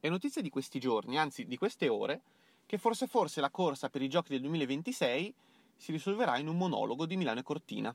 è 0.00 0.08
notizia 0.08 0.40
di 0.40 0.48
questi 0.48 0.80
giorni, 0.80 1.18
anzi 1.18 1.44
di 1.44 1.58
queste 1.58 1.88
ore, 1.88 2.22
che 2.64 2.78
forse 2.78 3.06
forse 3.06 3.40
la 3.42 3.50
corsa 3.50 3.90
per 3.90 4.00
i 4.00 4.08
giochi 4.08 4.30
del 4.30 4.40
2026 4.40 5.34
si 5.76 5.92
risolverà 5.92 6.38
in 6.38 6.48
un 6.48 6.56
monologo 6.56 7.04
di 7.04 7.16
Milano 7.16 7.40
e 7.40 7.42
Cortina. 7.42 7.94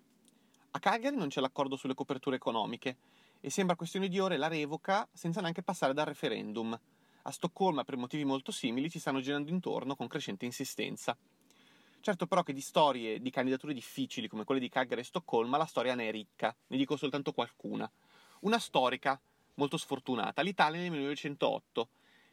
A 0.72 0.80
Cagliari 0.80 1.16
non 1.16 1.30
c'è 1.30 1.42
l'accordo 1.42 1.76
sulle 1.76 1.96
coperture 1.96 2.36
economiche 2.36 2.98
e 3.42 3.50
sembra 3.50 3.76
questione 3.76 4.08
di 4.08 4.20
ore 4.20 4.38
la 4.38 4.48
revoca 4.48 5.08
senza 5.14 5.42
neanche 5.42 5.64
passare 5.64 5.94
dal 5.94 6.06
referendum. 6.06 6.80
A 7.24 7.32
Stoccolma, 7.32 7.84
per 7.84 7.98
motivi 7.98 8.24
molto 8.24 8.52
simili, 8.52 8.90
ci 8.90 9.00
stanno 9.00 9.20
girando 9.20 9.50
intorno 9.50 9.96
con 9.96 10.08
crescente 10.08 10.46
insistenza. 10.46 11.18
Certo 12.02 12.28
però 12.28 12.44
che 12.44 12.54
di 12.54 12.62
storie 12.62 13.20
di 13.20 13.32
candidature 13.32 13.74
difficili 13.74 14.28
come 14.28 14.44
quelle 14.44 14.62
di 14.62 14.70
Cagliari 14.70 15.02
e 15.02 15.06
Stoccolma 15.06 15.58
la 15.58 15.66
storia 15.66 15.96
ne 15.96 16.10
è 16.10 16.12
ricca, 16.12 16.56
ne 16.68 16.78
dico 16.78 16.98
soltanto 16.98 17.32
qualcuna. 17.32 17.92
Una 18.42 18.60
storica, 18.60 19.20
molto 19.56 19.78
sfortunata, 19.78 20.42
l'Italia 20.42 20.80
nel 20.80 20.92
1908. 20.92 21.88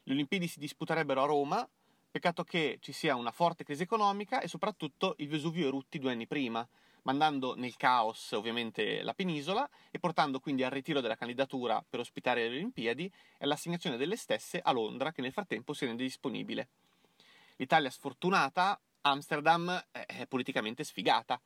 Le 0.04 0.12
Olimpiadi 0.12 0.46
si 0.46 0.58
disputerebbero 0.58 1.22
a 1.22 1.26
Roma, 1.26 1.68
peccato 2.10 2.44
che 2.44 2.78
ci 2.80 2.92
sia 2.92 3.14
una 3.14 3.30
forte 3.30 3.64
crisi 3.64 3.82
economica 3.82 4.40
e 4.40 4.48
soprattutto 4.48 5.14
il 5.18 5.28
Vesuvio 5.28 5.66
erutti 5.66 5.98
due 5.98 6.12
anni 6.12 6.26
prima, 6.26 6.66
mandando 7.02 7.54
nel 7.56 7.76
caos 7.76 8.32
ovviamente 8.32 9.02
la 9.02 9.14
penisola 9.14 9.68
e 9.90 9.98
portando 9.98 10.40
quindi 10.40 10.62
al 10.62 10.70
ritiro 10.70 11.00
della 11.00 11.16
candidatura 11.16 11.84
per 11.88 12.00
ospitare 12.00 12.48
le 12.48 12.56
Olimpiadi 12.56 13.06
e 13.06 13.44
all'assegnazione 13.44 13.96
delle 13.96 14.16
stesse 14.16 14.60
a 14.60 14.70
Londra 14.72 15.12
che 15.12 15.20
nel 15.20 15.32
frattempo 15.32 15.72
si 15.72 15.84
rende 15.86 16.02
disponibile. 16.02 16.68
L'Italia 17.56 17.90
sfortunata, 17.90 18.78
Amsterdam 19.02 19.84
è 19.90 20.26
politicamente 20.26 20.84
sfigata. 20.84 21.40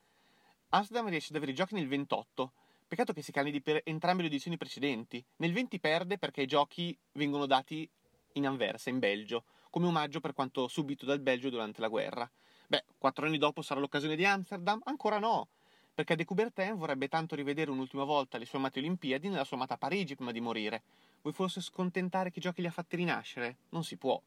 Amsterdam 0.69 1.09
riesce 1.09 1.29
ad 1.29 1.37
avere 1.37 1.51
i 1.51 1.55
giochi 1.55 1.75
nel 1.75 1.87
28, 1.87 2.51
peccato 2.87 3.11
che 3.13 3.21
si 3.21 3.31
candidi 3.31 3.61
per 3.61 3.81
entrambe 3.83 4.21
le 4.21 4.29
edizioni 4.29 4.57
precedenti. 4.57 5.23
Nel 5.37 5.51
20 5.51 5.79
perde 5.79 6.17
perché 6.17 6.43
i 6.43 6.47
giochi 6.47 6.97
vengono 7.13 7.45
dati 7.45 7.87
in 8.33 8.47
Anversa, 8.47 8.89
in 8.89 8.99
Belgio, 8.99 9.43
come 9.69 9.87
omaggio 9.87 10.19
per 10.19 10.33
quanto 10.33 10.67
subito 10.67 11.05
dal 11.05 11.19
Belgio 11.19 11.49
durante 11.49 11.81
la 11.81 11.89
guerra. 11.89 12.29
Beh, 12.67 12.85
quattro 12.97 13.25
anni 13.25 13.37
dopo 13.37 13.61
sarà 13.61 13.79
l'occasione 13.79 14.15
di 14.15 14.25
Amsterdam? 14.25 14.81
Ancora 14.85 15.19
no, 15.19 15.49
perché 15.93 16.15
De 16.15 16.25
Coubertin 16.25 16.75
vorrebbe 16.75 17.07
tanto 17.07 17.35
rivedere 17.35 17.71
un'ultima 17.71 18.03
volta 18.03 18.37
le 18.37 18.45
sue 18.45 18.59
amate 18.59 18.79
Olimpiadi 18.79 19.29
nella 19.29 19.43
sua 19.43 19.57
amata 19.57 19.77
Parigi 19.77 20.15
prima 20.15 20.31
di 20.31 20.39
morire. 20.39 20.83
Vuoi 21.21 21.33
forse 21.33 21.59
scontentare 21.59 22.31
che 22.31 22.39
giochi 22.39 22.61
li 22.61 22.67
ha 22.67 22.71
fatti 22.71 22.95
rinascere? 22.95 23.57
Non 23.69 23.83
si 23.83 23.97
può. 23.97 24.21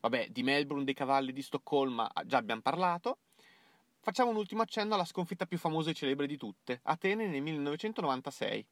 Vabbè, 0.00 0.28
di 0.30 0.42
Melbourne, 0.42 0.84
dei 0.84 0.94
cavalli 0.94 1.32
di 1.32 1.42
Stoccolma 1.42 2.10
già 2.24 2.38
abbiamo 2.38 2.60
parlato. 2.60 3.18
Facciamo 4.04 4.30
un 4.30 4.36
ultimo 4.36 4.62
accenno 4.62 4.94
alla 4.94 5.04
sconfitta 5.04 5.46
più 5.46 5.58
famosa 5.58 5.90
e 5.90 5.94
celebre 5.94 6.26
di 6.26 6.36
tutte, 6.36 6.80
Atene 6.82 7.28
nel 7.28 7.40
1996. 7.40 8.66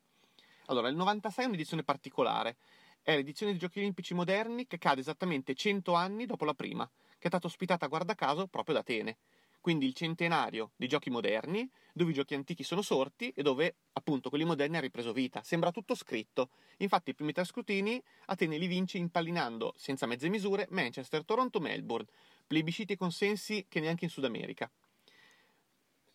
Allora, 0.66 0.88
il 0.88 0.96
96 0.96 1.44
è 1.44 1.46
un'edizione 1.46 1.84
particolare. 1.84 2.56
È 3.00 3.14
l'edizione 3.14 3.52
dei 3.52 3.60
Giochi 3.60 3.78
Olimpici 3.78 4.12
moderni 4.12 4.66
che 4.66 4.78
cade 4.78 5.02
esattamente 5.02 5.54
100 5.54 5.94
anni 5.94 6.26
dopo 6.26 6.44
la 6.44 6.52
prima, 6.52 6.84
che 6.84 7.26
è 7.26 7.28
stata 7.28 7.46
ospitata 7.46 7.86
guarda 7.86 8.16
caso 8.16 8.48
proprio 8.48 8.74
da 8.74 8.80
Atene. 8.80 9.18
Quindi 9.60 9.86
il 9.86 9.94
centenario 9.94 10.72
dei 10.74 10.88
giochi 10.88 11.10
moderni, 11.10 11.70
dove 11.92 12.10
i 12.10 12.14
giochi 12.14 12.34
antichi 12.34 12.64
sono 12.64 12.82
sorti 12.82 13.30
e 13.30 13.42
dove 13.42 13.76
appunto 13.92 14.30
quelli 14.30 14.44
moderni 14.44 14.78
hanno 14.78 14.86
ripreso 14.86 15.12
vita. 15.12 15.44
Sembra 15.44 15.70
tutto 15.70 15.94
scritto. 15.94 16.50
Infatti 16.78 17.10
i 17.10 17.14
primi 17.14 17.30
tre 17.30 17.44
scrutini 17.44 18.02
Atene 18.26 18.58
li 18.58 18.66
vince 18.66 18.98
impallinando, 18.98 19.74
senza 19.76 20.06
mezze 20.06 20.28
misure, 20.28 20.66
Manchester, 20.70 21.24
Toronto, 21.24 21.60
Melbourne, 21.60 22.08
plebisciti 22.48 22.94
e 22.94 22.96
consensi 22.96 23.66
che 23.68 23.78
neanche 23.78 24.06
in 24.06 24.10
Sud 24.10 24.24
America. 24.24 24.68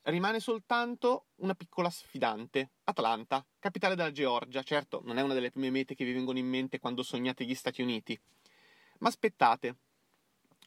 Rimane 0.06 0.40
soltanto 0.40 1.28
una 1.38 1.56
piccola 1.56 1.90
sfidante, 1.90 2.72
Atlanta, 2.84 3.46
capitale 3.60 3.96
della 3.96 4.12
Georgia. 4.12 4.64
Certo, 4.64 5.02
non 5.04 5.18
è 5.18 5.22
una 5.22 5.34
delle 5.34 5.52
prime 5.52 5.72
mete 5.72 5.96
che 5.96 6.06
vi 6.06 6.14
vengono 6.14 6.38
in 6.38 6.48
mente 6.48 6.80
quando 6.80 7.04
sognate 7.04 7.44
gli 7.44 7.56
Stati 7.56 7.82
Uniti. 7.82 8.20
Ma 9.00 9.10
aspettate, 9.10 9.78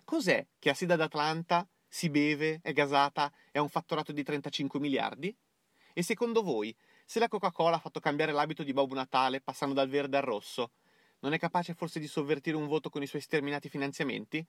Cos'è 0.08 0.46
che 0.58 0.70
a 0.70 0.74
Sida 0.74 0.96
d'Atlanta 0.96 1.68
si 1.86 2.08
beve, 2.08 2.60
è 2.62 2.72
gasata 2.72 3.30
e 3.52 3.58
ha 3.58 3.62
un 3.62 3.68
fatturato 3.68 4.10
di 4.10 4.22
35 4.22 4.80
miliardi? 4.80 5.36
E 5.92 6.02
secondo 6.02 6.42
voi, 6.42 6.74
se 7.04 7.18
la 7.18 7.28
Coca-Cola 7.28 7.76
ha 7.76 7.78
fatto 7.78 8.00
cambiare 8.00 8.32
l'abito 8.32 8.62
di 8.62 8.72
Babbo 8.72 8.94
Natale 8.94 9.42
passando 9.42 9.74
dal 9.74 9.90
verde 9.90 10.16
al 10.16 10.22
rosso, 10.22 10.70
non 11.18 11.34
è 11.34 11.38
capace 11.38 11.74
forse 11.74 12.00
di 12.00 12.06
sovvertire 12.06 12.56
un 12.56 12.68
voto 12.68 12.88
con 12.88 13.02
i 13.02 13.06
suoi 13.06 13.20
sterminati 13.20 13.68
finanziamenti? 13.68 14.42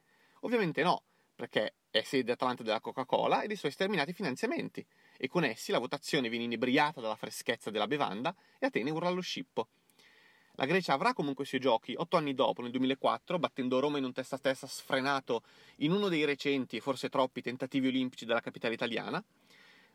Ovviamente 0.44 0.82
no, 0.82 1.04
perché 1.40 1.76
è 1.90 2.02
sede 2.02 2.34
Atlanta 2.34 2.64
della 2.64 2.82
Coca-Cola 2.82 3.44
e 3.44 3.48
dei 3.48 3.56
suoi 3.56 3.72
sterminati 3.72 4.12
finanziamenti, 4.12 4.86
e 5.16 5.30
con 5.30 5.46
essi 5.46 5.72
la 5.72 5.80
votazione 5.80 6.28
viene 6.28 6.44
inebriata 6.44 7.00
dalla 7.00 7.16
freschezza 7.16 7.72
della 7.72 7.88
bevanda 7.88 8.36
e 8.60 8.66
Atene 8.66 8.90
urla 8.90 9.08
allo 9.08 9.22
scippo. 9.22 9.70
La 10.56 10.66
Grecia 10.66 10.92
avrà 10.92 11.14
comunque 11.14 11.46
i 11.46 11.48
suoi 11.48 11.62
giochi 11.62 11.94
otto 11.96 12.18
anni 12.18 12.34
dopo, 12.34 12.62
nel 12.62 12.72
2004, 12.72 13.40
battendo 13.40 13.80
Roma 13.80 14.00
in 14.00 14.04
un 14.04 14.12
testa 14.12 14.36
a 14.36 14.40
testa 14.40 14.68
sfrenato 14.68 15.44
in 15.78 15.94
uno 15.94 16.10
dei 16.10 16.26
recenti 16.26 16.76
e 16.76 16.82
forse 16.82 17.08
troppi 17.08 17.42
tentativi 17.42 17.88
olimpici 17.88 18.26
della 18.26 18.42
capitale 18.42 18.74
italiana. 18.74 19.24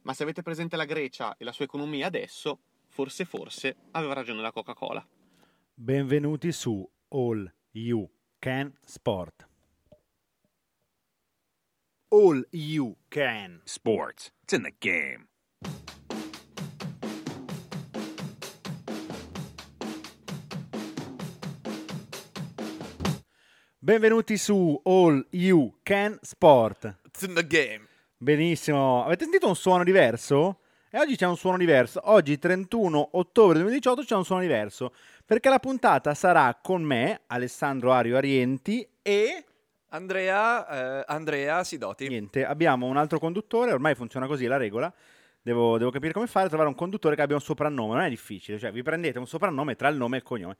Ma 0.00 0.14
se 0.14 0.22
avete 0.22 0.40
presente 0.40 0.76
la 0.76 0.86
Grecia 0.86 1.36
e 1.36 1.44
la 1.44 1.52
sua 1.52 1.66
economia 1.66 2.06
adesso, 2.06 2.58
forse 2.88 3.26
forse 3.26 3.76
aveva 3.90 4.14
ragione 4.14 4.40
la 4.40 4.50
Coca-Cola. 4.50 5.06
Benvenuti 5.74 6.52
su 6.52 6.90
All 7.08 7.52
You 7.72 8.10
Can 8.38 8.74
Sport. 8.80 9.43
All 12.16 12.46
You 12.50 12.94
Can 13.08 13.60
Sports. 13.64 14.30
It's 14.44 14.52
in 14.52 14.62
the 14.62 14.72
game. 14.78 15.26
Benvenuti 23.80 24.36
su 24.36 24.80
All 24.84 25.26
You 25.30 25.78
Can 25.82 26.16
Sport. 26.22 26.98
It's 27.04 27.22
in 27.22 27.34
the 27.34 27.44
game. 27.44 27.88
Benissimo. 28.16 29.04
Avete 29.04 29.24
sentito 29.24 29.48
un 29.48 29.56
suono 29.56 29.82
diverso? 29.82 30.60
E 30.90 31.00
oggi 31.00 31.16
c'è 31.16 31.26
un 31.26 31.36
suono 31.36 31.56
diverso. 31.56 32.00
Oggi, 32.04 32.38
31 32.38 33.08
ottobre 33.14 33.58
2018, 33.58 34.02
c'è 34.04 34.14
un 34.14 34.24
suono 34.24 34.42
diverso. 34.42 34.94
Perché 35.26 35.48
la 35.48 35.58
puntata 35.58 36.14
sarà 36.14 36.56
con 36.62 36.80
me, 36.80 37.22
Alessandro 37.26 37.90
Ario 37.90 38.16
Arienti 38.16 38.88
e... 39.02 39.46
Andrea, 39.94 41.00
eh, 41.00 41.04
Andrea 41.06 41.62
Sidoti. 41.62 42.08
Niente, 42.08 42.44
abbiamo 42.44 42.86
un 42.86 42.96
altro 42.96 43.20
conduttore, 43.20 43.72
ormai 43.72 43.94
funziona 43.94 44.26
così 44.26 44.46
la 44.46 44.56
regola. 44.56 44.92
Devo, 45.40 45.78
devo 45.78 45.90
capire 45.90 46.12
come 46.12 46.26
fare, 46.26 46.48
trovare 46.48 46.68
un 46.68 46.74
conduttore 46.74 47.14
che 47.14 47.22
abbia 47.22 47.36
un 47.36 47.42
soprannome. 47.42 47.94
Non 47.94 48.02
è 48.02 48.08
difficile, 48.08 48.58
cioè 48.58 48.72
vi 48.72 48.82
prendete 48.82 49.18
un 49.18 49.26
soprannome 49.26 49.76
tra 49.76 49.88
il 49.88 49.96
nome 49.96 50.16
e 50.16 50.18
il 50.18 50.24
cognome. 50.24 50.56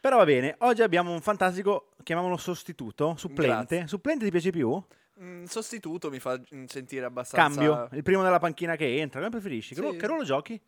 Però 0.00 0.16
va 0.16 0.24
bene, 0.24 0.54
oggi 0.60 0.80
abbiamo 0.80 1.12
un 1.12 1.20
fantastico, 1.20 1.90
chiamiamolo 2.02 2.38
sostituto, 2.38 3.14
supplente. 3.18 3.76
Grazie. 3.76 3.86
Supplente 3.86 4.24
ti 4.24 4.30
piace 4.30 4.50
più? 4.50 4.82
Mm, 5.22 5.44
sostituto 5.44 6.08
mi 6.08 6.18
fa 6.18 6.40
sentire 6.66 7.04
abbastanza... 7.04 7.54
Cambio, 7.54 7.88
il 7.92 8.02
primo 8.02 8.22
della 8.22 8.38
panchina 8.38 8.76
che 8.76 8.98
entra, 8.98 9.18
come 9.18 9.30
preferisci? 9.30 9.74
Che, 9.74 9.80
Sì. 9.82 9.86
ru- 9.86 9.96
che 9.96 10.06
ruolo 10.06 10.24
giochi? 10.24 10.58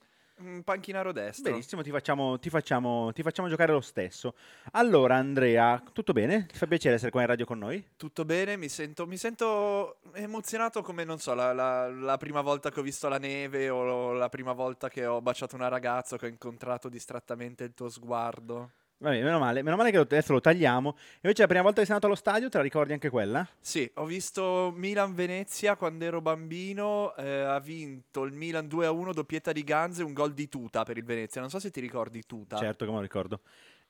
Panchinaro 0.64 1.12
destro. 1.12 1.50
Benissimo, 1.50 1.82
ti 1.82 1.90
facciamo, 1.90 2.38
ti, 2.38 2.50
facciamo, 2.50 3.12
ti 3.12 3.22
facciamo 3.22 3.48
giocare 3.48 3.72
lo 3.72 3.80
stesso. 3.80 4.34
Allora, 4.72 5.16
Andrea, 5.16 5.82
tutto 5.92 6.12
bene? 6.12 6.46
Ti 6.46 6.56
fa 6.56 6.66
piacere 6.66 6.94
essere 6.96 7.10
qua 7.10 7.20
in 7.22 7.26
radio 7.28 7.44
con 7.46 7.58
noi? 7.58 7.84
Tutto 7.96 8.24
bene, 8.24 8.56
mi 8.56 8.68
sento, 8.68 9.06
mi 9.06 9.16
sento 9.16 9.98
emozionato 10.12 10.82
come, 10.82 11.04
non 11.04 11.18
so, 11.18 11.34
la, 11.34 11.52
la- 11.52 11.88
la 11.88 12.16
prima 12.16 12.40
volta 12.40 12.70
che 12.70 12.80
ho 12.80 12.82
visto 12.82 13.08
la 13.08 13.18
neve 13.18 13.68
o 13.70 14.12
la 14.12 14.28
prima 14.28 14.52
volta 14.52 14.88
che 14.88 15.06
ho 15.06 15.20
baciato 15.20 15.54
una 15.56 15.68
ragazza 15.68 16.14
o 16.14 16.18
che 16.18 16.26
ho 16.26 16.30
incontrato 16.30 16.88
distrattamente 16.88 17.64
il 17.64 17.74
tuo 17.74 17.88
sguardo. 17.88 18.70
Vabbè, 19.02 19.20
meno 19.20 19.40
male, 19.40 19.62
meno 19.62 19.74
male 19.74 19.90
che 19.90 19.96
adesso 19.96 20.32
lo 20.32 20.40
tagliamo. 20.40 20.96
Invece 21.22 21.42
la 21.42 21.48
prima 21.48 21.62
volta 21.62 21.80
che 21.80 21.86
sei 21.86 21.96
andato 21.96 22.06
allo 22.06 22.14
stadio, 22.14 22.48
te 22.48 22.58
la 22.58 22.62
ricordi 22.62 22.92
anche 22.92 23.10
quella? 23.10 23.44
Sì, 23.58 23.90
ho 23.94 24.04
visto 24.04 24.72
Milan-Venezia 24.76 25.74
quando 25.74 26.04
ero 26.04 26.20
bambino, 26.20 27.12
eh, 27.16 27.40
ha 27.40 27.58
vinto 27.58 28.22
il 28.22 28.32
Milan 28.32 28.68
2-1, 28.68 29.12
doppietta 29.12 29.50
di 29.50 29.64
Ganze, 29.64 30.04
un 30.04 30.12
gol 30.12 30.34
di 30.34 30.48
Tuta 30.48 30.84
per 30.84 30.98
il 30.98 31.04
Venezia. 31.04 31.40
Non 31.40 31.50
so 31.50 31.58
se 31.58 31.72
ti 31.72 31.80
ricordi 31.80 32.22
Tuta. 32.24 32.58
Certo 32.58 32.84
che 32.84 32.90
me 32.92 32.98
lo 32.98 33.02
ricordo. 33.02 33.40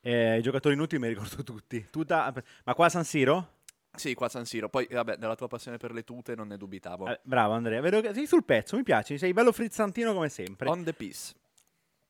Eh, 0.00 0.38
I 0.38 0.42
giocatori 0.42 0.74
inutili 0.74 0.98
me 0.98 1.08
li 1.08 1.14
ricordo 1.14 1.42
tutti. 1.42 1.86
Tuta, 1.90 2.32
ma 2.64 2.74
qua 2.74 2.86
a 2.86 2.88
San 2.88 3.04
Siro? 3.04 3.56
Sì, 3.94 4.14
qua 4.14 4.26
a 4.26 4.30
San 4.30 4.46
Siro. 4.46 4.70
Poi, 4.70 4.88
vabbè, 4.90 5.16
della 5.16 5.36
tua 5.36 5.48
passione 5.48 5.76
per 5.76 5.92
le 5.92 6.04
tute 6.04 6.34
non 6.34 6.48
ne 6.48 6.56
dubitavo. 6.56 7.08
Eh, 7.08 7.20
bravo 7.22 7.52
Andrea, 7.52 7.82
vedo 7.82 8.00
che 8.00 8.14
sei 8.14 8.26
sul 8.26 8.44
pezzo, 8.44 8.76
mi 8.76 8.82
piace, 8.82 9.18
sei 9.18 9.34
bello 9.34 9.52
frizzantino 9.52 10.14
come 10.14 10.30
sempre. 10.30 10.70
On 10.70 10.82
the 10.82 10.94
piece. 10.94 11.34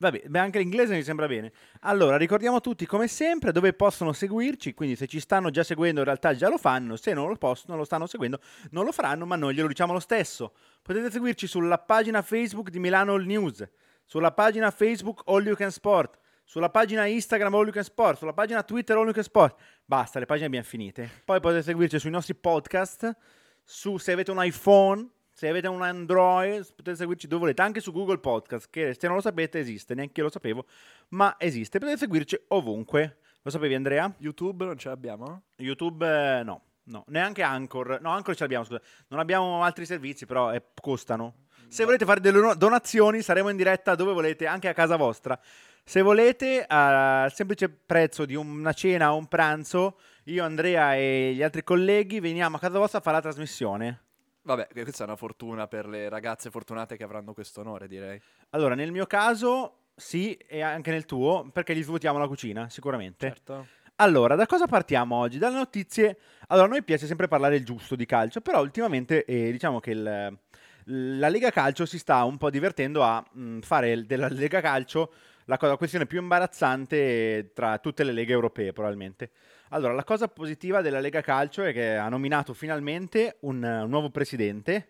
Vabbè, 0.02 0.36
anche 0.36 0.58
l'inglese 0.58 0.96
mi 0.96 1.04
sembra 1.04 1.28
bene. 1.28 1.52
Allora, 1.82 2.16
ricordiamo 2.16 2.60
tutti 2.60 2.86
come 2.86 3.06
sempre 3.06 3.52
dove 3.52 3.72
possono 3.72 4.12
seguirci, 4.12 4.74
quindi 4.74 4.96
se 4.96 5.06
ci 5.06 5.20
stanno 5.20 5.50
già 5.50 5.62
seguendo 5.62 6.00
in 6.00 6.06
realtà 6.06 6.34
già 6.34 6.48
lo 6.48 6.58
fanno, 6.58 6.96
se 6.96 7.12
non 7.12 7.28
lo 7.28 7.36
possono, 7.36 7.76
lo 7.76 7.84
stanno 7.84 8.06
seguendo, 8.06 8.40
non 8.70 8.84
lo 8.84 8.90
faranno, 8.90 9.26
ma 9.26 9.36
noi 9.36 9.54
glielo 9.54 9.68
diciamo 9.68 9.92
lo 9.92 10.00
stesso. 10.00 10.54
Potete 10.82 11.08
seguirci 11.08 11.46
sulla 11.46 11.78
pagina 11.78 12.20
Facebook 12.20 12.70
di 12.70 12.80
Milano 12.80 13.12
All 13.14 13.24
News, 13.24 13.64
sulla 14.04 14.32
pagina 14.32 14.72
Facebook 14.72 15.22
All 15.26 15.46
You 15.46 15.54
Can 15.54 15.70
Sport, 15.70 16.18
sulla 16.42 16.68
pagina 16.68 17.06
Instagram 17.06 17.54
All 17.54 17.62
You 17.62 17.72
Can 17.72 17.84
Sport, 17.84 18.18
sulla 18.18 18.32
pagina 18.32 18.64
Twitter 18.64 18.96
All 18.96 19.04
You 19.04 19.12
Can 19.12 19.22
Sport. 19.22 19.56
Basta, 19.84 20.18
le 20.18 20.26
pagine 20.26 20.46
abbiamo 20.46 20.66
finite. 20.66 21.08
Poi 21.24 21.38
potete 21.38 21.62
seguirci 21.62 22.00
sui 22.00 22.10
nostri 22.10 22.34
podcast, 22.34 23.16
su 23.62 23.98
se 23.98 24.10
avete 24.10 24.32
un 24.32 24.42
iPhone, 24.42 25.08
se 25.42 25.48
avete 25.48 25.66
un 25.66 25.82
Android, 25.82 26.64
potete 26.76 26.94
seguirci 26.94 27.26
dove 27.26 27.40
volete, 27.40 27.62
anche 27.62 27.80
su 27.80 27.90
Google 27.90 28.18
Podcast, 28.18 28.68
che 28.70 28.94
se 28.96 29.08
non 29.08 29.16
lo 29.16 29.22
sapete 29.22 29.58
esiste, 29.58 29.92
neanche 29.92 30.20
io 30.20 30.26
lo 30.26 30.30
sapevo, 30.30 30.66
ma 31.08 31.34
esiste. 31.36 31.80
Potete 31.80 31.98
seguirci 31.98 32.40
ovunque. 32.50 33.16
Lo 33.42 33.50
sapevi 33.50 33.74
Andrea? 33.74 34.14
YouTube 34.18 34.64
non 34.64 34.78
ce 34.78 34.88
l'abbiamo? 34.88 35.42
YouTube 35.56 36.06
eh, 36.06 36.44
no, 36.44 36.62
no, 36.84 37.02
neanche 37.08 37.42
Anchor. 37.42 37.98
No, 38.00 38.10
Anchor 38.10 38.36
ce 38.36 38.42
l'abbiamo, 38.42 38.62
scusa. 38.62 38.80
Non 39.08 39.18
abbiamo 39.18 39.64
altri 39.64 39.84
servizi, 39.84 40.26
però 40.26 40.52
eh, 40.52 40.62
costano. 40.80 41.46
Se 41.66 41.84
volete 41.84 42.04
fare 42.04 42.20
delle 42.20 42.54
donazioni, 42.56 43.20
saremo 43.20 43.48
in 43.48 43.56
diretta 43.56 43.96
dove 43.96 44.12
volete, 44.12 44.46
anche 44.46 44.68
a 44.68 44.74
casa 44.74 44.94
vostra. 44.94 45.36
Se 45.82 46.02
volete, 46.02 46.64
al 46.68 47.32
semplice 47.32 47.68
prezzo 47.68 48.24
di 48.26 48.36
una 48.36 48.72
cena 48.74 49.12
o 49.12 49.16
un 49.16 49.26
pranzo, 49.26 49.98
io, 50.26 50.44
Andrea 50.44 50.94
e 50.94 51.32
gli 51.34 51.42
altri 51.42 51.64
colleghi 51.64 52.20
veniamo 52.20 52.58
a 52.58 52.60
casa 52.60 52.78
vostra 52.78 53.00
a 53.00 53.02
fare 53.02 53.16
la 53.16 53.22
trasmissione. 53.22 54.02
Vabbè, 54.44 54.68
questa 54.72 55.04
è 55.04 55.06
una 55.06 55.16
fortuna 55.16 55.68
per 55.68 55.86
le 55.86 56.08
ragazze 56.08 56.50
fortunate 56.50 56.96
che 56.96 57.04
avranno 57.04 57.32
questo 57.32 57.60
onore, 57.60 57.86
direi. 57.86 58.20
Allora, 58.50 58.74
nel 58.74 58.90
mio 58.90 59.06
caso, 59.06 59.90
sì, 59.94 60.32
e 60.34 60.60
anche 60.62 60.90
nel 60.90 61.04
tuo, 61.04 61.48
perché 61.52 61.74
gli 61.76 61.82
svuotiamo 61.82 62.18
la 62.18 62.26
cucina, 62.26 62.68
sicuramente. 62.68 63.28
Certo. 63.28 63.66
Allora, 63.96 64.34
da 64.34 64.46
cosa 64.46 64.66
partiamo 64.66 65.14
oggi? 65.16 65.38
Dalle 65.38 65.56
notizie. 65.56 66.18
Allora, 66.48 66.66
a 66.66 66.70
noi 66.70 66.82
piace 66.82 67.06
sempre 67.06 67.28
parlare 67.28 67.56
il 67.56 67.64
giusto 67.64 67.94
di 67.94 68.04
calcio, 68.04 68.40
però 68.40 68.60
ultimamente 68.60 69.24
eh, 69.24 69.52
diciamo 69.52 69.78
che 69.78 69.90
il- 69.92 70.38
la 70.84 71.28
Lega 71.28 71.50
Calcio 71.50 71.86
si 71.86 71.96
sta 71.98 72.24
un 72.24 72.36
po' 72.38 72.50
divertendo 72.50 73.04
a 73.04 73.24
mh, 73.32 73.60
fare 73.60 73.92
il- 73.92 74.06
della 74.06 74.26
Lega 74.28 74.60
Calcio 74.60 75.12
la, 75.46 75.56
co- 75.56 75.66
la 75.66 75.76
questione 75.76 76.06
più 76.06 76.20
imbarazzante 76.20 77.50
tra 77.54 77.78
tutte 77.78 78.04
le 78.04 78.12
leghe 78.12 78.32
europee, 78.32 78.72
probabilmente. 78.72 79.30
Allora, 79.70 79.94
la 79.94 80.04
cosa 80.04 80.28
positiva 80.28 80.80
della 80.82 81.00
Lega 81.00 81.20
Calcio 81.22 81.62
è 81.62 81.72
che 81.72 81.96
ha 81.96 82.08
nominato 82.08 82.52
finalmente 82.54 83.36
un, 83.40 83.62
un 83.62 83.88
nuovo 83.88 84.10
presidente. 84.10 84.88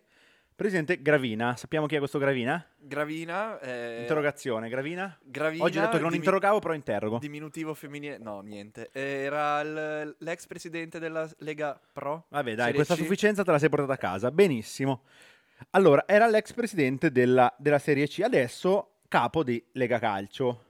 Presidente 0.55 1.01
Gravina. 1.01 1.57
Sappiamo 1.57 1.87
chi 1.87 1.95
è 1.97 1.99
questo 1.99 2.19
Gravina? 2.19 2.65
Gravina. 2.77 3.59
eh, 3.61 4.01
Interrogazione, 4.03 4.69
Gravina? 4.69 5.19
Gravina. 5.23 5.65
Oggi 5.65 5.79
ho 5.79 5.81
detto 5.81 5.93
che 5.97 6.01
non 6.03 6.11
dimi- 6.11 6.23
interrogavo, 6.25 6.59
però 6.61 6.75
interrogo. 6.75 7.19
Diminutivo 7.19 7.75
femminile. 7.75 8.19
No, 8.19 8.41
niente. 8.43 8.91
Era 8.93 9.61
il- 9.63 10.15
l'ex 10.19 10.47
presidente 10.47 10.99
della 10.99 11.29
Lega 11.39 11.81
Pro. 11.93 12.27
Vabbè, 12.29 12.55
dai, 12.55 12.75
questa 12.75 12.95
C. 12.95 12.99
sufficienza 12.99 13.43
te 13.43 13.51
la 13.51 13.59
sei 13.59 13.71
portata 13.71 13.95
a 13.95 13.97
casa. 13.97 14.31
Benissimo. 14.31 15.05
Allora, 15.71 16.05
era 16.07 16.27
l'ex 16.29 16.53
presidente 16.53 17.11
della, 17.11 17.53
della 17.59 17.79
Serie 17.79 18.07
C, 18.07 18.21
adesso 18.23 18.92
capo 19.13 19.45
di 19.45 19.63
Lega 19.73 19.99
Calcio. 19.99 20.65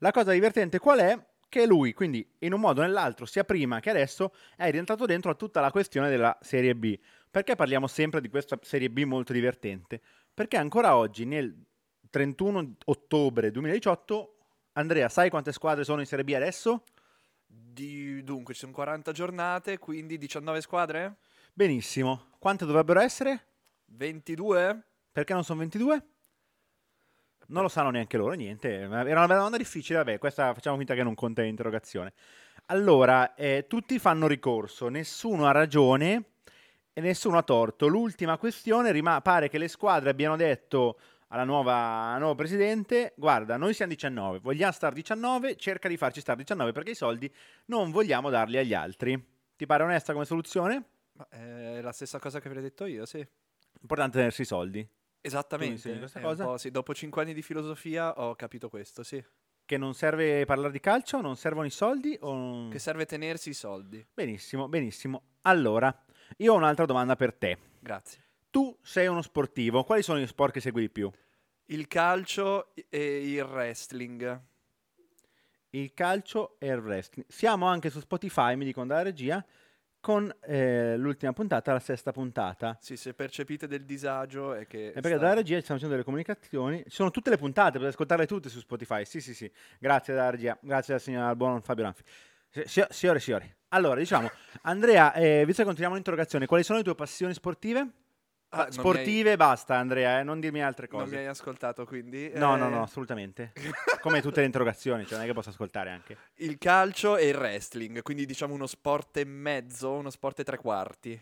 La 0.00 0.10
cosa 0.10 0.32
divertente 0.32 0.78
qual 0.78 0.98
è? 0.98 1.18
Che 1.48 1.64
lui, 1.64 1.94
quindi 1.94 2.30
in 2.40 2.52
un 2.52 2.60
modo 2.60 2.82
o 2.82 2.84
nell'altro, 2.84 3.24
sia 3.24 3.42
prima 3.42 3.80
che 3.80 3.88
adesso, 3.88 4.34
è 4.54 4.70
rientrato 4.70 5.06
dentro 5.06 5.30
a 5.30 5.34
tutta 5.34 5.62
la 5.62 5.70
questione 5.70 6.10
della 6.10 6.36
Serie 6.42 6.76
B. 6.76 6.94
Perché 7.30 7.54
parliamo 7.54 7.86
sempre 7.86 8.20
di 8.20 8.28
questa 8.28 8.58
Serie 8.60 8.90
B 8.90 9.04
molto 9.04 9.32
divertente? 9.32 10.02
Perché 10.34 10.58
ancora 10.58 10.94
oggi, 10.94 11.24
nel 11.24 11.58
31 12.10 12.74
ottobre 12.84 13.50
2018, 13.50 14.36
Andrea, 14.72 15.08
sai 15.08 15.30
quante 15.30 15.52
squadre 15.52 15.82
sono 15.82 16.00
in 16.00 16.06
Serie 16.06 16.24
B 16.24 16.34
adesso? 16.34 16.84
Di- 17.46 18.22
dunque, 18.22 18.52
ci 18.52 18.60
sono 18.60 18.72
40 18.72 19.12
giornate, 19.12 19.78
quindi 19.78 20.18
19 20.18 20.60
squadre? 20.60 21.16
Benissimo. 21.54 22.26
Quante 22.38 22.66
dovrebbero 22.66 23.00
essere? 23.00 23.46
22? 23.86 24.84
Perché 25.12 25.32
non 25.32 25.44
sono 25.44 25.60
22? 25.60 26.08
Non 27.48 27.62
lo 27.62 27.68
sanno 27.68 27.90
neanche 27.90 28.16
loro, 28.16 28.34
niente. 28.34 28.80
Era 28.80 29.24
una 29.24 29.26
domanda 29.26 29.56
difficile, 29.56 29.98
vabbè, 29.98 30.18
questa 30.18 30.52
facciamo 30.52 30.76
finta 30.76 30.94
che 30.94 31.02
non 31.02 31.14
conta 31.14 31.42
l'interrogazione. 31.42 32.12
Allora, 32.66 33.34
eh, 33.34 33.66
tutti 33.68 33.98
fanno 34.00 34.26
ricorso, 34.26 34.88
nessuno 34.88 35.46
ha 35.46 35.52
ragione 35.52 36.24
e 36.92 37.00
nessuno 37.00 37.38
ha 37.38 37.42
torto. 37.42 37.86
L'ultima 37.86 38.38
questione 38.38 38.90
rima- 38.90 39.20
pare 39.20 39.48
che 39.48 39.58
le 39.58 39.68
squadre 39.68 40.10
abbiano 40.10 40.34
detto 40.34 40.98
alla 41.28 41.44
nuova, 41.44 42.12
al 42.12 42.18
nuovo 42.18 42.34
presidente, 42.34 43.12
guarda, 43.16 43.56
noi 43.56 43.74
siamo 43.74 43.92
19, 43.92 44.40
vogliamo 44.40 44.72
star 44.72 44.92
19, 44.92 45.56
cerca 45.56 45.88
di 45.88 45.96
farci 45.96 46.20
star 46.20 46.36
19 46.36 46.72
perché 46.72 46.90
i 46.90 46.94
soldi 46.94 47.32
non 47.66 47.90
vogliamo 47.92 48.30
darli 48.30 48.58
agli 48.58 48.74
altri. 48.74 49.22
Ti 49.56 49.66
pare 49.66 49.84
onesta 49.84 50.12
come 50.12 50.24
soluzione? 50.24 50.84
Ma 51.12 51.28
è 51.28 51.80
la 51.80 51.92
stessa 51.92 52.18
cosa 52.18 52.40
che 52.40 52.48
avrei 52.48 52.62
detto 52.62 52.84
io, 52.86 53.06
sì. 53.06 53.24
Importante 53.80 54.18
tenersi 54.18 54.42
i 54.42 54.46
soldi. 54.46 54.88
Esattamente. 55.26 55.98
questa 55.98 56.20
cosa? 56.20 56.56
sì. 56.58 56.70
Dopo 56.70 56.94
5 56.94 57.22
anni 57.22 57.34
di 57.34 57.42
filosofia 57.42 58.20
ho 58.20 58.34
capito 58.36 58.68
questo, 58.68 59.02
sì. 59.02 59.22
Che 59.64 59.76
non 59.76 59.94
serve 59.94 60.44
parlare 60.44 60.70
di 60.70 60.78
calcio? 60.78 61.20
Non 61.20 61.36
servono 61.36 61.66
i 61.66 61.70
soldi? 61.70 62.16
O... 62.20 62.68
Che 62.68 62.78
serve 62.78 63.04
tenersi 63.04 63.48
i 63.48 63.54
soldi. 63.54 64.06
Benissimo, 64.14 64.68
benissimo. 64.68 65.22
Allora, 65.42 65.92
io 66.36 66.52
ho 66.52 66.56
un'altra 66.56 66.86
domanda 66.86 67.16
per 67.16 67.34
te. 67.34 67.58
Grazie. 67.80 68.22
Tu 68.50 68.76
sei 68.80 69.08
uno 69.08 69.22
sportivo, 69.22 69.82
quali 69.82 70.02
sono 70.02 70.20
gli 70.20 70.26
sport 70.26 70.52
che 70.52 70.60
segui 70.60 70.82
di 70.82 70.90
più? 70.90 71.10
Il 71.66 71.88
calcio 71.88 72.72
e 72.88 73.32
il 73.32 73.42
wrestling. 73.42 74.40
Il 75.70 75.92
calcio 75.92 76.54
e 76.60 76.68
il 76.68 76.78
wrestling. 76.78 77.28
Siamo 77.28 77.66
anche 77.66 77.90
su 77.90 77.98
Spotify, 77.98 78.54
mi 78.54 78.64
dicono 78.64 78.86
dalla 78.86 79.02
regia, 79.02 79.44
con 80.06 80.32
eh, 80.42 80.96
l'ultima 80.96 81.32
puntata, 81.32 81.72
la 81.72 81.80
sesta 81.80 82.12
puntata. 82.12 82.78
Sì, 82.80 82.96
se 82.96 83.12
percepite 83.12 83.66
del 83.66 83.84
disagio 83.84 84.54
è 84.54 84.64
che... 84.68 84.90
E 84.90 84.92
perché 84.92 85.08
sta- 85.08 85.18
dalla 85.18 85.34
regia 85.34 85.56
ci 85.56 85.62
stanno 85.62 85.80
facendo 85.80 85.94
delle 85.94 86.04
comunicazioni. 86.04 86.84
Ci 86.84 86.94
sono 86.94 87.10
tutte 87.10 87.28
le 87.28 87.36
puntate, 87.36 87.72
potete 87.72 87.88
ascoltarle 87.88 88.24
tutte 88.24 88.48
su 88.48 88.60
Spotify. 88.60 89.04
Sì, 89.04 89.20
sì, 89.20 89.34
sì. 89.34 89.50
Grazie 89.80 90.14
dalla 90.14 90.30
regia, 90.30 90.56
grazie 90.62 90.94
al 90.94 91.00
signor 91.00 91.34
buon 91.34 91.60
Fabio 91.60 91.82
Ranfi. 91.82 92.04
Si- 92.50 92.62
si- 92.66 92.86
Signore 92.88 93.18
e 93.18 93.20
signori. 93.20 93.54
Allora, 93.70 93.98
diciamo, 93.98 94.30
Andrea, 94.62 95.12
eh, 95.12 95.42
visto 95.44 95.62
che 95.62 95.64
continuiamo 95.64 95.96
l'interrogazione, 95.96 96.46
quali 96.46 96.62
sono 96.62 96.78
le 96.78 96.84
tue 96.84 96.94
passioni 96.94 97.34
sportive? 97.34 97.88
Ah, 98.56 98.62
mi 98.62 98.66
hai- 98.66 98.72
sportive, 98.72 99.36
basta, 99.36 99.76
Andrea, 99.76 100.20
eh, 100.20 100.22
non 100.22 100.40
dirmi 100.40 100.62
altre 100.62 100.88
Non 100.90 101.00
mi 101.02 101.06
cose. 101.06 101.18
hai 101.18 101.26
ascoltato, 101.26 101.84
quindi... 101.84 102.30
No, 102.34 102.54
eh, 102.56 102.58
no, 102.58 102.68
no, 102.68 102.82
assolutamente. 102.82 103.52
Come 104.00 104.20
tutte 104.20 104.40
le 104.40 104.46
interrogazioni, 104.46 105.04
cioè 105.04 105.14
non 105.14 105.22
è 105.24 105.26
che 105.28 105.34
posso 105.34 105.50
ascoltare 105.50 105.90
anche. 105.90 106.16
Il 106.36 106.58
calcio 106.58 107.16
e 107.16 107.28
il 107.28 107.36
wrestling, 107.36 108.02
quindi 108.02 108.26
diciamo 108.26 108.54
uno 108.54 108.66
sport 108.66 109.16
e 109.18 109.24
mezzo, 109.24 109.92
uno 109.92 110.10
sport 110.10 110.40
e 110.40 110.44
tre 110.44 110.56
quarti. 110.58 111.20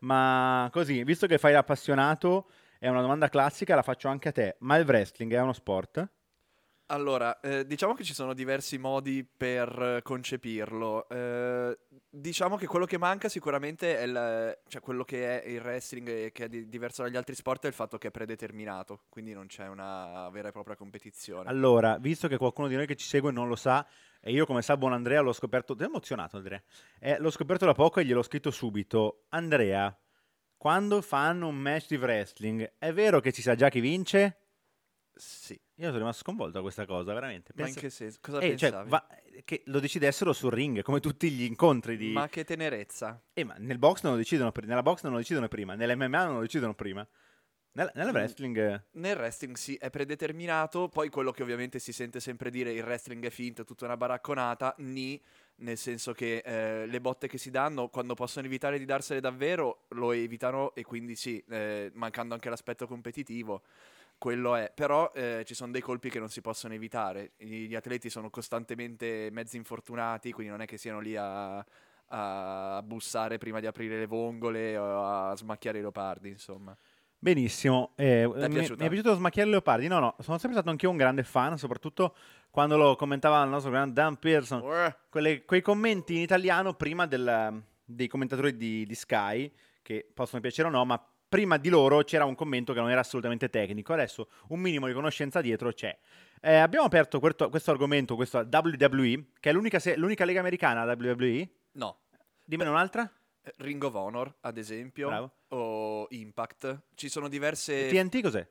Ma 0.00 0.68
così, 0.72 1.04
visto 1.04 1.26
che 1.26 1.38
fai 1.38 1.52
l'appassionato, 1.52 2.50
è 2.78 2.88
una 2.88 3.02
domanda 3.02 3.28
classica, 3.28 3.74
la 3.74 3.82
faccio 3.82 4.08
anche 4.08 4.28
a 4.28 4.32
te. 4.32 4.56
Ma 4.60 4.76
il 4.76 4.86
wrestling 4.86 5.32
è 5.34 5.40
uno 5.40 5.52
sport? 5.52 6.08
Allora, 6.90 7.38
eh, 7.38 7.64
diciamo 7.66 7.94
che 7.94 8.02
ci 8.02 8.14
sono 8.14 8.34
diversi 8.34 8.76
modi 8.76 9.24
per 9.24 9.68
eh, 9.80 10.02
concepirlo. 10.02 11.08
Eh, 11.08 11.78
diciamo 12.08 12.56
che 12.56 12.66
quello 12.66 12.84
che 12.84 12.98
manca 12.98 13.28
sicuramente 13.28 13.96
è 13.96 14.02
il, 14.02 14.58
cioè 14.66 14.80
quello 14.80 15.04
che 15.04 15.40
è 15.40 15.48
il 15.48 15.60
wrestling 15.60 16.08
e 16.08 16.32
che 16.32 16.46
è 16.46 16.48
di- 16.48 16.68
diverso 16.68 17.02
dagli 17.02 17.16
altri 17.16 17.36
sport 17.36 17.64
è 17.64 17.68
il 17.68 17.74
fatto 17.74 17.96
che 17.96 18.08
è 18.08 18.10
predeterminato, 18.10 19.04
quindi 19.08 19.32
non 19.32 19.46
c'è 19.46 19.68
una 19.68 20.28
vera 20.30 20.48
e 20.48 20.52
propria 20.52 20.74
competizione. 20.74 21.48
Allora, 21.48 21.96
visto 21.98 22.26
che 22.26 22.36
qualcuno 22.36 22.66
di 22.66 22.74
noi 22.74 22.86
che 22.86 22.96
ci 22.96 23.06
segue 23.06 23.30
non 23.30 23.46
lo 23.46 23.56
sa, 23.56 23.86
e 24.20 24.32
io 24.32 24.44
come 24.44 24.60
sa 24.60 24.76
buon 24.76 24.92
Andrea 24.92 25.20
l'ho 25.20 25.32
scoperto, 25.32 25.76
ti 25.76 25.84
ho 25.84 25.86
emozionato 25.86 26.38
Andrea, 26.38 26.60
Eh, 26.98 27.18
l'ho 27.20 27.30
scoperto 27.30 27.66
da 27.66 27.72
poco 27.72 28.00
e 28.00 28.04
gliel'ho 28.04 28.22
scritto 28.22 28.50
subito. 28.50 29.26
Andrea, 29.28 29.96
quando 30.56 31.00
fanno 31.02 31.46
un 31.46 31.56
match 31.56 31.86
di 31.86 31.96
wrestling, 31.96 32.74
è 32.78 32.92
vero 32.92 33.20
che 33.20 33.30
ci 33.30 33.42
sa 33.42 33.54
già 33.54 33.68
chi 33.68 33.78
vince? 33.78 34.38
Sì, 35.14 35.60
Io 35.80 35.86
sono 35.86 35.98
rimasto 35.98 36.22
sconvolto 36.22 36.52
da 36.52 36.60
questa 36.60 36.84
cosa, 36.84 37.14
veramente. 37.14 37.52
ma 37.56 37.66
in 37.66 37.74
che 37.74 37.88
senso? 37.88 38.18
Cosa 38.20 38.38
Eh, 38.40 38.54
cioè, 38.56 38.70
va- 38.84 39.06
che 39.44 39.62
lo 39.66 39.80
decidessero 39.80 40.34
sul 40.34 40.52
ring, 40.52 40.82
come 40.82 41.00
tutti 41.00 41.30
gli 41.30 41.44
incontri 41.44 41.96
di... 41.96 42.12
Ma 42.12 42.28
che 42.28 42.44
tenerezza. 42.44 43.18
Eh, 43.32 43.44
ma 43.44 43.54
nel 43.56 43.78
box 43.78 44.02
non 44.02 44.12
lo 44.12 44.18
decidono 44.18 44.52
prima, 44.52 44.68
nella 44.68 44.82
box 44.82 45.02
non 45.02 45.12
lo 45.12 45.18
decidono 45.18 45.48
prima, 45.48 45.74
nell'MMA 45.74 46.24
non 46.24 46.34
lo 46.34 46.40
decidono 46.42 46.74
prima. 46.74 47.06
Nel, 47.72 47.90
nel 47.94 48.08
Mm. 48.08 48.14
wrestling... 48.14 48.56
eh, 48.58 48.82
Nel 48.92 49.16
wrestling 49.16 49.56
sì, 49.56 49.74
è 49.76 49.88
predeterminato, 49.88 50.88
poi 50.88 51.08
quello 51.08 51.30
che 51.30 51.42
ovviamente 51.42 51.78
si 51.78 51.92
sente 51.92 52.20
sempre 52.20 52.50
dire 52.50 52.72
il 52.72 52.82
wrestling 52.82 53.24
è 53.24 53.30
finto, 53.30 53.62
è 53.62 53.64
tutta 53.64 53.86
una 53.86 53.96
baracconata, 53.96 54.74
ni, 54.78 55.18
nel 55.56 55.78
senso 55.78 56.12
che 56.12 56.42
eh, 56.44 56.84
le 56.86 57.00
botte 57.00 57.26
che 57.26 57.38
si 57.38 57.50
danno 57.50 57.88
quando 57.88 58.12
possono 58.14 58.44
evitare 58.44 58.78
di 58.78 58.84
darsele 58.84 59.20
davvero 59.20 59.84
lo 59.90 60.12
evitano 60.12 60.74
e 60.74 60.82
quindi 60.82 61.14
sì, 61.14 61.42
eh, 61.48 61.90
mancando 61.94 62.34
anche 62.34 62.50
l'aspetto 62.50 62.86
competitivo, 62.88 63.62
quello 64.20 64.54
è, 64.54 64.70
però 64.74 65.10
eh, 65.14 65.44
ci 65.46 65.54
sono 65.54 65.72
dei 65.72 65.80
colpi 65.80 66.10
che 66.10 66.18
non 66.18 66.28
si 66.28 66.42
possono 66.42 66.74
evitare, 66.74 67.32
gli 67.38 67.74
atleti 67.74 68.10
sono 68.10 68.28
costantemente 68.28 69.30
mezzi 69.32 69.56
infortunati, 69.56 70.30
quindi 70.30 70.52
non 70.52 70.60
è 70.60 70.66
che 70.66 70.76
siano 70.76 71.00
lì 71.00 71.16
a, 71.16 71.64
a 72.08 72.82
bussare 72.84 73.38
prima 73.38 73.60
di 73.60 73.66
aprire 73.66 73.98
le 73.98 74.04
vongole 74.04 74.76
o 74.76 75.02
a 75.02 75.34
smacchiare 75.34 75.78
i 75.78 75.80
leopardi, 75.80 76.28
insomma. 76.28 76.76
Benissimo, 77.18 77.92
eh, 77.96 78.26
mi, 78.26 78.42
mi 78.42 78.48
piaciuta? 78.48 78.84
è 78.84 78.88
piaciuto 78.88 79.14
Smacchiare 79.14 79.48
i 79.48 79.52
Leopardi. 79.52 79.88
No, 79.88 79.98
no, 80.00 80.16
sono 80.20 80.36
sempre 80.36 80.58
stato 80.58 80.70
anch'io 80.70 80.90
un 80.90 80.96
grande 80.98 81.22
fan, 81.22 81.56
soprattutto 81.56 82.14
quando 82.50 82.76
lo 82.76 82.96
commentava 82.96 83.42
il 83.42 83.48
nostro 83.48 83.70
grande 83.70 83.94
Dan 83.94 84.18
Pearson. 84.18 84.62
Quelle- 85.08 85.44
quei 85.46 85.62
commenti 85.62 86.16
in 86.16 86.20
italiano 86.20 86.74
prima 86.74 87.06
del- 87.06 87.62
dei 87.82 88.06
commentatori 88.06 88.54
di, 88.54 88.84
di 88.84 88.94
Sky, 88.94 89.50
che 89.82 90.06
possono 90.12 90.42
piacere 90.42 90.68
o 90.68 90.70
no, 90.70 90.84
ma 90.84 91.02
prima 91.30 91.56
di 91.56 91.68
loro 91.70 92.02
c'era 92.02 92.24
un 92.26 92.34
commento 92.34 92.74
che 92.74 92.80
non 92.80 92.90
era 92.90 93.00
assolutamente 93.00 93.48
tecnico. 93.48 93.94
Adesso 93.94 94.28
un 94.48 94.60
minimo 94.60 94.86
di 94.88 94.92
conoscenza 94.92 95.40
dietro 95.40 95.72
c'è. 95.72 95.96
Eh, 96.42 96.56
abbiamo 96.56 96.84
aperto 96.86 97.20
questo, 97.20 97.48
questo 97.48 97.70
argomento, 97.70 98.16
questo 98.16 98.38
WWE, 98.50 99.26
che 99.40 99.50
è 99.50 99.52
l'unica, 99.52 99.78
se- 99.78 99.96
l'unica 99.96 100.24
lega 100.26 100.40
americana, 100.40 100.82
WWE. 100.84 101.48
No, 101.72 102.00
Dimmene 102.44 102.68
un'altra. 102.70 103.10
Eh, 103.42 103.52
Ring 103.58 103.82
of 103.84 103.94
Honor, 103.94 104.34
ad 104.40 104.58
esempio, 104.58 105.06
Bravo. 105.08 105.32
o 105.48 106.06
Impact. 106.10 106.80
Ci 106.94 107.08
sono 107.08 107.28
diverse 107.28 107.88
TNT 107.88 108.20
cos'è? 108.22 108.46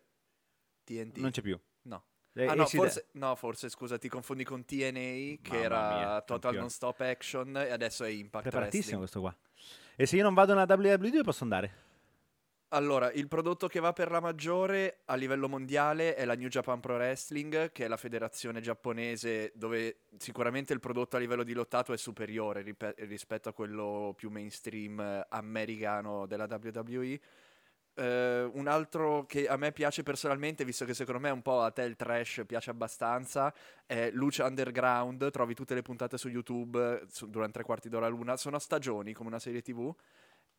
TNT. 0.85 1.17
Non 1.17 1.31
c'è 1.31 1.41
più. 1.41 1.59
No. 1.83 2.03
Eh, 2.33 2.45
Ah, 2.45 2.53
no, 2.53 2.65
forse, 2.65 3.07
no, 3.13 3.35
forse 3.35 3.67
scusa, 3.69 3.97
ti 3.97 4.07
confondi 4.07 4.43
con 4.45 4.63
TNA, 4.63 5.39
che 5.41 5.49
Mamma 5.49 5.59
era 5.63 5.87
mia, 5.97 6.21
Total 6.21 6.27
campione. 6.39 6.57
Non 6.59 6.69
Stop 6.69 6.99
Action, 7.01 7.57
e 7.57 7.71
adesso 7.71 8.03
è 8.05 8.09
Impact 8.09 8.43
Preparatissimo 8.49 8.99
Wrestling. 8.99 8.99
questo 8.99 9.19
qua. 9.19 9.35
E 9.97 10.05
se 10.05 10.15
io 10.15 10.23
non 10.23 10.33
vado 10.33 10.53
nella 10.53 10.73
WWE 10.73 11.09
dove 11.09 11.23
posso 11.23 11.43
andare? 11.43 11.87
Allora, 12.71 13.11
il 13.11 13.27
prodotto 13.27 13.67
che 13.67 13.79
va 13.79 13.93
per 13.93 14.11
la 14.11 14.19
maggiore 14.19 14.99
a 15.05 15.15
livello 15.15 15.49
mondiale 15.49 16.13
è 16.13 16.23
la 16.23 16.35
New 16.35 16.49
Japan 16.49 16.79
Pro 16.79 16.97
Wrestling, 16.97 17.71
che 17.71 17.85
è 17.85 17.87
la 17.87 17.97
federazione 17.97 18.61
giapponese 18.61 19.51
dove 19.55 20.01
sicuramente 20.17 20.71
il 20.73 20.79
prodotto 20.79 21.15
a 21.15 21.19
livello 21.19 21.41
di 21.41 21.53
lottato 21.53 21.93
è 21.93 21.97
superiore 21.97 22.61
ripe- 22.61 22.93
rispetto 22.99 23.49
a 23.49 23.53
quello 23.53 24.13
più 24.15 24.29
mainstream 24.29 24.99
eh, 24.99 25.25
americano 25.29 26.27
della 26.27 26.47
WWE. 26.47 27.19
Eh, 27.95 28.43
un 28.53 28.67
altro 28.67 29.25
che 29.25 29.47
a 29.47 29.57
me 29.57 29.71
piace 29.71 30.03
personalmente, 30.03 30.63
visto 30.63 30.85
che 30.85 30.93
secondo 30.93 31.19
me 31.19 31.31
un 31.31 31.41
po' 31.41 31.61
a 31.63 31.71
te 31.71 31.81
il 31.81 31.95
trash 31.95 32.43
piace 32.45 32.69
abbastanza, 32.69 33.51
è 33.87 34.11
Lucha 34.13 34.45
Underground. 34.45 35.31
Trovi 35.31 35.55
tutte 35.55 35.73
le 35.73 35.81
puntate 35.81 36.17
su 36.19 36.29
YouTube 36.29 37.03
su- 37.09 37.29
durante 37.29 37.53
tre 37.53 37.63
quarti 37.63 37.89
d'ora 37.89 38.07
l'una. 38.07 38.37
Sono 38.37 38.57
a 38.57 38.59
stagioni 38.59 39.13
come 39.13 39.29
una 39.29 39.39
serie 39.39 39.61
TV. 39.63 39.91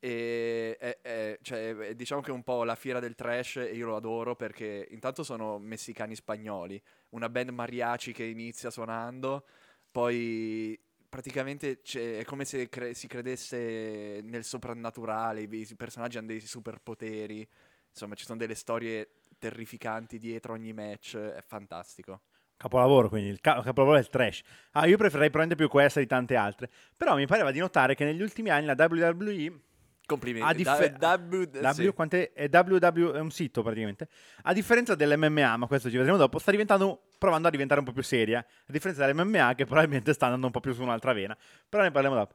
E 0.02 0.76
è- 0.78 0.98
è- 1.02 1.38
cioè, 1.42 1.76
è- 1.76 1.94
diciamo 1.94 2.22
che 2.22 2.30
è 2.30 2.34
un 2.34 2.42
po' 2.42 2.64
la 2.64 2.74
fiera 2.74 3.00
del 3.00 3.14
trash 3.14 3.56
e 3.56 3.74
io 3.74 3.86
lo 3.86 3.96
adoro 3.96 4.34
perché 4.34 4.88
intanto 4.90 5.22
sono 5.22 5.58
messicani 5.58 6.14
spagnoli, 6.14 6.82
una 7.10 7.28
band 7.28 7.50
mariachi 7.50 8.12
che 8.12 8.24
inizia 8.24 8.70
suonando, 8.70 9.46
poi 9.90 10.78
praticamente 11.08 11.80
è 11.82 12.24
come 12.24 12.44
se 12.44 12.68
cre- 12.68 12.94
si 12.94 13.06
credesse 13.08 14.20
nel 14.22 14.44
soprannaturale, 14.44 15.42
i, 15.42 15.74
personaggi 15.76 16.16
hanno 16.18 16.28
dei 16.28 16.40
superpoteri, 16.40 17.46
insomma 17.90 18.14
ci 18.14 18.24
sono 18.24 18.38
delle 18.38 18.54
storie 18.54 19.10
terrificanti 19.38 20.18
dietro 20.18 20.54
ogni 20.54 20.72
match, 20.72 21.16
è 21.16 21.42
fantastico. 21.46 22.22
Capolavoro, 22.56 23.08
quindi 23.08 23.30
il 23.30 23.40
ca- 23.40 23.62
capolavoro 23.62 23.96
è 23.96 24.00
il 24.00 24.08
trash. 24.08 24.42
Ah, 24.72 24.86
io 24.86 24.96
preferirei 24.98 25.30
probabilmente 25.30 25.56
più 25.56 25.68
questa 25.68 25.98
di 25.98 26.06
tante 26.06 26.36
altre. 26.36 26.70
Però 26.96 27.16
mi 27.16 27.26
pareva 27.26 27.50
di 27.50 27.58
notare 27.58 27.94
che 27.94 28.04
negli 28.04 28.20
ultimi 28.20 28.50
anni 28.50 28.66
la 28.66 28.74
WWE 28.76 29.60
Complimenti. 30.10 30.48
A 30.48 30.52
differ- 30.52 30.96
Da- 30.96 31.14
W- 31.14 31.44
W, 31.60 31.72
sì. 31.72 32.30
È 32.32 32.48
WW, 32.50 33.12
è 33.12 33.20
un 33.20 33.30
sito 33.30 33.62
praticamente. 33.62 34.08
A 34.42 34.52
differenza 34.52 34.94
dell'MMA, 34.94 35.56
ma 35.56 35.66
questo 35.66 35.88
ci 35.88 35.96
vedremo 35.96 36.16
dopo, 36.18 36.38
sta 36.38 36.50
diventando, 36.50 37.02
provando 37.18 37.48
a 37.48 37.50
diventare 37.50 37.80
un 37.80 37.86
po' 37.86 37.92
più 37.92 38.02
seria. 38.02 38.38
A 38.40 38.72
differenza 38.72 39.06
dell'MMA, 39.06 39.54
che 39.54 39.64
probabilmente 39.64 40.12
sta 40.12 40.26
andando 40.26 40.46
un 40.46 40.52
po' 40.52 40.60
più 40.60 40.72
su 40.72 40.82
un'altra 40.82 41.12
vena. 41.12 41.36
Però 41.68 41.82
ne 41.82 41.90
parliamo 41.90 42.16
dopo. 42.16 42.34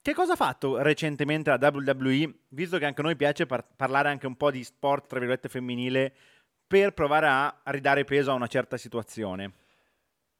Che 0.00 0.14
cosa 0.14 0.34
ha 0.34 0.36
fatto 0.36 0.80
recentemente 0.80 1.50
la 1.50 1.58
WWE, 1.60 2.32
visto 2.50 2.78
che 2.78 2.84
anche 2.84 3.00
a 3.00 3.04
noi 3.04 3.16
piace 3.16 3.44
par- 3.44 3.66
parlare 3.74 4.08
anche 4.08 4.26
un 4.28 4.36
po' 4.36 4.52
di 4.52 4.62
sport, 4.62 5.08
tra 5.08 5.18
virgolette, 5.18 5.48
femminile, 5.48 6.12
per 6.66 6.92
provare 6.92 7.26
a 7.26 7.60
ridare 7.72 8.04
peso 8.04 8.30
a 8.30 8.34
una 8.34 8.46
certa 8.46 8.76
situazione? 8.76 9.52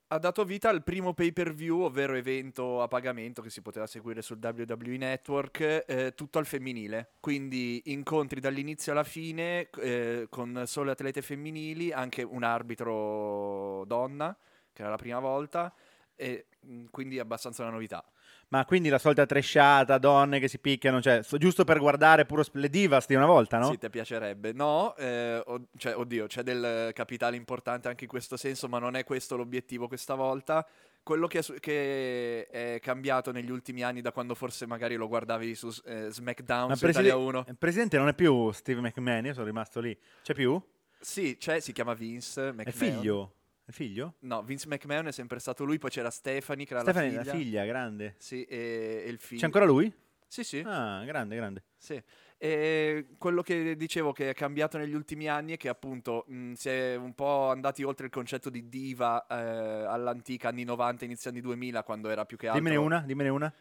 Ha 0.09 0.19
dato 0.19 0.45
vita 0.45 0.69
al 0.69 0.85
primo 0.85 1.15
pay 1.15 1.33
per 1.33 1.53
view, 1.53 1.81
ovvero 1.81 2.15
evento 2.15 2.81
a 2.81 2.89
pagamento 2.89 3.43
che 3.43 3.51
si 3.51 3.61
poteva 3.61 3.87
seguire 3.87 4.23
sul 4.23 4.39
WWE 4.41 4.97
Network, 4.97 5.85
eh, 5.87 6.13
tutto 6.15 6.39
al 6.39 6.47
femminile. 6.47 7.15
Quindi 7.19 7.83
incontri 7.87 8.39
dall'inizio 8.39 8.93
alla 8.93 9.03
fine 9.03 9.69
eh, 9.81 10.27
con 10.31 10.63
solo 10.67 10.93
atlete 10.93 11.23
femminili, 11.23 11.91
anche 11.93 12.23
un 12.23 12.45
arbitro 12.45 13.85
donna, 13.87 14.37
che 14.73 14.83
era 14.83 14.91
la 14.91 14.97
prima 14.97 15.19
volta, 15.19 15.75
e 16.15 16.47
mh, 16.61 16.85
quindi 16.91 17.19
abbastanza 17.19 17.63
una 17.63 17.73
novità. 17.73 18.05
Ma 18.49 18.65
quindi 18.65 18.89
la 18.89 18.99
solita 18.99 19.27
tresciata, 19.27 19.99
donne 19.99 20.39
che 20.39 20.47
si 20.47 20.59
picchiano, 20.61 21.03
cioè, 21.03 21.21
giusto 21.37 21.65
per 21.65 21.81
guardare 21.81 22.27
puro 22.27 22.45
sp- 22.45 22.55
le 22.57 22.69
divas 22.71 23.07
di 23.07 23.15
una 23.17 23.27
volta, 23.27 23.59
no? 23.59 23.71
Sì, 23.71 23.79
ti 23.79 23.91
piacerebbe. 23.91 24.53
No, 24.53 24.95
eh, 24.97 25.43
o- 25.45 25.67
cioè, 25.77 25.97
oddio, 25.97 26.27
c'è 26.29 26.43
del 26.43 26.93
capitale 26.93 27.35
importante 27.37 27.89
anche 27.89 28.05
in 28.05 28.11
questo 28.11 28.37
senso, 28.37 28.69
ma 28.69 28.79
non 28.79 28.95
è 28.95 29.03
questo 29.03 29.37
l'obiettivo 29.37 29.89
questa 29.89 30.15
volta. 30.15 30.65
Quello 31.03 31.27
che 31.27 31.39
è, 31.39 31.43
su- 31.43 31.55
che 31.59 32.47
è 32.47 32.79
cambiato 32.81 33.33
negli 33.33 33.51
ultimi 33.51 33.83
anni, 33.83 34.01
da 34.01 34.13
quando 34.13 34.35
forse 34.37 34.65
magari 34.67 34.95
lo 34.95 35.09
guardavi 35.09 35.55
su 35.57 35.69
eh, 35.85 36.09
SmackDown, 36.11 36.69
Ma 36.69 36.75
su 36.77 36.83
preside- 36.83 37.09
Italia 37.09 37.25
1. 37.27 37.45
il 37.49 37.57
presidente 37.57 37.97
non 37.99 38.09
è 38.09 38.15
più 38.15 38.51
Steve 38.53 38.81
McMahon, 38.81 39.25
io 39.27 39.33
sono 39.33 39.47
rimasto 39.47 39.81
lì. 39.81 39.97
C'è 40.23 40.35
più? 40.35 40.61
Sì, 41.01 41.37
c'è, 41.37 41.59
si 41.61 41.73
chiama 41.73 41.95
Vince 41.95 42.53
McMahon. 42.53 42.65
È 42.67 42.71
figlio? 42.73 43.33
È 43.69 43.73
figlio? 43.73 44.15
No, 44.21 44.43
Vince 44.45 44.69
McMahon 44.69 45.09
è 45.09 45.13
sempre 45.13 45.41
stato 45.41 45.65
lui, 45.65 45.79
poi 45.79 45.91
c'era 45.91 46.09
Stephanie, 46.11 46.65
che 46.65 46.73
era 46.73 46.83
Stefani, 46.83 47.11
la 47.11 47.17
la 47.17 47.23
figlia. 47.25 47.37
figlia, 47.37 47.65
grande. 47.65 48.15
Sì, 48.19 48.45
e, 48.45 49.03
e 49.05 49.09
il 49.09 49.19
figlio. 49.19 49.41
C'è 49.41 49.47
ancora 49.47 49.65
lui? 49.65 49.93
Sì, 50.29 50.45
sì. 50.45 50.63
Ah, 50.65 51.03
grande, 51.05 51.35
grande. 51.35 51.65
Sì, 51.77 52.01
e 52.39 53.07
quello 53.19 53.43
che 53.43 53.75
dicevo 53.77 54.13
che 54.13 54.31
è 54.31 54.35
cambiato 54.35 54.79
negli 54.79 54.95
ultimi 54.95 55.29
anni 55.29 55.55
è 55.55 55.57
che 55.57 55.69
appunto 55.69 56.25
mh, 56.29 56.53
si 56.53 56.69
è 56.69 56.95
un 56.95 57.15
po' 57.15 57.51
andati 57.51 57.83
oltre 57.83 58.07
il 58.07 58.13
concetto 58.13 58.51
di 58.51 58.69
diva 58.69 59.27
eh, 59.27 59.35
all'antica 59.35 60.49
anni 60.49 60.63
90, 60.65 61.05
inizio 61.05 61.31
anni 61.31 61.41
2000 61.41 61.83
quando 61.83 62.09
era 62.09 62.25
più 62.25 62.37
che 62.37 62.47
altro 62.47 62.61
Dimmene 62.61 62.77
una, 62.77 63.01
dimmene 63.01 63.29
una. 63.31 63.53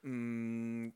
mh, 0.00 0.86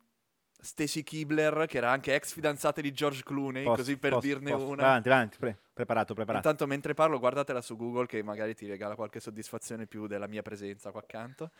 Stacy 0.66 1.02
Kibler 1.02 1.64
che 1.66 1.78
era 1.78 1.90
anche 1.90 2.14
ex 2.14 2.32
fidanzata 2.32 2.80
di 2.80 2.92
George 2.92 3.22
Clooney, 3.22 3.62
Posso- 3.64 3.76
così 3.76 3.96
per 3.96 4.10
posso- 4.10 4.26
dirne 4.26 4.50
posso. 4.50 4.68
una. 4.68 4.82
Avanti, 4.82 5.08
avanti, 5.08 5.38
pre- 5.38 5.58
preparato, 5.72 6.12
preparato. 6.14 6.46
Intanto 6.46 6.66
mentre 6.66 6.92
parlo 6.94 7.18
guardatela 7.18 7.60
su 7.60 7.76
Google 7.76 8.06
che 8.06 8.22
magari 8.22 8.54
ti 8.54 8.66
regala 8.66 8.94
qualche 8.94 9.20
soddisfazione 9.20 9.86
più 9.86 10.06
della 10.06 10.26
mia 10.26 10.42
presenza 10.42 10.90
qua 10.90 11.00
accanto. 11.00 11.50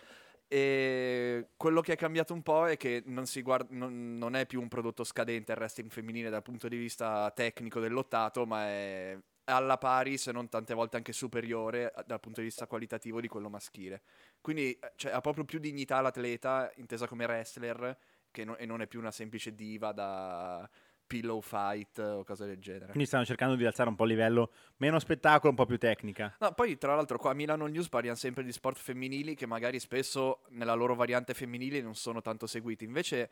E 0.49 1.49
quello 1.57 1.81
che 1.81 1.95
è 1.95 1.97
cambiato 1.97 2.33
un 2.33 2.43
po' 2.43 2.69
è 2.69 2.77
che 2.77 3.03
non, 3.07 3.27
si 3.27 3.43
guard- 3.43 3.71
non, 3.71 4.17
non 4.17 4.37
è 4.37 4.47
più 4.47 4.61
un 4.61 4.69
prodotto 4.69 5.03
scadente 5.03 5.53
il 5.53 5.59
wrestling 5.59 5.91
femminile 5.91 6.31
dal 6.31 6.43
punto 6.43 6.69
di 6.69 6.77
vista 6.77 7.31
tecnico 7.35 7.81
del 7.81 7.93
lottato, 7.93 8.47
ma 8.47 8.65
è 8.67 9.19
alla 9.49 9.77
pari, 9.79 10.19
se 10.19 10.33
non 10.33 10.49
tante 10.49 10.75
volte 10.75 10.97
anche 10.97 11.13
superiore 11.13 11.93
dal 12.07 12.21
punto 12.21 12.41
di 12.41 12.47
vista 12.47 12.67
qualitativo 12.67 13.21
di 13.21 13.29
quello 13.29 13.49
maschile. 13.49 14.03
Quindi 14.41 14.73
eh, 14.73 14.93
cioè, 14.97 15.13
ha 15.13 15.21
proprio 15.21 15.45
più 15.45 15.59
dignità 15.59 16.01
l'atleta, 16.01 16.71
intesa 16.77 17.07
come 17.09 17.25
wrestler, 17.25 17.97
che 18.37 18.45
no- 18.45 18.57
e 18.59 18.67
non 18.67 18.83
è 18.83 18.87
più 18.87 18.99
una 19.01 19.11
semplice 19.11 19.55
diva 19.55 19.93
da 19.93 20.69
pillow 21.07 21.41
fight 21.41 21.99
o 22.01 22.23
cose 22.25 22.45
del 22.47 22.59
genere. 22.59 22.87
Quindi 22.87 23.07
stanno 23.07 23.25
cercando 23.25 23.55
di 23.55 23.65
alzare 23.65 23.89
un 23.89 23.95
po' 23.95 24.03
il 24.05 24.11
livello, 24.11 24.51
meno 24.79 24.99
spettacolo, 24.99 25.51
un 25.51 25.57
po' 25.57 25.65
più 25.65 25.79
tecnica. 25.79 26.35
No, 26.41 26.53
poi 26.53 26.77
tra 26.77 26.95
l'altro 26.95 27.17
qua 27.17 27.31
a 27.31 27.35
Milano 27.35 27.67
News 27.67 27.89
parliamo 27.89 28.17
sempre 28.17 28.43
di 28.45 28.53
sport 28.53 28.77
femminili 28.77 29.35
che 29.35 29.47
magari 29.47 29.79
spesso 29.79 30.41
nella 30.51 30.75
loro 30.75 30.95
variante 30.95 31.33
femminile 31.33 31.81
non 31.81 31.95
sono 31.95 32.21
tanto 32.21 32.47
seguiti. 32.49 32.85
Invece, 32.85 33.31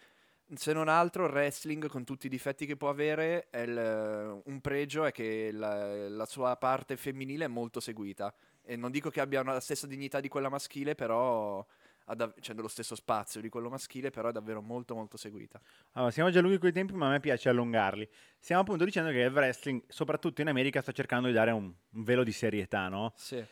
se 0.54 0.72
non 0.72 0.88
altro, 0.88 1.26
il 1.26 1.32
wrestling 1.32 1.88
con 1.88 2.04
tutti 2.04 2.26
i 2.26 2.30
difetti 2.30 2.64
che 2.64 2.76
può 2.76 2.88
avere, 2.88 3.48
il- 3.52 4.40
un 4.44 4.60
pregio 4.60 5.04
è 5.04 5.10
che 5.12 5.50
la, 5.52 6.08
la 6.08 6.26
sua 6.26 6.56
parte 6.56 6.96
femminile 6.96 7.44
è 7.46 7.48
molto 7.48 7.80
seguita. 7.80 8.32
E 8.62 8.76
non 8.76 8.92
dico 8.92 9.10
che 9.10 9.20
abbia 9.20 9.40
una- 9.40 9.52
la 9.54 9.60
stessa 9.60 9.86
dignità 9.88 10.20
di 10.20 10.28
quella 10.28 10.48
maschile, 10.48 10.94
però 10.94 11.62
dav- 12.12 12.38
cioè 12.40 12.54
dello 12.54 12.68
stesso 12.68 12.94
spazio 12.94 13.40
di 13.40 13.48
quello 13.48 13.70
maschile, 13.70 14.10
però 14.10 14.28
è 14.28 14.32
davvero 14.32 14.60
molto 14.60 14.94
molto 14.94 15.16
seguita. 15.16 15.60
Allora, 15.92 16.10
siamo 16.10 16.30
già 16.30 16.40
lunghi 16.40 16.58
con 16.58 16.68
i 16.68 16.72
tempi, 16.72 16.92
ma 16.92 17.06
a 17.06 17.10
me 17.10 17.20
piace 17.20 17.48
allungarli. 17.48 18.06
Stiamo 18.38 18.60
appunto 18.60 18.84
dicendo 18.84 19.10
che 19.10 19.20
il 19.20 19.32
wrestling, 19.32 19.82
soprattutto 19.88 20.42
in 20.42 20.48
America, 20.48 20.82
sta 20.82 20.92
cercando 20.92 21.28
di 21.28 21.32
dare 21.32 21.52
un, 21.52 21.72
un 21.90 22.02
velo 22.02 22.22
di 22.22 22.32
serietà, 22.32 22.88
no? 22.88 23.14
Sì. 23.16 23.42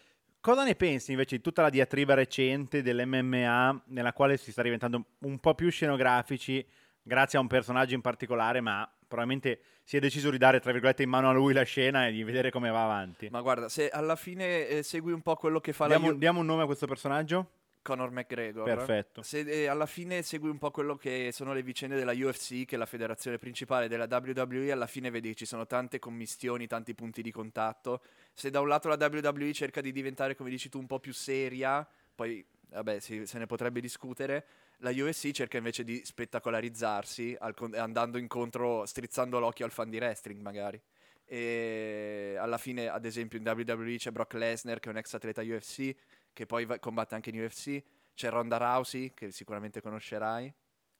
Cosa 0.40 0.64
ne 0.64 0.74
pensi 0.74 1.12
invece 1.12 1.36
di 1.36 1.42
tutta 1.42 1.62
la 1.62 1.70
diatriba 1.70 2.14
recente 2.14 2.82
dell'MMA, 2.82 3.84
nella 3.86 4.12
quale 4.12 4.36
si 4.36 4.50
sta 4.50 4.62
diventando 4.62 5.04
un 5.20 5.38
po' 5.38 5.54
più 5.54 5.70
scenografici, 5.70 6.66
grazie 7.00 7.38
a 7.38 7.40
un 7.40 7.46
personaggio 7.46 7.94
in 7.94 8.00
particolare, 8.00 8.60
ma 8.60 8.92
probabilmente 9.06 9.60
si 9.84 9.96
è 9.96 10.00
deciso 10.00 10.30
di 10.30 10.38
dare, 10.38 10.58
tra 10.58 10.72
virgolette, 10.72 11.02
in 11.02 11.10
mano 11.10 11.28
a 11.28 11.32
lui 11.32 11.52
la 11.52 11.62
scena 11.62 12.08
e 12.08 12.12
di 12.12 12.24
vedere 12.24 12.50
come 12.50 12.70
va 12.70 12.82
avanti. 12.82 13.28
Ma 13.30 13.40
guarda, 13.40 13.68
se 13.68 13.88
alla 13.88 14.16
fine 14.16 14.66
eh, 14.66 14.82
segui 14.82 15.12
un 15.12 15.22
po' 15.22 15.36
quello 15.36 15.60
che 15.60 15.72
fa 15.72 15.86
Diamo, 15.86 16.10
la 16.10 16.16
diamo 16.16 16.40
un 16.40 16.46
nome 16.46 16.62
a 16.62 16.66
questo 16.66 16.86
personaggio? 16.86 17.50
Conor 17.82 18.10
McGregor. 18.10 18.64
Perfetto. 18.64 19.22
Se 19.22 19.40
eh, 19.40 19.66
alla 19.66 19.86
fine 19.86 20.22
segui 20.22 20.48
un 20.48 20.58
po' 20.58 20.70
quello 20.70 20.96
che 20.96 21.30
sono 21.32 21.52
le 21.52 21.62
vicende 21.62 21.96
della 21.96 22.12
UFC, 22.12 22.64
che 22.64 22.76
è 22.76 22.78
la 22.78 22.86
federazione 22.86 23.38
principale 23.38 23.88
della 23.88 24.06
WWE, 24.08 24.70
alla 24.70 24.86
fine 24.86 25.10
vedi 25.10 25.36
ci 25.36 25.44
sono 25.44 25.66
tante 25.66 25.98
commistioni, 25.98 26.66
tanti 26.66 26.94
punti 26.94 27.20
di 27.20 27.30
contatto. 27.30 28.02
Se 28.32 28.50
da 28.50 28.60
un 28.60 28.68
lato 28.68 28.88
la 28.88 28.96
WWE 28.98 29.52
cerca 29.52 29.80
di 29.80 29.92
diventare, 29.92 30.34
come 30.36 30.50
dici 30.50 30.68
tu, 30.68 30.78
un 30.78 30.86
po' 30.86 31.00
più 31.00 31.12
seria, 31.12 31.86
poi 32.14 32.44
vabbè, 32.68 33.00
si- 33.00 33.26
se 33.26 33.38
ne 33.38 33.46
potrebbe 33.46 33.80
discutere, 33.80 34.46
la 34.78 34.90
UFC 34.90 35.30
cerca 35.32 35.58
invece 35.58 35.84
di 35.84 36.00
spettacolarizzarsi, 36.04 37.36
con- 37.54 37.74
andando 37.74 38.18
incontro, 38.18 38.86
strizzando 38.86 39.38
l'occhio 39.38 39.64
al 39.64 39.70
fan 39.70 39.90
di 39.90 39.98
wrestling 39.98 40.40
magari. 40.40 40.80
E 41.24 42.36
alla 42.38 42.58
fine, 42.58 42.88
ad 42.88 43.04
esempio, 43.04 43.38
in 43.38 43.46
WWE 43.46 43.96
c'è 43.96 44.10
Brock 44.10 44.34
Lesnar, 44.34 44.80
che 44.80 44.88
è 44.88 44.92
un 44.92 44.98
ex 44.98 45.14
atleta 45.14 45.40
UFC, 45.40 45.94
che 46.32 46.46
poi 46.46 46.64
va- 46.64 46.78
combatte 46.78 47.14
anche 47.14 47.30
in 47.30 47.42
UFC. 47.42 47.82
C'è 48.14 48.28
Ronda 48.30 48.56
Rousey, 48.58 49.12
che 49.14 49.30
sicuramente 49.30 49.80
conoscerai. 49.80 50.52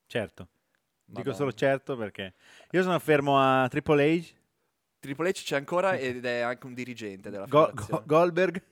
Certo. 0.07 0.49
Dico 1.05 1.19
Madonna. 1.19 1.37
solo 1.37 1.53
certo 1.53 1.97
perché 1.97 2.35
io 2.71 2.83
sono 2.83 2.99
fermo 2.99 3.39
a 3.39 3.67
Triple 3.69 4.17
H, 4.19 4.35
Triple 5.01 5.29
H 5.31 5.33
c'è 5.45 5.57
ancora 5.57 5.95
ed 5.97 6.25
è 6.25 6.41
anche 6.41 6.65
un 6.65 6.75
dirigente 6.75 7.29
della 7.29 7.45
Go-. 7.47 7.73
Go- 7.75 8.03
Goldberg. 8.07 8.63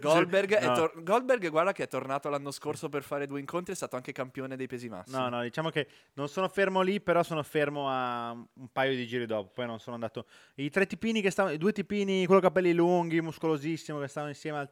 Goldberg, 0.00 0.54
è 0.54 0.66
No. 0.66 0.74
tor- 0.74 1.02
Goldberg, 1.02 1.50
guarda 1.50 1.72
che 1.72 1.82
è 1.84 1.88
tornato 1.88 2.30
l'anno 2.30 2.50
scorso 2.50 2.88
per 2.88 3.02
fare 3.02 3.26
due 3.26 3.38
incontri, 3.38 3.74
è 3.74 3.76
stato 3.76 3.96
anche 3.96 4.12
campione 4.12 4.56
dei 4.56 4.66
pesi 4.66 4.88
massimi. 4.88 5.18
No, 5.18 5.28
no, 5.28 5.42
diciamo 5.42 5.68
che 5.68 5.86
non 6.14 6.28
sono 6.28 6.48
fermo 6.48 6.80
lì, 6.80 7.00
però 7.02 7.22
sono 7.22 7.42
fermo 7.42 7.86
a 7.88 8.30
un 8.32 8.68
paio 8.72 8.96
di 8.96 9.06
giri 9.06 9.26
dopo. 9.26 9.50
Poi 9.52 9.66
non 9.66 9.78
sono 9.78 9.94
andato. 9.94 10.26
I 10.54 10.70
tre 10.70 10.86
tipini 10.86 11.20
che 11.20 11.30
stavano, 11.30 11.54
i 11.54 11.58
due 11.58 11.72
tipini, 11.72 12.24
quello 12.24 12.40
capelli 12.40 12.72
lunghi, 12.72 13.20
muscolosissimo, 13.20 14.00
che 14.00 14.08
stavano 14.08 14.32
insieme 14.32 14.58
al. 14.58 14.70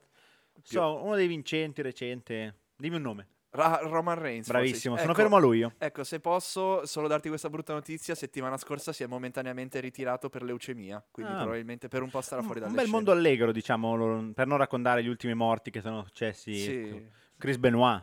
So, 0.62 1.02
uno 1.02 1.14
dei 1.16 1.26
vincenti 1.26 1.82
recente. 1.82 2.56
Dimmi 2.76 2.96
un 2.96 3.02
nome. 3.02 3.26
Ra- 3.54 3.80
Roman 3.82 4.18
Reigns. 4.18 4.46
forse. 4.46 4.62
Bravissimo, 4.62 4.96
sono 4.96 5.10
Ecco, 5.10 5.20
fermo 5.20 5.36
a 5.36 5.38
lui 5.40 5.58
io. 5.58 5.74
Ecco, 5.76 6.04
se 6.04 6.20
posso 6.20 6.86
solo 6.86 7.06
darti 7.06 7.28
questa 7.28 7.50
brutta 7.50 7.74
notizia, 7.74 8.14
settimana 8.14 8.56
scorsa 8.56 8.92
si 8.94 9.02
è 9.02 9.06
momentaneamente 9.06 9.78
ritirato 9.80 10.30
per 10.30 10.42
leucemia, 10.42 11.04
quindi 11.10 11.32
Ah. 11.34 11.40
probabilmente 11.42 11.88
per 11.88 12.00
un 12.02 12.08
po' 12.08 12.22
starà 12.22 12.40
Un, 12.40 12.46
fuori 12.46 12.60
un 12.60 12.66
dalle 12.66 12.78
bel 12.78 12.86
scene. 12.86 12.96
mondo 13.04 13.12
allegro, 13.12 13.52
diciamo, 13.52 14.32
per 14.32 14.46
non 14.46 14.56
raccontare 14.56 15.04
gli 15.04 15.08
ultimi 15.08 15.34
morti 15.34 15.70
che 15.70 15.82
sono 15.82 16.02
successi. 16.02 16.54
Sì. 16.56 17.06
Chris 17.36 17.58
Benoit, 17.58 18.02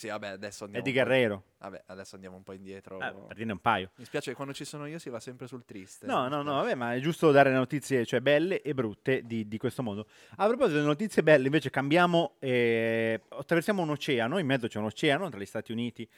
Sì, 0.00 0.08
vabbè, 0.08 0.28
adesso 0.28 0.64
andiamo 0.64 0.86
Eddie 0.86 0.98
Guerrero. 0.98 1.44
Vabbè, 1.58 1.82
adesso 1.88 2.14
andiamo 2.14 2.34
un 2.36 2.42
po' 2.42 2.54
indietro. 2.54 2.98
Eh, 3.02 3.12
per 3.26 3.36
dirne 3.36 3.52
un 3.52 3.58
paio. 3.58 3.90
Mi 3.96 4.06
spiace 4.06 4.30
che 4.30 4.34
quando 4.34 4.54
ci 4.54 4.64
sono 4.64 4.86
io 4.86 4.98
si 4.98 5.10
va 5.10 5.20
sempre 5.20 5.46
sul 5.46 5.66
triste. 5.66 6.06
No, 6.06 6.26
no, 6.26 6.40
no, 6.40 6.54
vabbè, 6.54 6.74
ma 6.74 6.94
è 6.94 7.00
giusto 7.00 7.30
dare 7.30 7.52
notizie, 7.52 8.06
cioè 8.06 8.22
belle 8.22 8.62
e 8.62 8.72
brutte 8.72 9.20
di, 9.26 9.46
di 9.46 9.58
questo 9.58 9.82
mondo. 9.82 10.06
A 10.36 10.46
proposito 10.46 10.76
delle 10.76 10.86
notizie 10.86 11.22
belle, 11.22 11.44
invece 11.44 11.68
cambiamo, 11.68 12.36
eh, 12.38 13.20
attraversiamo 13.28 13.82
un 13.82 13.90
oceano, 13.90 14.38
in 14.38 14.46
mezzo 14.46 14.68
c'è 14.68 14.78
un 14.78 14.86
oceano 14.86 15.28
tra 15.28 15.38
gli 15.38 15.44
Stati 15.44 15.70
Uniti 15.70 16.08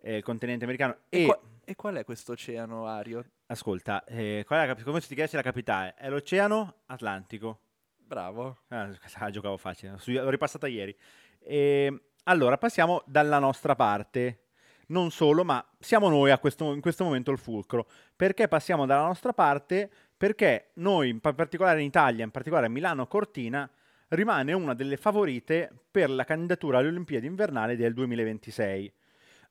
e 0.00 0.18
il 0.18 0.22
continente 0.22 0.62
americano. 0.62 0.98
E, 1.08 1.22
E, 1.22 1.26
qua- 1.26 1.40
e 1.64 1.74
qual 1.74 1.96
è 1.96 2.04
questo 2.04 2.30
oceano, 2.30 2.86
Ario? 2.86 3.24
ascolta, 3.46 4.04
eh, 4.04 4.44
qual 4.46 4.60
è 4.60 4.66
la 4.68 4.82
come 4.84 5.00
se 5.00 5.08
ti 5.08 5.14
chiedessi 5.14 5.34
la 5.34 5.42
capitale? 5.42 5.94
È 5.94 6.08
l'Oceano 6.08 6.82
Atlantico. 6.86 7.58
Bravo. 7.96 8.60
Ah, 8.68 8.88
giocavo 9.32 9.56
facile, 9.56 9.96
l'ho 10.04 10.30
ripassata 10.30 10.68
ieri. 10.68 10.96
E, 11.40 12.11
allora, 12.24 12.56
passiamo 12.58 13.02
dalla 13.06 13.38
nostra 13.38 13.74
parte. 13.74 14.38
Non 14.88 15.10
solo, 15.10 15.44
ma 15.44 15.64
siamo 15.78 16.08
noi 16.08 16.36
questo, 16.38 16.72
in 16.72 16.80
questo 16.80 17.04
momento 17.04 17.30
il 17.30 17.38
fulcro. 17.38 17.88
Perché 18.14 18.46
passiamo 18.46 18.86
dalla 18.86 19.06
nostra 19.06 19.32
parte? 19.32 19.90
Perché 20.16 20.70
noi, 20.74 21.08
in 21.08 21.20
pa- 21.20 21.32
particolare 21.32 21.80
in 21.80 21.86
Italia, 21.86 22.24
in 22.24 22.30
particolare 22.30 22.66
a 22.66 22.70
Milano 22.70 23.06
Cortina, 23.06 23.68
rimane 24.08 24.52
una 24.52 24.74
delle 24.74 24.96
favorite 24.96 25.72
per 25.90 26.10
la 26.10 26.24
candidatura 26.24 26.78
alle 26.78 26.88
Olimpiadi 26.88 27.26
invernali 27.26 27.76
del 27.76 27.94
2026. 27.94 28.92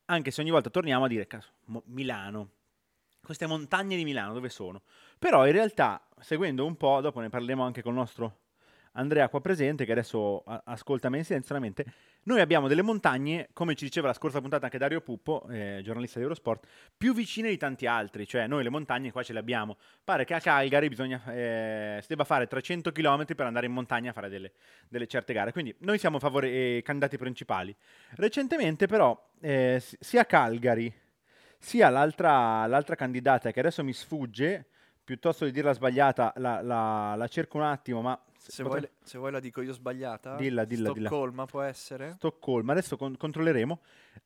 Anche 0.06 0.30
se 0.30 0.40
ogni 0.40 0.50
volta 0.50 0.70
torniamo 0.70 1.04
a 1.04 1.08
dire, 1.08 1.26
caso, 1.26 1.48
Milano, 1.86 2.50
queste 3.22 3.46
montagne 3.46 3.96
di 3.96 4.04
Milano 4.04 4.32
dove 4.32 4.48
sono? 4.48 4.82
Però 5.18 5.46
in 5.46 5.52
realtà, 5.52 6.02
seguendo 6.20 6.64
un 6.64 6.76
po', 6.76 7.00
dopo 7.00 7.20
ne 7.20 7.28
parleremo 7.28 7.62
anche 7.62 7.82
con 7.82 7.92
il 7.92 7.98
nostro 7.98 8.41
Andrea 8.94 9.28
qua 9.30 9.40
presente, 9.40 9.86
che 9.86 9.92
adesso 9.92 10.44
ascolta 10.44 11.08
me 11.08 11.24
solamente, 11.24 11.84
noi 12.24 12.40
abbiamo 12.40 12.68
delle 12.68 12.82
montagne, 12.82 13.48
come 13.54 13.74
ci 13.74 13.84
diceva 13.84 14.08
la 14.08 14.12
scorsa 14.12 14.40
puntata 14.40 14.66
anche 14.66 14.76
Dario 14.76 15.00
Puppo, 15.00 15.46
eh, 15.48 15.80
giornalista 15.82 16.18
di 16.18 16.24
Eurosport, 16.24 16.66
più 16.96 17.14
vicine 17.14 17.48
di 17.48 17.56
tanti 17.56 17.86
altri, 17.86 18.26
cioè 18.26 18.46
noi 18.46 18.62
le 18.62 18.68
montagne 18.68 19.10
qua 19.10 19.22
ce 19.22 19.32
le 19.32 19.38
abbiamo. 19.38 19.78
Pare 20.04 20.26
che 20.26 20.34
a 20.34 20.40
Calgary 20.40 20.88
bisogna, 20.88 21.22
eh, 21.32 21.98
si 22.02 22.08
debba 22.08 22.24
fare 22.24 22.46
300 22.46 22.92
km 22.92 23.24
per 23.34 23.46
andare 23.46 23.64
in 23.64 23.72
montagna 23.72 24.10
a 24.10 24.12
fare 24.12 24.28
delle, 24.28 24.52
delle 24.88 25.06
certe 25.06 25.32
gare, 25.32 25.52
quindi 25.52 25.74
noi 25.78 25.96
siamo 25.96 26.18
favore- 26.18 26.50
eh, 26.50 26.82
candidati 26.84 27.16
principali. 27.16 27.74
Recentemente 28.16 28.86
però, 28.86 29.18
eh, 29.40 29.78
si- 29.80 29.96
sia 30.00 30.26
Calgary 30.26 30.92
sia 31.58 31.88
l'altra, 31.88 32.66
l'altra 32.66 32.94
candidata 32.94 33.50
che 33.52 33.60
adesso 33.60 33.82
mi 33.82 33.92
sfugge, 33.94 34.66
piuttosto 35.02 35.46
di 35.46 35.50
dirla 35.50 35.72
sbagliata, 35.72 36.34
la, 36.36 36.60
la- 36.60 37.14
la 37.16 37.28
cerco 37.28 37.56
un 37.56 37.64
attimo, 37.64 38.02
ma 38.02 38.20
Se 38.50 38.62
vuoi, 38.62 38.88
se 39.02 39.18
vuoi 39.18 39.30
la 39.30 39.40
dico 39.40 39.60
io 39.60 39.72
sbagliata. 39.72 40.34
Dilla, 40.36 40.64
dilla, 40.64 40.92
dilla. 40.92 41.08
Stoccolma 41.08 41.46
può 41.46 41.62
essere? 41.62 42.14
Stoccolma, 42.16 42.72
adesso 42.72 42.96
con- 42.96 43.16
controlleremo, 43.16 43.80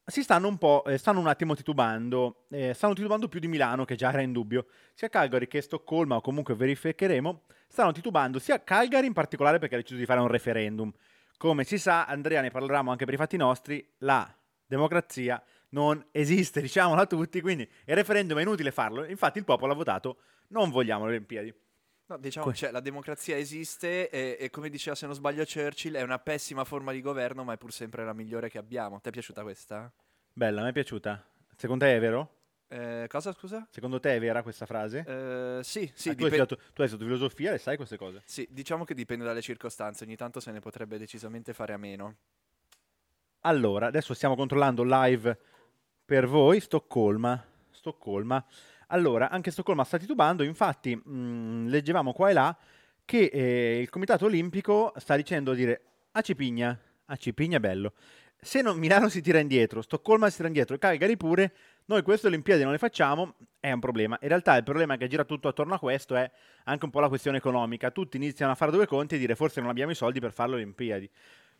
si 0.04 0.22
stanno 0.22 0.48
un 0.48 0.56
po', 0.56 0.84
eh, 0.84 0.96
stanno 0.96 1.20
un 1.20 1.26
attimo 1.26 1.54
titubando, 1.54 2.46
eh, 2.50 2.72
stanno 2.72 2.94
titubando 2.94 3.28
più 3.28 3.40
di 3.40 3.48
Milano 3.48 3.84
che 3.84 3.94
già 3.94 4.08
era 4.08 4.22
in 4.22 4.32
dubbio, 4.32 4.66
sia 4.94 5.08
Calgary 5.08 5.46
che 5.46 5.60
Stoccolma, 5.60 6.16
o 6.16 6.20
comunque 6.20 6.54
verificheremo, 6.54 7.42
stanno 7.68 7.92
titubando 7.92 8.38
sia 8.38 8.62
Calgary 8.62 9.06
in 9.06 9.12
particolare 9.12 9.58
perché 9.58 9.74
ha 9.74 9.78
deciso 9.78 9.98
di 9.98 10.06
fare 10.06 10.20
un 10.20 10.28
referendum. 10.28 10.92
Come 11.36 11.64
si 11.64 11.76
sa, 11.76 12.06
Andrea 12.06 12.40
ne 12.40 12.50
parleranno 12.50 12.90
anche 12.90 13.04
per 13.04 13.14
i 13.14 13.18
fatti 13.18 13.36
nostri, 13.36 13.86
la 13.98 14.34
democrazia 14.66 15.42
non 15.70 16.04
esiste, 16.10 16.60
diciamolo 16.62 17.00
a 17.00 17.06
tutti, 17.06 17.40
quindi 17.40 17.68
il 17.84 17.94
referendum 17.94 18.38
è 18.38 18.42
inutile 18.42 18.70
farlo, 18.70 19.04
infatti 19.04 19.38
il 19.38 19.44
popolo 19.44 19.72
ha 19.72 19.76
votato 19.76 20.18
non 20.48 20.70
vogliamo 20.70 21.04
le 21.04 21.10
Olimpiadi. 21.10 21.54
No, 22.08 22.18
diciamo, 22.18 22.52
cioè, 22.54 22.70
la 22.70 22.78
democrazia 22.80 23.36
esiste 23.36 24.08
e, 24.10 24.36
e 24.38 24.48
come 24.50 24.68
diceva, 24.70 24.94
se 24.94 25.06
non 25.06 25.14
sbaglio, 25.14 25.44
Churchill, 25.44 25.94
è 25.96 26.02
una 26.02 26.20
pessima 26.20 26.62
forma 26.64 26.92
di 26.92 27.00
governo, 27.00 27.42
ma 27.42 27.54
è 27.54 27.56
pur 27.56 27.72
sempre 27.72 28.04
la 28.04 28.12
migliore 28.12 28.48
che 28.48 28.58
abbiamo. 28.58 29.00
Ti 29.00 29.08
è 29.08 29.12
piaciuta 29.12 29.42
questa? 29.42 29.92
Bella, 30.32 30.62
mi 30.62 30.68
è 30.68 30.72
piaciuta. 30.72 31.24
Secondo 31.56 31.84
te 31.84 31.96
è 31.96 31.98
vero? 32.00 32.30
Eh, 32.68 33.06
cosa, 33.08 33.32
scusa? 33.32 33.66
Secondo 33.70 33.98
te 33.98 34.14
è 34.14 34.20
vera 34.20 34.42
questa 34.42 34.66
frase? 34.66 35.04
Eh, 35.06 35.64
sì, 35.64 35.90
sì, 35.94 36.10
Ah, 36.10 36.14
tu, 36.14 36.22
hai 36.22 36.28
studiato, 36.28 36.56
tu 36.72 36.82
hai 36.82 36.88
studiato 36.88 37.12
filosofia 37.12 37.52
e 37.54 37.58
sai 37.58 37.76
queste 37.76 37.96
cose. 37.96 38.22
sì, 38.24 38.46
diciamo 38.50 38.84
che 38.84 38.94
dipende 38.94 39.24
dalle 39.24 39.40
circostanze. 39.42 40.04
Ogni 40.04 40.16
tanto 40.16 40.38
se 40.38 40.52
ne 40.52 40.60
potrebbe 40.60 40.98
decisamente 40.98 41.52
fare 41.54 41.72
a 41.72 41.76
meno. 41.76 42.16
Allora, 43.40 43.86
adesso 43.86 44.14
stiamo 44.14 44.34
controllando 44.36 44.82
live 44.84 45.38
per 46.04 46.26
voi 46.26 46.60
Stoccolma. 46.60 47.44
Stoccolma. 47.70 48.44
Allora, 48.88 49.30
anche 49.30 49.50
Stoccolma 49.50 49.84
sta 49.84 49.98
titubando, 49.98 50.42
infatti 50.42 50.94
mh, 50.94 51.68
leggevamo 51.68 52.12
qua 52.12 52.30
e 52.30 52.32
là 52.32 52.56
che 53.04 53.30
eh, 53.32 53.80
il 53.80 53.88
Comitato 53.88 54.26
Olimpico 54.26 54.92
sta 54.96 55.16
dicendo 55.16 55.52
di 55.52 55.58
dire 55.58 55.82
a 56.12 56.20
Cipigna, 56.20 56.78
a 57.06 57.16
Cipigna 57.16 57.60
bello, 57.60 57.92
se 58.38 58.62
non 58.62 58.78
Milano 58.78 59.08
si 59.08 59.20
tira 59.22 59.38
indietro, 59.38 59.82
Stoccolma 59.82 60.28
si 60.28 60.36
tira 60.36 60.48
indietro 60.48 60.78
Calgary 60.78 61.16
pure, 61.16 61.52
noi 61.86 62.02
queste 62.02 62.26
Olimpiadi 62.26 62.62
non 62.62 62.72
le 62.72 62.78
facciamo, 62.78 63.34
è 63.58 63.72
un 63.72 63.80
problema. 63.80 64.18
In 64.20 64.28
realtà 64.28 64.56
il 64.56 64.62
problema 64.62 64.96
che 64.96 65.08
gira 65.08 65.24
tutto 65.24 65.48
attorno 65.48 65.74
a 65.74 65.78
questo 65.78 66.14
è 66.14 66.30
anche 66.64 66.84
un 66.84 66.90
po' 66.90 67.00
la 67.00 67.08
questione 67.08 67.38
economica. 67.38 67.90
Tutti 67.90 68.16
iniziano 68.16 68.52
a 68.52 68.54
fare 68.54 68.70
due 68.70 68.86
conti 68.86 69.16
e 69.16 69.18
dire 69.18 69.34
forse 69.34 69.60
non 69.60 69.70
abbiamo 69.70 69.92
i 69.92 69.94
soldi 69.94 70.20
per 70.20 70.32
fare 70.32 70.50
le 70.50 70.54
Olimpiadi. 70.56 71.10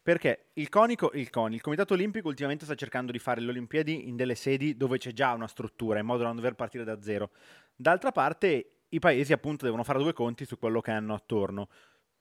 Perché 0.07 0.51
il 0.53 0.69
CONICO, 0.69 1.11
il 1.15 1.31
CONI, 1.31 1.57
il 1.57 1.61
Comitato 1.61 1.95
Olimpico 1.95 2.29
ultimamente 2.29 2.65
sta 2.65 2.77
cercando 2.77 3.11
di 3.11 3.19
fare 3.19 3.41
le 3.41 3.51
Olimpiadi 3.51 4.07
in 4.07 4.15
delle 4.15 4.37
sedi 4.37 4.77
dove 4.77 4.99
c'è 4.99 5.11
già 5.11 5.33
una 5.33 5.49
struttura, 5.49 5.99
in 5.99 6.07
modo 6.07 6.21
da 6.21 6.27
non 6.27 6.37
dover 6.37 6.55
partire 6.55 6.85
da 6.85 7.03
zero. 7.03 7.31
D'altra 7.75 8.13
parte 8.13 8.83
i 8.89 9.01
paesi 9.01 9.33
appunto 9.33 9.65
devono 9.65 9.83
fare 9.83 9.99
due 9.99 10.13
conti 10.13 10.45
su 10.45 10.61
quello 10.61 10.81
che 10.81 10.93
hanno 10.93 11.13
attorno. 11.13 11.69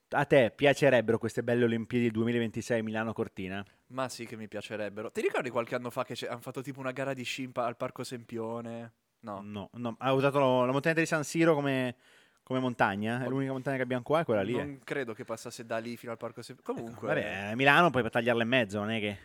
A 0.10 0.26
te 0.26 0.52
piacerebbero 0.56 1.20
queste 1.20 1.44
belle 1.44 1.64
Olimpiadi 1.66 2.10
2026 2.10 2.82
Milano 2.82 3.14
Cortina? 3.14 3.64
Ma 3.90 4.10
sì 4.10 4.26
che 4.26 4.36
mi 4.36 4.48
piacerebbero. 4.48 5.12
Ti 5.12 5.22
ricordi 5.22 5.52
qualche 5.52 5.76
anno 5.76 5.92
fa 5.92 6.04
che 6.04 6.16
hanno 6.28 6.42
fatto 6.42 6.64
tipo 6.64 6.80
una 6.80 6.92
gara 6.92 7.14
di 7.14 7.22
sci 7.22 7.48
pa- 7.50 7.66
al 7.66 7.78
Parco 7.78 8.04
Sempione? 8.04 8.94
No. 9.20 9.42
No, 9.44 9.70
no. 9.74 9.96
Ha 10.00 10.12
usato 10.12 10.40
lo- 10.40 10.66
la 10.66 10.72
montagna 10.72 10.96
di 11.02 11.06
San 11.06 11.24
Siro 11.24 11.54
come, 11.54 11.98
come 12.46 12.60
montagna? 12.60 13.24
È 13.24 13.28
l'unica 13.28 13.52
montagna 13.52 13.78
che 13.78 13.82
abbiamo 13.82 14.04
qua, 14.04 14.20
è 14.20 14.24
quella 14.24 14.44
lì. 14.44 14.54
eh. 14.54 14.64
Non 14.64 14.80
credo 14.84 15.14
che 15.14 15.26
passasse 15.26 15.66
da 15.66 15.80
lì 15.80 15.98
fino 15.98 16.12
al 16.12 16.18
Parco 16.20 16.44
Sempione. 16.44 16.80
Comunque, 16.80 17.08
Vabbè, 17.08 17.50
eh, 17.52 17.56
Milano 17.56 17.90
puoi 17.90 18.08
tagliarla 18.08 18.44
in 18.44 18.50
mezzo, 18.50 18.78
non 18.80 18.92
è 18.92 19.00
che 19.00 19.18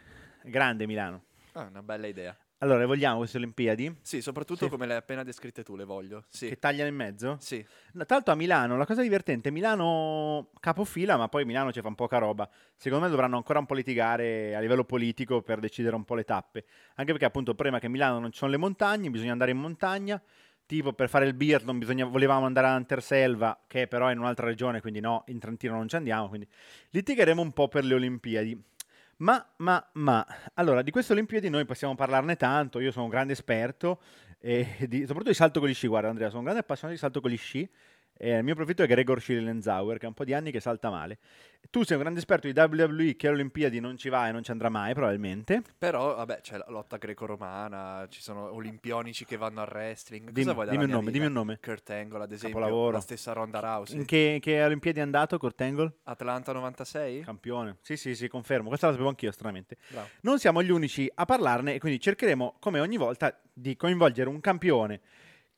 grande 0.44 0.86
Milano. 0.86 1.24
è 1.52 1.58
una 1.58 1.82
bella 1.82 2.06
idea. 2.06 2.34
Allora, 2.62 2.78
le 2.80 2.84
vogliamo 2.86 3.16
queste 3.18 3.38
Olimpiadi? 3.38 3.96
Sì, 4.02 4.20
soprattutto 4.20 4.64
Sì. 4.64 4.70
come 4.70 4.84
le 4.86 4.92
hai 4.92 4.98
appena 4.98 5.22
descritte 5.22 5.62
tu, 5.62 5.76
le 5.76 5.84
voglio. 5.84 6.24
Sì. 6.28 6.48
Che 6.48 6.58
tagliano 6.58 6.90
in 6.90 6.94
mezzo? 6.94 7.36
Sì. 7.40 7.56
No, 7.92 8.04
Tra 8.04 8.16
l'altro 8.16 8.34
a 8.34 8.36
Milano, 8.36 8.76
la 8.76 8.84
cosa 8.84 9.00
divertente, 9.00 9.50
Milano 9.50 10.50
capofila, 10.60 11.16
ma 11.16 11.28
poi 11.28 11.46
Milano 11.46 11.72
ci 11.72 11.80
fa 11.80 11.88
un 11.88 11.94
poca 11.94 12.18
roba. 12.18 12.46
Secondo 12.76 13.04
me 13.06 13.10
dovranno 13.10 13.36
ancora 13.36 13.58
un 13.60 13.64
po' 13.66 13.72
litigare 13.72 14.54
a 14.54 14.60
livello 14.60 14.84
politico 14.84 15.40
per 15.40 15.58
decidere 15.58 15.96
un 15.96 16.04
po' 16.04 16.14
le 16.14 16.24
tappe. 16.24 16.66
Anche 16.96 17.12
perché 17.12 17.24
appunto 17.24 17.54
prima 17.54 17.78
che 17.78 17.86
a 17.86 17.88
Milano 17.88 18.18
non 18.18 18.30
ci 18.30 18.36
sono 18.38 18.50
le 18.50 18.58
montagne, 18.58 19.08
bisogna 19.08 19.32
andare 19.32 19.52
in 19.52 19.56
montagna. 19.58 20.20
Tipo 20.70 20.92
per 20.92 21.08
fare 21.08 21.26
il 21.26 21.34
biathlon 21.34 21.80
bisogna- 21.80 22.04
volevamo 22.04 22.46
andare 22.46 22.68
a 22.68 22.74
Anterselva, 22.74 23.64
che 23.66 23.88
però 23.88 24.06
è 24.06 24.12
in 24.12 24.20
un'altra 24.20 24.46
regione, 24.46 24.80
quindi 24.80 25.00
no, 25.00 25.24
in 25.26 25.40
Trentino 25.40 25.74
non 25.74 25.88
ci 25.88 25.96
andiamo. 25.96 26.28
Quindi 26.28 26.46
litigheremo 26.90 27.42
un 27.42 27.50
po' 27.50 27.66
per 27.66 27.84
le 27.84 27.94
Olimpiadi. 27.94 28.56
Ma, 29.16 29.44
ma, 29.56 29.84
ma, 29.94 30.24
allora, 30.54 30.82
di 30.82 30.92
queste 30.92 31.12
Olimpiadi 31.12 31.48
noi 31.48 31.64
possiamo 31.64 31.96
parlarne 31.96 32.36
tanto, 32.36 32.78
io 32.78 32.92
sono 32.92 33.06
un 33.06 33.10
grande 33.10 33.32
esperto, 33.32 34.00
e 34.38 34.76
di- 34.86 35.00
soprattutto 35.00 35.30
di 35.30 35.34
salto 35.34 35.58
con 35.58 35.68
gli 35.68 35.74
sci, 35.74 35.88
guarda 35.88 36.08
Andrea, 36.08 36.28
sono 36.28 36.38
un 36.38 36.44
grande 36.44 36.62
appassionato 36.62 36.94
di 36.94 37.00
salto 37.00 37.20
con 37.20 37.30
gli 37.32 37.36
sci, 37.36 37.68
e 38.22 38.36
il 38.36 38.44
mio 38.44 38.54
profitto 38.54 38.82
è 38.82 38.86
Gregor 38.86 39.18
Schillenzauer, 39.18 39.96
che 39.96 40.04
è 40.04 40.08
un 40.08 40.12
po' 40.12 40.24
di 40.24 40.34
anni 40.34 40.50
che 40.50 40.60
salta 40.60 40.90
male. 40.90 41.16
Tu 41.70 41.84
sei 41.84 41.96
un 41.96 42.02
grande 42.02 42.18
esperto 42.18 42.50
di 42.50 42.58
WWE, 42.58 43.16
che 43.16 43.28
alle 43.28 43.36
Olimpiadi 43.36 43.80
non 43.80 43.96
ci 43.96 44.10
va 44.10 44.28
e 44.28 44.32
non 44.32 44.42
ci 44.42 44.50
andrà 44.50 44.68
mai, 44.68 44.92
probabilmente. 44.92 45.62
Però, 45.78 46.14
vabbè, 46.16 46.40
c'è 46.42 46.58
la 46.58 46.66
lotta 46.68 46.98
greco-romana, 46.98 48.06
ci 48.10 48.20
sono 48.20 48.52
olimpionici 48.52 49.24
che 49.24 49.38
vanno 49.38 49.62
al 49.62 49.68
wrestling. 49.68 50.32
Cosa 50.32 50.52
Dimmi, 50.52 50.68
dimmi 50.70 50.84
un 50.84 50.90
nome, 50.90 51.00
vita? 51.06 51.10
dimmi 51.12 51.26
un 51.26 51.32
nome. 51.32 51.58
Kurt 51.62 51.90
Angle, 51.90 52.22
ad 52.24 52.32
esempio. 52.32 52.58
Capolavoro. 52.58 52.92
La 52.92 53.00
stessa 53.00 53.32
Ronda 53.32 53.60
Rousey. 53.60 53.96
In 53.96 54.04
che, 54.04 54.38
che 54.40 54.62
Olimpiadi 54.62 54.98
è 54.98 55.02
andato, 55.02 55.38
Kurt 55.38 55.60
Angle? 55.62 55.92
Atlanta 56.04 56.52
96? 56.52 57.22
Campione. 57.22 57.76
Sì, 57.80 57.96
sì, 57.96 58.14
sì, 58.14 58.28
confermo. 58.28 58.68
Questa 58.68 58.86
la 58.86 58.92
sapevo 58.92 59.08
anch'io, 59.08 59.32
stranamente. 59.32 59.76
Bravo. 59.88 60.08
Non 60.22 60.38
siamo 60.38 60.62
gli 60.62 60.70
unici 60.70 61.10
a 61.14 61.24
parlarne 61.24 61.74
e 61.74 61.78
quindi 61.78 61.98
cercheremo, 62.00 62.56
come 62.60 62.80
ogni 62.80 62.98
volta, 62.98 63.34
di 63.52 63.76
coinvolgere 63.76 64.28
un 64.28 64.40
campione 64.40 65.00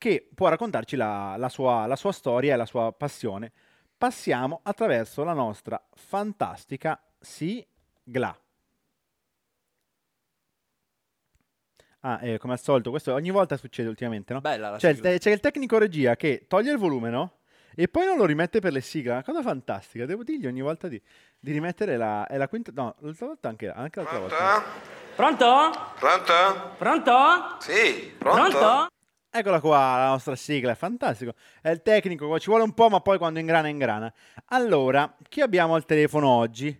che 0.02 0.28
può 0.34 0.48
raccontarci 0.48 0.96
la, 0.96 1.36
la 1.38 1.48
sua, 1.48 1.86
la 1.86 1.94
sua 1.94 2.10
storia 2.10 2.54
e 2.54 2.56
la 2.56 2.66
sua 2.66 2.90
passione. 2.92 3.52
Passiamo 3.96 4.58
attraverso 4.64 5.22
la 5.22 5.32
nostra 5.32 5.80
fantastica 5.94 7.00
sigla. 7.20 8.36
Ah, 12.00 12.18
eh, 12.20 12.38
come 12.38 12.54
al 12.54 12.58
solito, 12.60 12.90
questo 12.90 13.12
ogni 13.14 13.30
volta 13.30 13.56
succede 13.56 13.88
ultimamente, 13.88 14.32
no? 14.32 14.40
Bella 14.40 14.70
la 14.70 14.76
C'è 14.78 14.88
il, 14.88 14.96
sigla. 14.96 15.10
te- 15.10 15.18
c'è 15.20 15.30
il 15.30 15.38
tecnico 15.38 15.78
regia 15.78 16.16
che 16.16 16.46
toglie 16.48 16.72
il 16.72 16.78
volume, 16.78 17.10
no? 17.10 17.36
E 17.76 17.86
poi 17.86 18.04
non 18.04 18.16
lo 18.16 18.24
rimette 18.24 18.58
per 18.58 18.72
le 18.72 18.80
sigle. 18.80 19.12
Una 19.12 19.22
cosa 19.22 19.40
fantastica. 19.40 20.04
Devo 20.04 20.24
dirgli 20.24 20.48
ogni 20.48 20.62
volta 20.62 20.88
di, 20.88 21.00
di 21.38 21.52
rimettere 21.52 21.96
la, 21.96 22.26
è 22.26 22.36
la 22.38 22.48
quinta. 22.48 22.72
No, 22.74 22.96
l'altra 22.98 23.26
volta 23.26 23.48
anche, 23.48 23.70
anche 23.70 24.00
l'altra 24.00 24.18
volta. 24.18 24.62
Pronto? 25.14 25.70
Pronto? 25.96 26.74
Pronto? 26.76 27.56
Sì, 27.60 28.14
Pronto? 28.18 28.88
Eccola 29.34 29.60
qua, 29.60 29.78
la 29.96 30.08
nostra 30.08 30.36
sigla, 30.36 30.72
è 30.72 30.74
fantastico. 30.74 31.32
È 31.62 31.70
il 31.70 31.80
tecnico, 31.80 32.38
ci 32.38 32.50
vuole 32.50 32.64
un 32.64 32.74
po', 32.74 32.90
ma 32.90 33.00
poi 33.00 33.16
quando 33.16 33.38
ingrana, 33.38 33.68
ingrana. 33.68 34.12
Allora, 34.48 35.16
chi 35.26 35.40
abbiamo 35.40 35.74
al 35.74 35.86
telefono 35.86 36.28
oggi? 36.28 36.78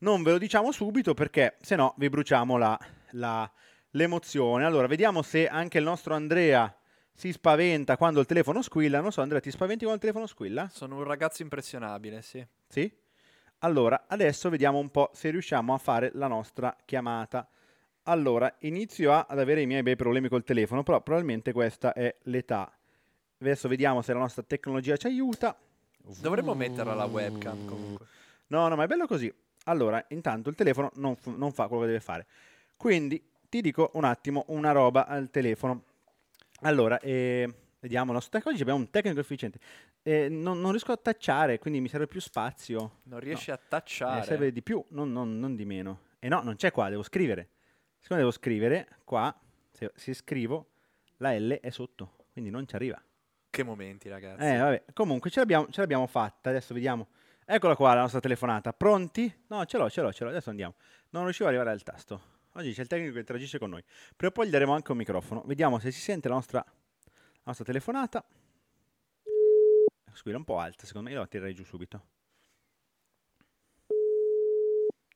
Non 0.00 0.22
ve 0.22 0.32
lo 0.32 0.38
diciamo 0.38 0.70
subito 0.70 1.14
perché 1.14 1.56
se 1.62 1.76
no 1.76 1.94
vi 1.96 2.10
bruciamo 2.10 2.58
la- 2.58 2.78
la- 3.12 3.50
l'emozione. 3.92 4.66
Allora, 4.66 4.86
vediamo 4.86 5.22
se 5.22 5.48
anche 5.48 5.78
il 5.78 5.84
nostro 5.84 6.12
Andrea 6.14 6.76
si 7.14 7.32
spaventa 7.32 7.96
quando 7.96 8.20
il 8.20 8.26
telefono 8.26 8.60
squilla. 8.60 9.00
Non 9.00 9.10
so, 9.10 9.22
Andrea, 9.22 9.40
ti 9.40 9.50
spaventi 9.50 9.84
quando 9.86 9.94
il 9.94 10.00
telefono 10.00 10.26
squilla? 10.26 10.68
Sono 10.70 10.96
un 10.96 11.04
ragazzo 11.04 11.40
impressionabile, 11.40 12.20
sì. 12.20 12.46
Sì? 12.68 12.92
Allora, 13.60 14.04
adesso 14.08 14.50
vediamo 14.50 14.76
un 14.76 14.90
po' 14.90 15.08
se 15.14 15.30
riusciamo 15.30 15.72
a 15.72 15.78
fare 15.78 16.10
la 16.12 16.26
nostra 16.26 16.76
chiamata. 16.84 17.48
Allora, 18.04 18.54
inizio 18.60 19.12
a- 19.12 19.26
ad 19.28 19.38
avere 19.38 19.62
i 19.62 19.66
miei 19.66 19.82
bei 19.82 19.96
problemi 19.96 20.28
col 20.28 20.44
telefono, 20.44 20.82
però 20.82 21.00
probabilmente 21.00 21.52
questa 21.52 21.92
è 21.94 22.14
l'età. 22.24 22.70
Adesso 23.38 23.68
vediamo 23.68 24.02
se 24.02 24.12
la 24.12 24.18
nostra 24.18 24.42
tecnologia 24.42 24.96
ci 24.96 25.06
aiuta. 25.06 25.56
Dovremmo 26.20 26.54
metterla 26.54 26.94
la 26.94 27.06
webcam 27.06 27.64
comunque. 27.66 28.06
No, 28.48 28.68
no, 28.68 28.76
ma 28.76 28.84
è 28.84 28.86
bello 28.86 29.06
così. 29.06 29.32
Allora, 29.64 30.04
intanto 30.08 30.50
il 30.50 30.54
telefono 30.54 30.90
non, 30.96 31.16
non 31.36 31.52
fa 31.52 31.66
quello 31.66 31.82
che 31.82 31.88
deve 31.88 32.00
fare. 32.00 32.26
Quindi 32.76 33.22
ti 33.48 33.62
dico 33.62 33.90
un 33.94 34.04
attimo 34.04 34.44
una 34.48 34.72
roba 34.72 35.06
al 35.06 35.30
telefono. 35.30 35.84
Allora, 36.60 36.98
eh, 37.00 37.50
vediamo, 37.80 38.12
nostro 38.12 38.30
tecnico, 38.32 38.50
oggi 38.50 38.60
abbiamo 38.62 38.80
un 38.80 38.90
tecnico 38.90 39.20
efficiente. 39.20 39.58
Eh, 40.02 40.28
non, 40.28 40.60
non 40.60 40.70
riesco 40.72 40.92
a 40.92 40.98
tacciare, 40.98 41.58
quindi 41.58 41.80
mi 41.80 41.88
serve 41.88 42.06
più 42.06 42.20
spazio. 42.20 42.98
Non 43.04 43.18
riesci 43.20 43.48
No. 43.48 43.56
a 43.56 43.60
tacciare. 43.66 44.20
Eh, 44.20 44.24
serve 44.24 44.52
di 44.52 44.60
più, 44.60 44.84
non, 44.88 45.10
non- 45.10 45.38
non 45.38 45.56
di 45.56 45.64
meno. 45.64 46.00
E 46.18 46.28
no, 46.28 46.42
non 46.42 46.56
c'è 46.56 46.70
qua, 46.70 46.90
devo 46.90 47.02
scrivere. 47.02 47.48
Siccome 48.04 48.20
devo 48.20 48.32
scrivere, 48.32 48.86
qua, 49.02 49.34
se, 49.72 49.90
se 49.94 50.12
scrivo, 50.12 50.72
la 51.16 51.34
L 51.38 51.52
è 51.52 51.70
sotto, 51.70 52.26
quindi 52.32 52.50
non 52.50 52.68
ci 52.68 52.74
arriva. 52.74 53.02
Che 53.48 53.62
momenti, 53.62 54.10
ragazzi. 54.10 54.44
Eh, 54.44 54.58
vabbè, 54.58 54.84
comunque 54.92 55.30
ce 55.30 55.40
l'abbiamo, 55.40 55.68
ce 55.70 55.80
l'abbiamo 55.80 56.06
fatta, 56.06 56.50
adesso 56.50 56.74
vediamo. 56.74 57.08
Eccola 57.46 57.74
qua 57.74 57.94
la 57.94 58.02
nostra 58.02 58.20
telefonata, 58.20 58.74
pronti? 58.74 59.34
No, 59.46 59.64
ce 59.64 59.78
l'ho, 59.78 59.88
ce 59.88 60.02
l'ho, 60.02 60.12
ce 60.12 60.24
l'ho, 60.24 60.28
adesso 60.28 60.50
andiamo. 60.50 60.74
Non 61.12 61.22
riuscivo 61.22 61.48
ad 61.48 61.54
arrivare 61.54 61.74
al 61.74 61.82
tasto. 61.82 62.20
Oggi 62.52 62.74
c'è 62.74 62.82
il 62.82 62.88
tecnico 62.88 63.14
che 63.14 63.20
interagisce 63.20 63.58
con 63.58 63.70
noi. 63.70 63.82
Prima 64.14 64.30
o 64.30 64.34
poi 64.34 64.48
gli 64.48 64.50
daremo 64.50 64.74
anche 64.74 64.90
un 64.92 64.98
microfono. 64.98 65.42
Vediamo 65.46 65.78
se 65.78 65.90
si 65.90 66.00
sente 66.00 66.28
la 66.28 66.34
nostra, 66.34 66.62
la 66.62 67.42
nostra 67.44 67.64
telefonata. 67.64 68.22
Squilla 70.12 70.36
un 70.36 70.44
po' 70.44 70.58
alta, 70.58 70.84
secondo 70.84 71.08
me 71.08 71.14
io 71.14 71.20
la 71.20 71.26
tirerei 71.26 71.54
giù 71.54 71.64
subito. 71.64 72.04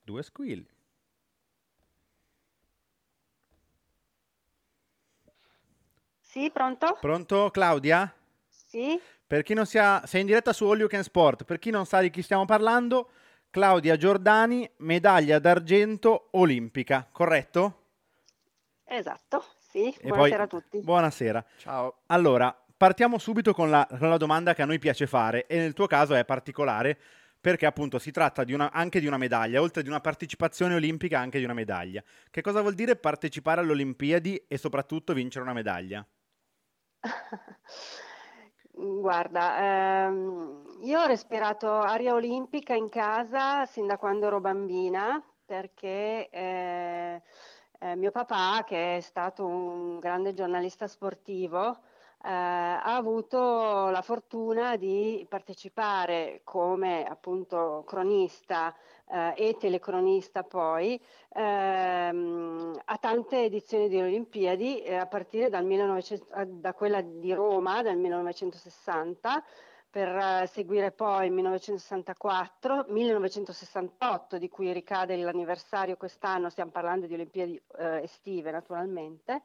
Due 0.02 0.22
squilli. 0.22 0.76
Sì, 6.30 6.50
pronto? 6.52 6.98
Pronto 7.00 7.50
Claudia? 7.50 8.12
Sì, 8.48 9.00
Per 9.26 9.42
chi 9.42 9.54
non 9.54 9.64
sia, 9.64 10.02
sei 10.06 10.20
in 10.20 10.26
diretta 10.26 10.52
su 10.52 10.66
All 10.66 10.78
You 10.78 10.86
Can 10.88 11.02
Sport, 11.02 11.44
per 11.44 11.58
chi 11.58 11.70
non 11.70 11.86
sa 11.86 12.00
di 12.00 12.10
chi 12.10 12.20
stiamo 12.20 12.44
parlando, 12.44 13.10
Claudia 13.50 13.96
Giordani, 13.96 14.70
medaglia 14.78 15.38
d'argento 15.38 16.28
olimpica, 16.32 17.08
corretto? 17.10 17.84
esatto. 18.84 19.42
Sì, 19.70 19.88
E 20.00 20.08
buonasera 20.08 20.46
poi- 20.46 20.58
a 20.58 20.60
tutti. 20.60 20.80
Buonasera. 20.82 21.44
Ciao. 21.56 22.02
Allora, 22.06 22.54
partiamo 22.76 23.18
subito 23.18 23.54
con 23.54 23.70
la, 23.70 23.86
con 23.98 24.08
la 24.10 24.16
domanda 24.18 24.52
che 24.54 24.60
a 24.62 24.66
noi 24.66 24.78
piace 24.78 25.06
fare 25.06 25.46
e 25.46 25.56
nel 25.56 25.72
tuo 25.72 25.86
caso 25.86 26.14
è 26.14 26.24
particolare 26.26 26.98
perché 27.40 27.64
appunto 27.66 27.98
si 27.98 28.10
tratta 28.10 28.44
di 28.44 28.52
una- 28.52 28.70
anche 28.72 29.00
di 29.00 29.06
una 29.06 29.16
medaglia, 29.18 29.60
oltre 29.62 29.82
di 29.82 29.88
una 29.88 30.00
partecipazione 30.00 30.74
olimpica 30.74 31.18
anche 31.20 31.38
di 31.38 31.44
una 31.44 31.54
medaglia. 31.54 32.02
Che 32.30 32.40
cosa 32.42 32.60
vuol 32.60 32.74
dire 32.74 32.96
partecipare 32.96 33.60
alle 33.60 33.72
Olimpiadi 33.72 34.44
e 34.48 34.58
soprattutto 34.58 35.12
vincere 35.14 35.44
una 35.44 35.52
medaglia? 35.54 36.04
Guarda, 38.72 40.06
ehm, 40.06 40.78
io 40.82 41.00
ho 41.00 41.06
respirato 41.06 41.68
aria 41.70 42.14
olimpica 42.14 42.74
in 42.74 42.88
casa 42.88 43.66
sin 43.66 43.86
da 43.86 43.98
quando 43.98 44.26
ero 44.26 44.40
bambina 44.40 45.22
perché 45.44 46.28
eh, 46.30 47.22
eh, 47.80 47.96
mio 47.96 48.10
papà, 48.10 48.64
che 48.66 48.96
è 48.98 49.00
stato 49.00 49.46
un 49.46 49.98
grande 49.98 50.34
giornalista 50.34 50.86
sportivo, 50.86 51.80
eh, 52.24 52.28
ha 52.28 52.96
avuto 52.96 53.90
la 53.90 54.02
fortuna 54.02 54.76
di 54.76 55.24
partecipare 55.28 56.40
come 56.44 57.04
appunto 57.04 57.84
cronista 57.86 58.74
eh, 59.10 59.34
e 59.36 59.56
telecronista 59.58 60.42
poi 60.42 61.00
ehm, 61.32 62.80
a 62.84 62.96
tante 62.98 63.44
edizioni 63.44 63.88
delle 63.88 64.08
Olimpiadi 64.08 64.82
eh, 64.82 64.96
a 64.96 65.06
partire 65.06 65.48
dal 65.48 65.64
1900 65.64 66.34
eh, 66.34 66.46
da 66.46 66.74
quella 66.74 67.00
di 67.00 67.32
Roma 67.32 67.82
del 67.82 67.96
1960 67.96 69.44
per 69.90 70.08
eh, 70.08 70.46
seguire 70.46 70.90
poi 70.90 71.26
il 71.26 71.32
1964, 71.32 72.86
1968 72.88 74.38
di 74.38 74.48
cui 74.48 74.72
ricade 74.72 75.16
l'anniversario 75.16 75.96
quest'anno, 75.96 76.50
stiamo 76.50 76.70
parlando 76.70 77.06
di 77.06 77.14
Olimpiadi 77.14 77.60
eh, 77.78 78.02
estive 78.02 78.50
naturalmente. 78.50 79.42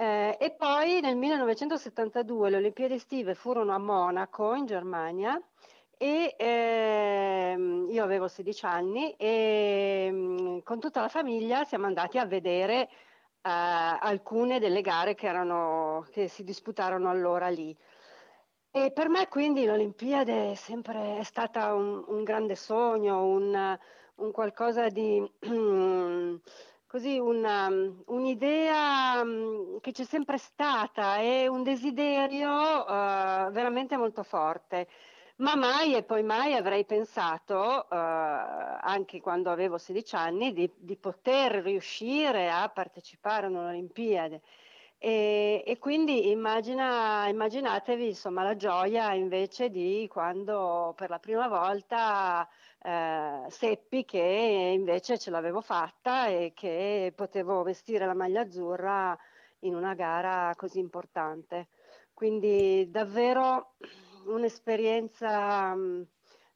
Eh, 0.00 0.36
e 0.38 0.52
poi 0.52 1.00
nel 1.00 1.16
1972 1.16 2.50
le 2.50 2.56
Olimpiadi 2.58 2.94
estive 2.94 3.34
furono 3.34 3.74
a 3.74 3.78
Monaco 3.78 4.54
in 4.54 4.64
Germania 4.64 5.40
e 5.96 6.36
ehm, 6.38 7.88
io 7.90 8.04
avevo 8.04 8.28
16 8.28 8.64
anni 8.64 9.12
e 9.16 10.08
mm, 10.12 10.58
con 10.62 10.78
tutta 10.78 11.00
la 11.00 11.08
famiglia 11.08 11.64
siamo 11.64 11.86
andati 11.86 12.16
a 12.18 12.26
vedere 12.26 12.82
eh, 12.82 12.88
alcune 13.42 14.60
delle 14.60 14.82
gare 14.82 15.16
che, 15.16 15.26
erano, 15.26 16.06
che 16.12 16.28
si 16.28 16.44
disputarono 16.44 17.10
allora 17.10 17.48
lì. 17.48 17.76
E 18.70 18.92
per 18.92 19.08
me 19.08 19.26
quindi 19.26 19.64
l'Olimpiade 19.64 20.52
è 20.52 20.54
sempre 20.54 21.24
stata 21.24 21.74
un, 21.74 22.04
un 22.06 22.22
grande 22.22 22.54
sogno, 22.54 23.24
un, 23.24 23.78
un 24.14 24.30
qualcosa 24.30 24.88
di 24.90 25.28
così 26.88 27.18
una, 27.18 27.68
un'idea 28.06 29.22
mm, 29.22 29.76
che 29.80 29.92
c'è 29.92 30.04
sempre 30.04 30.38
stata 30.38 31.18
e 31.18 31.46
un 31.46 31.62
desiderio 31.62 32.86
eh, 32.86 33.50
veramente 33.52 33.96
molto 33.96 34.22
forte. 34.22 34.88
Ma 35.36 35.54
mai 35.54 35.94
e 35.94 36.02
poi 36.02 36.22
mai 36.24 36.54
avrei 36.54 36.84
pensato, 36.84 37.88
eh, 37.88 37.96
anche 37.96 39.20
quando 39.20 39.50
avevo 39.50 39.78
16 39.78 40.16
anni, 40.16 40.52
di, 40.52 40.68
di 40.76 40.96
poter 40.96 41.62
riuscire 41.62 42.50
a 42.50 42.68
partecipare 42.70 43.46
a 43.46 43.50
un'Olimpiade. 43.50 44.40
E, 44.98 45.62
e 45.64 45.78
quindi 45.78 46.30
immagina, 46.30 47.28
immaginatevi 47.28 48.06
insomma 48.08 48.42
la 48.42 48.56
gioia 48.56 49.12
invece 49.14 49.70
di 49.70 50.08
quando 50.10 50.92
per 50.96 51.08
la 51.10 51.20
prima 51.20 51.46
volta 51.46 52.48
eh, 52.88 53.50
seppi 53.50 54.04
che 54.06 54.18
invece 54.18 55.18
ce 55.18 55.30
l'avevo 55.30 55.60
fatta 55.60 56.28
e 56.28 56.52
che 56.54 57.12
potevo 57.14 57.62
vestire 57.62 58.06
la 58.06 58.14
maglia 58.14 58.40
azzurra 58.42 59.16
in 59.60 59.74
una 59.74 59.92
gara 59.92 60.54
così 60.56 60.78
importante. 60.78 61.68
Quindi 62.14 62.88
davvero 62.90 63.74
un'esperienza 64.26 65.74
mh, 65.74 66.06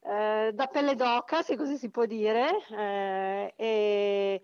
eh, 0.01 0.51
da 0.55 0.67
pelle 0.69 0.95
d'oca, 0.95 1.43
se 1.43 1.57
così 1.57 1.77
si 1.77 1.91
può 1.91 2.07
dire, 2.07 2.49
eh, 2.71 3.53
e, 3.55 4.43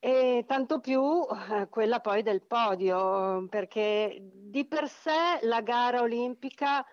e 0.00 0.44
tanto 0.46 0.80
più 0.80 1.24
eh, 1.50 1.68
quella 1.68 2.00
poi 2.00 2.22
del 2.22 2.42
podio, 2.42 3.46
perché 3.48 4.18
di 4.20 4.66
per 4.66 4.88
sé 4.88 5.38
la 5.42 5.60
gara 5.60 6.00
olimpica 6.00 6.84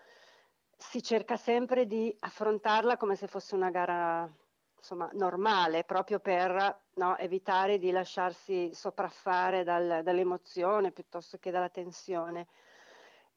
si 0.76 1.02
cerca 1.02 1.36
sempre 1.36 1.86
di 1.86 2.14
affrontarla 2.20 2.96
come 2.96 3.16
se 3.16 3.26
fosse 3.26 3.54
una 3.54 3.70
gara 3.70 4.30
insomma, 4.76 5.08
normale, 5.14 5.84
proprio 5.84 6.20
per 6.20 6.82
no, 6.94 7.16
evitare 7.16 7.78
di 7.78 7.90
lasciarsi 7.90 8.72
sopraffare 8.72 9.64
dal- 9.64 10.02
dall'emozione 10.04 10.92
piuttosto 10.92 11.38
che 11.38 11.50
dalla 11.50 11.68
tensione. 11.70 12.46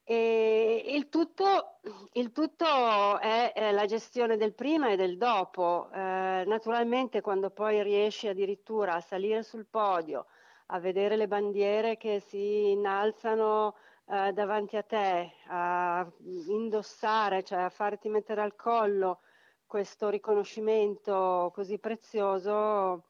E 0.04 0.86
il 0.88 1.08
tutto, 1.10 1.80
il 2.14 2.32
tutto 2.32 3.20
è, 3.20 3.54
eh, 3.56 3.72
la 3.72 3.86
gestione 3.86 4.38
del 4.38 4.54
prima 4.56 4.90
e 4.90 4.96
del 4.96 5.18
dopo. 5.18 5.90
Eh, 5.94 6.44
naturalmente, 6.48 7.22
quando 7.22 7.52
poi 7.52 7.84
riesci 7.84 8.28
addirittura 8.28 8.96
a 8.96 9.02
salire 9.02 9.44
sul 9.44 9.68
podio, 9.68 10.26
a 10.68 10.80
vedere 10.80 11.16
le 11.16 11.28
bandiere 11.28 11.98
che 11.98 12.20
si 12.20 12.72
innalzano 12.72 13.76
eh, 14.10 14.34
davanti 14.34 14.76
a 14.76 14.84
te, 14.84 15.34
a 15.48 16.06
indossare, 16.48 17.44
cioè 17.44 17.60
a 17.62 17.70
farti 17.70 18.10
mettere 18.10 18.42
al 18.42 18.56
collo 18.56 19.20
questo 19.66 20.10
riconoscimento 20.10 21.52
così 21.54 21.78
prezioso 21.78 23.04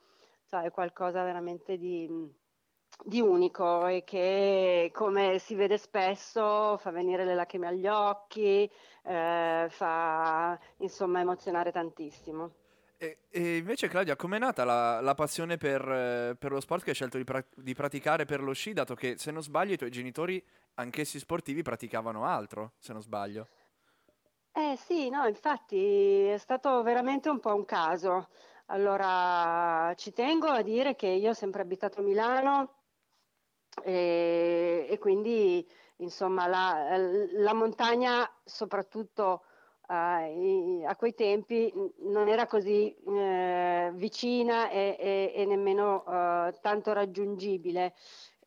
cioè, 0.49 0.63
è 0.63 0.71
qualcosa 0.71 1.23
veramente 1.23 1.77
di, 1.77 2.09
di 3.05 3.21
unico 3.21 3.87
e 3.87 4.03
che, 4.03 4.91
come 4.93 5.39
si 5.39 5.55
vede 5.55 5.77
spesso, 5.77 6.75
fa 6.77 6.91
venire 6.91 7.23
le 7.23 7.35
lacrime 7.35 7.67
agli 7.67 7.87
occhi, 7.87 8.69
eh, 9.03 9.67
fa 9.69 10.59
insomma 10.79 11.21
emozionare 11.21 11.71
tantissimo. 11.71 12.58
E, 13.01 13.19
e 13.29 13.55
invece 13.55 13.87
Claudia, 13.87 14.17
com'è 14.17 14.37
nata 14.37 14.65
la, 14.65 14.99
la 14.99 15.13
passione 15.15 15.55
per, 15.55 16.35
per 16.37 16.51
lo 16.51 16.59
sport 16.59 16.83
che 16.83 16.89
hai 16.89 16.95
scelto 16.95 17.15
di, 17.17 17.23
pra- 17.23 17.45
di 17.55 17.73
praticare 17.73 18.25
per 18.25 18.43
lo 18.43 18.51
sci, 18.51 18.73
dato 18.73 18.93
che 18.93 19.17
se 19.17 19.31
non 19.31 19.41
sbaglio 19.41 19.73
i 19.73 19.77
tuoi 19.77 19.89
genitori, 19.89 20.45
anch'essi 20.73 21.17
sportivi, 21.17 21.61
praticavano 21.61 22.25
altro, 22.25 22.73
se 22.77 22.91
non 22.91 23.01
sbaglio? 23.01 23.47
Eh 24.51 24.75
sì, 24.75 25.09
no, 25.09 25.25
infatti 25.27 26.25
è 26.25 26.37
stato 26.37 26.83
veramente 26.83 27.29
un 27.29 27.39
po' 27.39 27.55
un 27.55 27.63
caso. 27.63 28.27
Allora, 28.65 29.93
ci 29.95 30.11
tengo 30.11 30.47
a 30.47 30.61
dire 30.61 30.95
che 30.97 31.07
io 31.07 31.29
ho 31.29 31.33
sempre 31.33 31.61
abitato 31.61 32.01
a 32.01 32.03
Milano 32.03 32.81
e, 33.81 34.87
e 34.89 34.97
quindi, 34.97 35.65
insomma, 35.97 36.47
la, 36.47 36.97
la 36.97 37.53
montagna, 37.53 38.29
soprattutto 38.43 39.43
a 39.91 40.95
quei 40.95 41.15
tempi, 41.15 41.73
non 42.01 42.27
era 42.27 42.45
così 42.45 42.95
uh, 43.05 43.91
vicina 43.93 44.69
e, 44.69 44.95
e, 44.99 45.33
e 45.35 45.45
nemmeno 45.45 46.03
uh, 46.05 46.53
tanto 46.61 46.93
raggiungibile. 46.93 47.93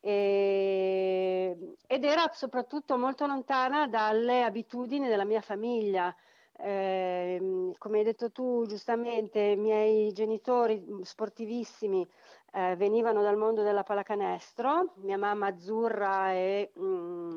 E, 0.01 1.57
ed 1.87 2.05
era 2.05 2.31
soprattutto 2.33 2.97
molto 2.97 3.27
lontana 3.27 3.89
dalle 3.89 4.43
abitudini 4.45 5.09
della 5.09 5.25
mia 5.25 5.41
famiglia. 5.41 6.15
Eh, 6.59 7.73
come 7.79 7.99
hai 7.99 8.05
detto 8.05 8.31
tu 8.31 8.65
giustamente, 8.67 9.41
i 9.41 9.57
miei 9.57 10.13
genitori 10.13 10.85
sportivissimi 11.03 12.07
eh, 12.53 12.77
venivano 12.77 13.23
dal 13.23 13.37
mondo 13.37 13.63
della 13.63 13.83
pallacanestro, 13.83 14.93
mia 14.97 15.19
mamma 15.19 15.49
azzurra 15.49 16.33
e 16.33 16.71
mh, 16.75 16.85
mm, 16.85 17.37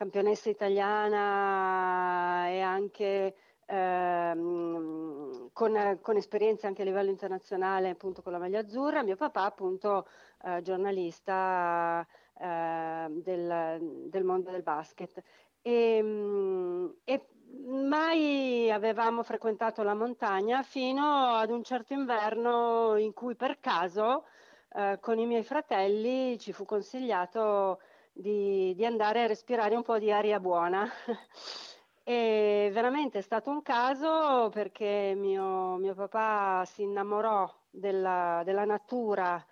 campionessa 0.00 0.48
italiana 0.48 2.48
e 2.48 2.60
anche 2.60 3.34
ehm, 3.66 5.50
con, 5.52 5.98
con 6.00 6.16
esperienze 6.16 6.66
anche 6.66 6.80
a 6.80 6.86
livello 6.86 7.10
internazionale 7.10 7.90
appunto 7.90 8.22
con 8.22 8.32
la 8.32 8.38
maglia 8.38 8.60
azzurra, 8.60 9.02
mio 9.02 9.16
papà 9.16 9.44
appunto 9.44 10.08
eh, 10.44 10.62
giornalista 10.62 12.06
eh, 12.38 13.08
del, 13.10 14.06
del, 14.08 14.24
mondo 14.24 14.50
del 14.50 14.62
basket. 14.62 15.22
E, 15.60 16.00
mm, 16.02 16.86
e, 17.04 17.26
mai 17.66 18.70
avevamo 18.70 19.22
frequentato 19.22 19.82
la 19.82 19.94
montagna 19.94 20.62
fino 20.62 21.34
ad 21.34 21.50
un 21.50 21.62
certo 21.62 21.92
inverno 21.92 22.96
in 22.96 23.12
cui 23.12 23.34
per 23.34 23.60
caso 23.60 24.24
eh, 24.72 24.96
con 24.98 25.18
i 25.18 25.26
miei 25.26 25.42
fratelli 25.42 26.38
ci 26.38 26.54
fu 26.54 26.64
consigliato 26.64 27.80
di, 28.20 28.74
di 28.74 28.84
andare 28.84 29.22
a 29.22 29.26
respirare 29.26 29.74
un 29.74 29.82
po' 29.82 29.98
di 29.98 30.12
aria 30.12 30.40
buona. 30.40 30.88
E 32.02 32.70
veramente 32.72 33.18
è 33.18 33.22
stato 33.22 33.50
un 33.50 33.62
caso 33.62 34.48
perché 34.52 35.12
mio, 35.16 35.76
mio 35.76 35.94
papà 35.94 36.64
si 36.64 36.82
innamorò 36.82 37.48
della, 37.70 38.42
della 38.44 38.64
natura, 38.64 39.44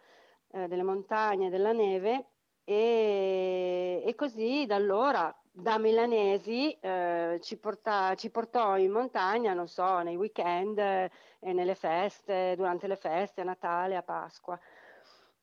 eh, 0.50 0.66
delle 0.66 0.82
montagne, 0.82 1.50
della 1.50 1.70
neve 1.70 2.30
e, 2.64 4.02
e, 4.04 4.14
così 4.14 4.66
da 4.66 4.74
allora, 4.74 5.32
da 5.50 5.78
milanesi, 5.78 6.72
eh, 6.80 7.38
ci, 7.42 7.58
porta, 7.58 8.14
ci, 8.16 8.30
portò 8.30 8.76
in 8.76 8.90
montagna, 8.90 9.54
non 9.54 9.68
so, 9.68 10.00
nei 10.00 10.16
weekend 10.16 10.78
eh, 10.78 11.10
e 11.38 11.52
nelle 11.52 11.74
feste, 11.74 12.54
durante 12.56 12.86
le 12.86 12.96
feste, 12.96 13.42
a 13.42 13.44
Natale, 13.44 13.96
a 13.96 14.02
Pasqua. 14.02 14.58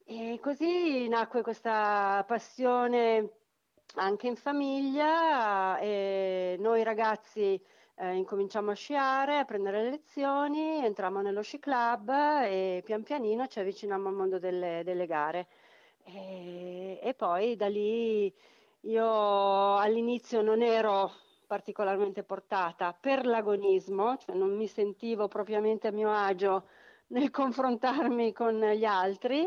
E 0.08 0.38
così 0.40 1.08
nacque 1.08 1.42
questa 1.42 2.24
passione 2.28 3.30
anche 3.96 4.28
in 4.28 4.36
famiglia 4.36 5.80
e 5.80 6.58
noi 6.60 6.84
ragazzi 6.84 7.60
eh, 7.96 8.14
incominciamo 8.14 8.70
a 8.70 8.76
sciare, 8.76 9.40
a 9.40 9.46
prendere 9.46 9.82
le 9.82 9.90
lezioni, 9.90 10.86
entriamo 10.86 11.22
nello 11.22 11.42
sci 11.42 11.58
club 11.58 12.10
e 12.44 12.84
pian 12.86 13.02
pianino 13.02 13.48
ci 13.48 13.60
avviciniamo 13.60 14.08
al 14.08 14.14
mondo 14.14 14.38
delle, 14.38 14.84
delle 14.84 15.08
gare. 15.08 15.48
E, 16.04 17.00
e, 17.02 17.14
poi 17.16 17.56
da 17.56 17.68
lì 17.68 18.32
io 18.82 19.76
all'inizio 19.78 20.44
non 20.44 20.62
ero 20.62 21.12
particolarmente 21.48 22.22
portata 22.22 22.94
per 22.94 23.26
l'agonismo, 23.26 24.18
cioè 24.18 24.36
non 24.36 24.56
mi 24.56 24.68
sentivo 24.68 25.28
propriamente 25.28 25.88
a 25.88 25.92
mio 25.92 26.12
agio 26.14 26.68
nel 27.08 27.32
confrontarmi 27.32 28.34
con 28.34 28.60
gli 28.60 28.86
altri 28.86 29.44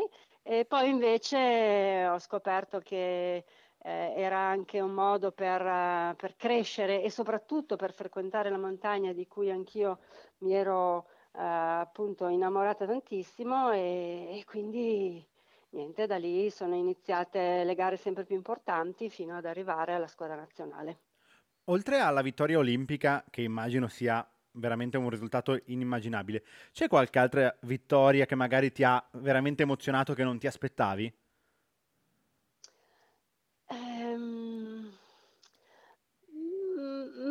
e 0.49 0.65
poi 0.65 0.89
invece 0.89 2.07
ho 2.07 2.17
scoperto 2.17 2.79
che 2.79 3.45
eh, 3.77 4.13
era 4.15 4.39
anche 4.39 4.79
un 4.79 4.89
modo 4.89 5.31
per, 5.31 5.61
uh, 5.61 6.15
per, 6.15 6.35
crescere 6.35 7.03
e 7.03 7.11
soprattutto 7.11 7.75
per 7.75 7.93
frequentare 7.93 8.49
la 8.49 8.57
montagna 8.57 9.13
di 9.13 9.27
cui 9.27 9.51
anch'io 9.51 9.99
mi 10.39 10.55
ero 10.55 10.97
uh, 10.97 11.03
appunto 11.33 12.27
innamorata 12.29 12.87
tantissimo 12.87 13.71
e, 13.73 14.39
e, 14.39 14.43
quindi 14.45 15.23
niente, 15.69 16.07
da 16.07 16.17
lì 16.17 16.49
sono 16.49 16.73
iniziate 16.73 17.63
le 17.63 17.75
gare 17.75 17.95
sempre 17.95 18.23
più 18.23 18.35
importanti 18.35 19.11
fino 19.11 19.37
ad 19.37 19.45
arrivare 19.45 19.93
alla 19.93 20.07
squadra 20.07 20.35
nazionale. 20.35 21.01
Oltre 21.65 21.99
alla 21.99 22.23
vittoria 22.23 22.57
olimpica, 22.57 23.23
che 23.29 23.43
immagino 23.43 23.87
sia 23.87 24.27
veramente 24.53 24.97
un 24.97 25.09
risultato 25.09 25.59
inimmaginabile. 25.65 26.43
C'è 26.71 26.87
qualche 26.87 27.19
altra 27.19 27.55
vittoria 27.61 28.25
che 28.25 28.35
magari 28.35 28.71
ti 28.71 28.83
ha 28.83 29.03
veramente 29.13 29.63
emozionato 29.63 30.13
che 30.13 30.23
non 30.23 30.37
ti 30.37 30.47
aspettavi? 30.47 31.13
Um, 33.67 34.91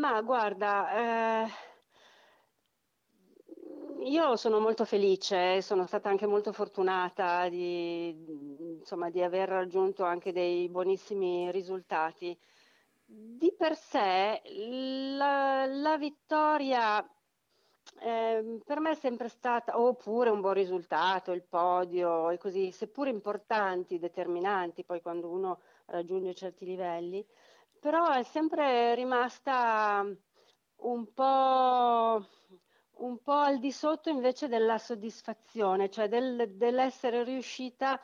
ma 0.00 0.20
guarda, 0.22 1.44
eh, 1.44 1.50
io 4.04 4.37
sono 4.37 4.61
molto 4.61 4.85
felice, 4.85 5.61
sono 5.61 5.87
stata 5.87 6.09
anche 6.09 6.26
molto 6.26 6.52
fortunata 6.52 7.48
di, 7.48 8.09
insomma, 8.78 9.11
di 9.11 9.22
aver 9.22 9.48
raggiunto 9.48 10.04
anche 10.04 10.33
dei 10.33 10.68
buonissimi 10.68 11.50
risultati. 11.50 12.38
Di 13.10 13.54
per 13.56 13.74
sé 13.74 14.42
la, 15.16 15.64
la 15.64 15.96
vittoria 15.96 17.02
eh, 18.00 18.60
per 18.62 18.80
me 18.80 18.90
è 18.90 18.94
sempre 18.94 19.28
stata, 19.28 19.80
oppure 19.80 20.28
un 20.28 20.42
buon 20.42 20.52
risultato, 20.52 21.32
il 21.32 21.42
podio 21.42 22.28
e 22.28 22.36
così, 22.36 22.70
seppur 22.70 23.08
importanti, 23.08 23.98
determinanti, 23.98 24.84
poi 24.84 25.00
quando 25.00 25.30
uno 25.30 25.60
raggiunge 25.86 26.34
certi 26.34 26.66
livelli, 26.66 27.26
però 27.80 28.10
è 28.10 28.24
sempre 28.24 28.94
rimasta 28.94 30.04
un 30.76 31.12
po', 31.14 32.26
un 32.96 33.22
po 33.22 33.32
al 33.32 33.58
di 33.58 33.72
sotto 33.72 34.10
invece 34.10 34.48
della 34.48 34.76
soddisfazione, 34.76 35.88
cioè 35.88 36.08
del, 36.08 36.56
dell'essere 36.56 37.24
riuscita 37.24 37.98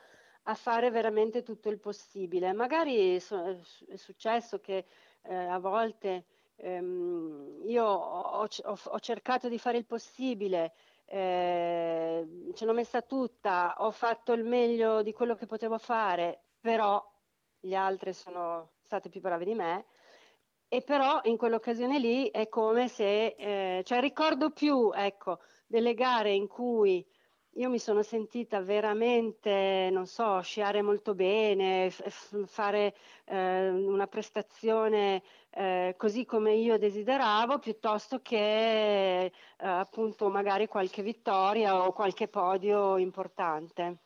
a 0.47 0.55
fare 0.55 0.89
veramente 0.91 1.43
tutto 1.43 1.69
il 1.69 1.79
possibile. 1.79 2.53
Magari 2.53 3.15
è 3.15 3.95
successo 3.95 4.59
che 4.59 4.85
eh, 5.23 5.35
a 5.35 5.57
volte 5.59 6.25
ehm, 6.57 7.61
io 7.65 7.85
ho, 7.85 8.41
ho, 8.41 8.77
ho, 8.83 8.99
cercato 8.99 9.49
di 9.49 9.57
fare 9.57 9.77
il 9.77 9.85
possibile, 9.85 10.73
eh, 11.05 12.51
ce 12.53 12.65
l'ho 12.65 12.73
messa 12.73 13.01
tutta, 13.01 13.75
ho 13.79 13.91
fatto 13.91 14.33
il 14.33 14.43
meglio 14.43 15.01
di 15.01 15.13
quello 15.13 15.35
che 15.35 15.45
potevo 15.45 15.77
fare, 15.77 16.41
però 16.59 17.03
gli 17.59 17.73
altri 17.73 18.13
sono 18.13 18.73
state 18.83 19.09
più 19.09 19.21
brave 19.21 19.45
di 19.45 19.53
me. 19.53 19.85
E 20.67 20.81
però 20.81 21.21
in 21.23 21.37
quell'occasione 21.37 21.99
lì 21.99 22.29
è 22.29 22.49
come 22.49 22.87
se, 22.87 23.35
eh, 23.37 23.83
cioè 23.83 23.99
ricordo 24.01 24.49
più, 24.51 24.91
ecco, 24.93 25.39
delle 25.67 25.93
gare 25.93 26.33
in 26.33 26.47
cui 26.47 27.05
io 27.57 27.69
mi 27.69 27.79
sono 27.79 28.01
sentita 28.03 28.61
veramente, 28.61 29.89
non 29.91 30.07
so, 30.07 30.41
sciare 30.41 30.81
molto 30.81 31.15
bene, 31.15 31.89
fare 32.47 32.93
eh, 33.25 33.69
una 33.69 34.07
prestazione 34.07 35.23
eh, 35.51 35.95
così 35.97 36.25
come 36.25 36.53
io 36.53 36.77
desideravo, 36.77 37.59
piuttosto 37.59 38.21
che 38.21 39.25
eh, 39.25 39.31
appunto 39.57 40.29
magari 40.29 40.67
qualche 40.67 41.01
vittoria 41.01 41.85
o 41.85 41.93
qualche 41.93 42.27
podio 42.27 42.97
importante. 42.97 43.99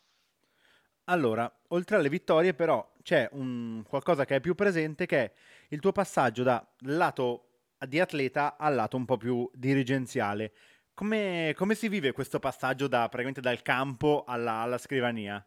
Allora, 1.05 1.51
oltre 1.69 1.95
alle 1.95 2.09
vittorie 2.09 2.53
però 2.53 2.87
c'è 3.01 3.27
un 3.31 3.83
qualcosa 3.87 4.25
che 4.25 4.35
è 4.35 4.39
più 4.39 4.53
presente 4.53 5.07
che 5.07 5.17
è 5.23 5.31
il 5.69 5.79
tuo 5.79 5.91
passaggio 5.91 6.43
da 6.43 6.63
lato 6.81 7.45
di 7.79 7.99
atleta 7.99 8.57
al 8.57 8.75
lato 8.75 8.95
un 8.95 9.05
po' 9.05 9.17
più 9.17 9.49
dirigenziale. 9.53 10.51
Come, 10.99 11.53
come 11.55 11.75
si 11.75 11.87
vive 11.87 12.11
questo 12.11 12.39
passaggio 12.39 12.89
da, 12.89 13.03
praticamente 13.03 13.39
dal 13.39 13.61
campo 13.61 14.25
alla, 14.27 14.55
alla 14.63 14.77
scrivania? 14.77 15.41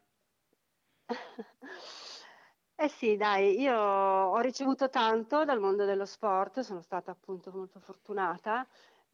Eh 2.74 2.88
sì, 2.88 3.16
dai, 3.18 3.60
io 3.60 3.76
ho 3.76 4.40
ricevuto 4.40 4.88
tanto 4.88 5.44
dal 5.44 5.60
mondo 5.60 5.84
dello 5.84 6.06
sport, 6.06 6.60
sono 6.60 6.80
stata 6.80 7.10
appunto 7.10 7.52
molto 7.52 7.80
fortunata 7.80 8.66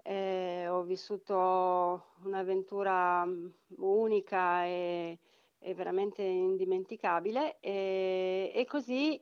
eh, 0.03 0.67
ho 0.69 0.83
vissuto 0.85 2.15
un'avventura 2.23 3.25
mm, 3.27 3.47
unica 3.79 4.65
e, 4.65 5.19
e 5.59 5.75
veramente 5.75 6.23
indimenticabile 6.23 7.59
e, 7.61 8.53
e, 8.55 8.65
così 8.65 9.21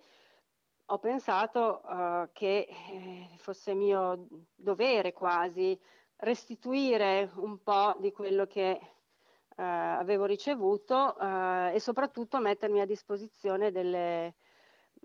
ho 0.89 0.99
pensato 0.99 1.81
uh, 1.83 2.29
che 2.33 2.69
eh, 2.69 3.29
fosse 3.39 3.75
mio 3.75 4.29
dovere 4.55 5.13
quasi 5.13 5.77
restituire 6.19 7.31
un 7.37 7.63
po' 7.63 7.97
di 7.99 8.13
quello 8.13 8.47
che 8.47 8.79
uh, 8.81 9.55
avevo 9.57 10.25
ricevuto 10.25 11.17
uh, 11.19 11.75
e 11.75 11.79
soprattutto 11.79 12.39
mettermi 12.41 12.81
a 12.81 12.87
disposizione 12.87 13.71
delle, 13.71 14.35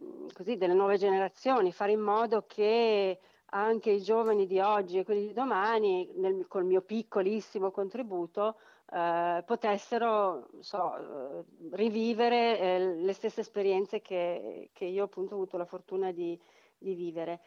mm, 0.02 0.28
così, 0.34 0.58
delle 0.58 0.74
nuove 0.74 0.98
generazioni, 0.98 1.72
fare 1.72 1.92
in 1.92 2.02
modo 2.02 2.46
che 2.48 3.20
anche 3.54 3.92
i 3.92 4.02
giovani 4.02 4.46
di 4.46 4.60
oggi 4.60 5.00
e 5.00 5.04
quelli 5.04 5.28
di 5.28 5.34
domani, 5.34 6.10
nel, 6.16 6.48
col 6.48 6.66
mio 6.66 6.82
piccolissimo 6.82 7.72
contributo, 7.72 8.58
eh, 8.94 9.44
potessero 9.46 10.50
so, 10.60 10.98
eh, 10.98 11.44
rivivere 11.72 12.60
eh, 12.60 12.96
le 12.96 13.14
stesse 13.14 13.42
esperienze 13.42 14.02
che, 14.02 14.70
che, 14.74 14.86
io 14.86 15.06
appunto 15.06 15.34
ho 15.34 15.38
avuto 15.38 15.58
la 15.58 15.66
fortuna 15.66 16.12
di, 16.12 16.40
di 16.78 16.94
vivere. 16.94 17.42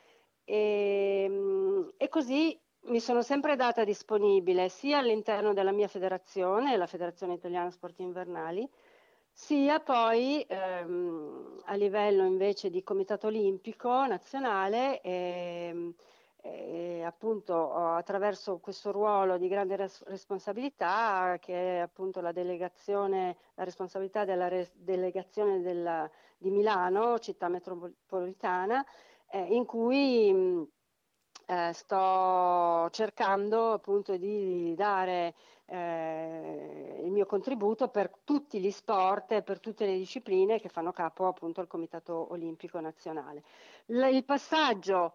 E, 0.45 1.25
ehm, 1.27 1.93
e, 1.97 2.09
così 2.09 2.59
mi 2.87 3.01
sono 3.01 3.23
sempre 3.23 3.57
data 3.57 3.85
disponibile 3.85 4.69
sia 4.69 4.99
all'interno 4.99 5.53
della 5.55 5.73
mia 5.73 5.89
federazione, 5.89 6.77
la 6.77 6.87
Federazione 6.87 7.35
Italiana 7.35 7.71
Sport 7.71 8.01
Invernali, 8.01 8.69
sia 9.33 9.81
poi 9.81 10.45
ehm, 10.47 11.63
a 11.65 11.75
livello 11.75 12.25
invece 12.25 12.71
di 12.71 12.83
Comitato 12.83 13.29
Olimpico 13.29 14.07
Nazionale, 14.07 15.01
ehm, 15.01 15.95
eh, 16.43 17.03
appunto 17.03 17.73
attraverso 17.73 18.59
questo 18.59 18.93
ruolo 18.93 19.39
di 19.39 19.49
grande 19.49 19.77
res- 19.77 20.05
responsabilità 20.05 21.39
che 21.41 21.79
è 21.79 21.79
appunto 21.79 22.21
la 22.21 22.33
delegazione, 22.33 23.37
la 23.55 23.65
responsabilità 23.65 24.25
della 24.27 24.49
res- 24.49 24.75
delegazione 24.77 25.63
della, 25.63 26.09
di 26.37 26.51
Milano, 26.51 27.19
città 27.19 27.49
metropolitana, 27.49 28.85
eh, 29.31 29.55
in 29.55 29.65
cui 29.65 30.31
mh, 30.33 30.69
eh, 31.47 31.73
sto 31.73 32.89
cercando 32.91 33.73
appunto 33.73 34.17
di 34.17 34.75
dare 34.77 35.35
eh, 35.67 37.01
il 37.03 37.11
mio 37.11 37.27
contributo 37.27 37.89
per 37.89 38.11
tutti 38.25 38.61
gli 38.61 38.71
sport 38.71 39.33
e 39.33 39.43
per 39.43 39.61
tutte 39.61 39.87
le 39.87 39.97
discipline 39.97 40.61
che 40.61 40.69
fanno 40.69 40.93
capo 40.93 41.27
appunto 41.27 41.61
al 41.61 41.67
Comitato 41.67 42.31
Olimpico 42.31 42.81
Nazionale. 42.81 43.43
L- 43.87 44.09
il 44.13 44.25
passaggio 44.25 45.15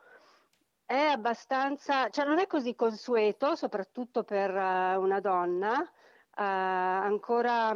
è 0.86 0.96
abbastanza, 0.96 2.10
cioè 2.10 2.26
non 2.26 2.40
è 2.40 2.48
così 2.48 2.74
consueto, 2.74 3.56
soprattutto 3.56 4.24
per 4.24 4.50
uh, 4.52 5.00
una 5.00 5.20
donna. 5.20 5.80
Uh, 5.80 6.42
ancora, 6.42 7.76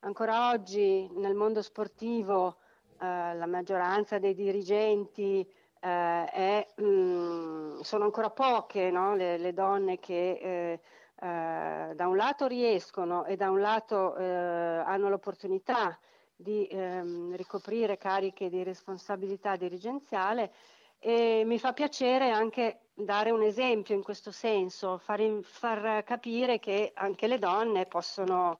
ancora, 0.00 0.50
oggi 0.50 1.08
nel 1.14 1.34
mondo 1.34 1.62
sportivo 1.62 2.46
uh, 2.46 2.56
la 2.98 3.46
maggioranza 3.46 4.18
dei 4.18 4.34
dirigenti 4.34 5.50
è, 5.84 6.66
mh, 6.76 7.80
sono 7.80 8.04
ancora 8.04 8.30
poche 8.30 8.90
no? 8.90 9.14
le, 9.14 9.36
le, 9.36 9.52
donne 9.52 9.98
che 9.98 10.30
eh, 10.40 10.80
eh, 11.20 11.94
da 11.94 12.06
un 12.06 12.16
lato 12.16 12.46
riescono 12.46 13.24
e 13.26 13.36
da 13.36 13.50
un 13.50 13.60
lato 13.60 14.16
eh, 14.16 14.24
hanno 14.24 15.08
l'opportunità 15.10 15.98
di 16.34 16.66
ehm, 16.66 17.36
ricoprire 17.36 17.98
cariche 17.98 18.48
di 18.48 18.62
responsabilità 18.62 19.56
dirigenziale 19.56 20.52
e 20.98 21.42
mi 21.44 21.58
fa 21.58 21.74
piacere 21.74 22.30
anche 22.30 22.86
dare 22.94 23.30
un 23.30 23.42
esempio 23.42 23.94
in 23.94 24.02
questo 24.02 24.30
senso, 24.32 24.96
far, 24.96 25.20
in, 25.20 25.42
far 25.42 26.02
capire 26.02 26.58
che 26.58 26.92
anche 26.94 27.26
le 27.26 27.38
donne 27.38 27.84
possono, 27.84 28.58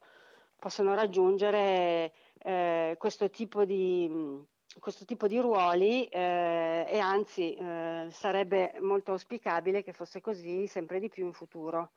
possono 0.59 0.93
raggiungere 0.93 2.13
eh, 2.43 2.95
questo, 2.99 3.29
tipo 3.31 3.65
di, 3.65 4.45
questo 4.79 5.05
tipo 5.05 5.27
di 5.27 5.39
ruoli 5.39 6.05
eh, 6.05 6.85
e 6.87 6.99
anzi 6.99 7.53
eh, 7.55 8.07
sarebbe 8.11 8.75
molto 8.81 9.11
auspicabile 9.11 9.83
che 9.83 9.93
fosse 9.93 10.21
così 10.21 10.67
sempre 10.67 10.99
di 10.99 11.09
più 11.09 11.25
in 11.25 11.33
futuro. 11.33 11.91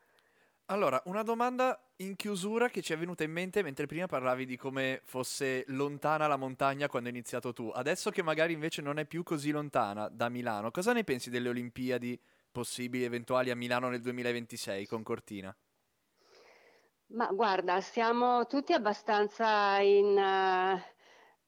Allora, 0.70 1.00
una 1.06 1.22
domanda 1.22 1.80
in 1.96 2.14
chiusura 2.14 2.68
che 2.68 2.82
ci 2.82 2.92
è 2.92 2.98
venuta 2.98 3.24
in 3.24 3.32
mente 3.32 3.62
mentre 3.62 3.86
prima 3.86 4.06
parlavi 4.06 4.44
di 4.44 4.56
come 4.58 5.00
fosse 5.04 5.64
lontana 5.68 6.26
la 6.26 6.36
montagna 6.36 6.88
quando 6.88 7.08
hai 7.08 7.14
iniziato 7.14 7.54
tu. 7.54 7.70
Adesso 7.74 8.10
che 8.10 8.22
magari 8.22 8.52
invece 8.52 8.82
non 8.82 8.98
è 8.98 9.06
più 9.06 9.22
così 9.22 9.50
lontana 9.50 10.08
da 10.08 10.28
Milano, 10.28 10.70
cosa 10.70 10.92
ne 10.92 11.04
pensi 11.04 11.30
delle 11.30 11.48
Olimpiadi 11.48 12.20
possibili, 12.52 13.04
eventuali 13.04 13.50
a 13.50 13.56
Milano 13.56 13.88
nel 13.88 14.02
2026 14.02 14.86
con 14.86 15.02
Cortina? 15.02 15.56
Ma 17.12 17.26
guarda, 17.28 17.80
siamo 17.80 18.46
tutti 18.46 18.74
abbastanza 18.74 19.78
in, 19.78 20.08
uh, 20.08 20.78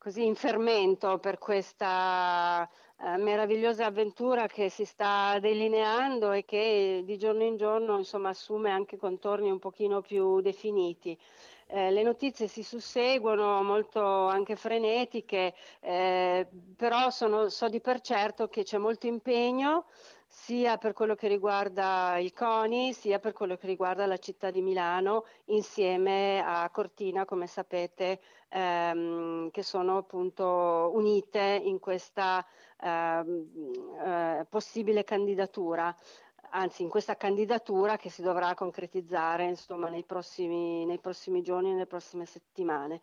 così 0.00 0.24
in 0.24 0.34
fermento 0.34 1.18
per 1.18 1.36
questa 1.36 2.66
eh, 3.02 3.18
meravigliosa 3.18 3.84
avventura 3.84 4.46
che 4.46 4.70
si 4.70 4.86
sta 4.86 5.38
delineando 5.38 6.32
e 6.32 6.46
che 6.46 7.02
di 7.04 7.18
giorno 7.18 7.42
in 7.44 7.58
giorno 7.58 7.98
insomma, 7.98 8.30
assume 8.30 8.70
anche 8.70 8.96
contorni 8.96 9.50
un 9.50 9.58
pochino 9.58 10.00
più 10.00 10.40
definiti. 10.40 11.18
Eh, 11.66 11.90
le 11.90 12.02
notizie 12.02 12.48
si 12.48 12.62
susseguono 12.62 13.62
molto 13.62 14.00
anche 14.00 14.56
frenetiche, 14.56 15.52
eh, 15.80 16.46
però 16.76 17.10
sono, 17.10 17.50
so 17.50 17.68
di 17.68 17.82
per 17.82 18.00
certo 18.00 18.48
che 18.48 18.62
c'è 18.62 18.78
molto 18.78 19.06
impegno 19.06 19.84
sia 20.32 20.78
per 20.78 20.92
quello 20.92 21.16
che 21.16 21.26
riguarda 21.26 22.16
il 22.18 22.32
CONI, 22.32 22.92
sia 22.92 23.18
per 23.18 23.32
quello 23.32 23.56
che 23.56 23.66
riguarda 23.66 24.06
la 24.06 24.16
città 24.16 24.52
di 24.52 24.62
Milano, 24.62 25.24
insieme 25.46 26.40
a 26.40 26.70
Cortina, 26.70 27.24
come 27.24 27.48
sapete, 27.48 28.20
ehm, 28.50 29.50
che 29.50 29.62
sono 29.62 29.96
appunto 29.98 30.90
unite 30.94 31.60
in 31.64 31.78
questa 31.78 32.44
ehm, 32.80 33.48
eh, 34.04 34.46
possibile 34.48 35.04
candidatura 35.04 35.94
anzi 36.50 36.82
in 36.82 36.88
questa 36.88 37.16
candidatura 37.16 37.96
che 37.96 38.10
si 38.10 38.22
dovrà 38.22 38.54
concretizzare 38.54 39.44
insomma, 39.44 39.88
nei, 39.88 40.04
prossimi, 40.04 40.84
nei 40.84 40.98
prossimi 40.98 41.42
giorni, 41.42 41.70
nelle 41.70 41.86
prossime 41.86 42.26
settimane. 42.26 43.00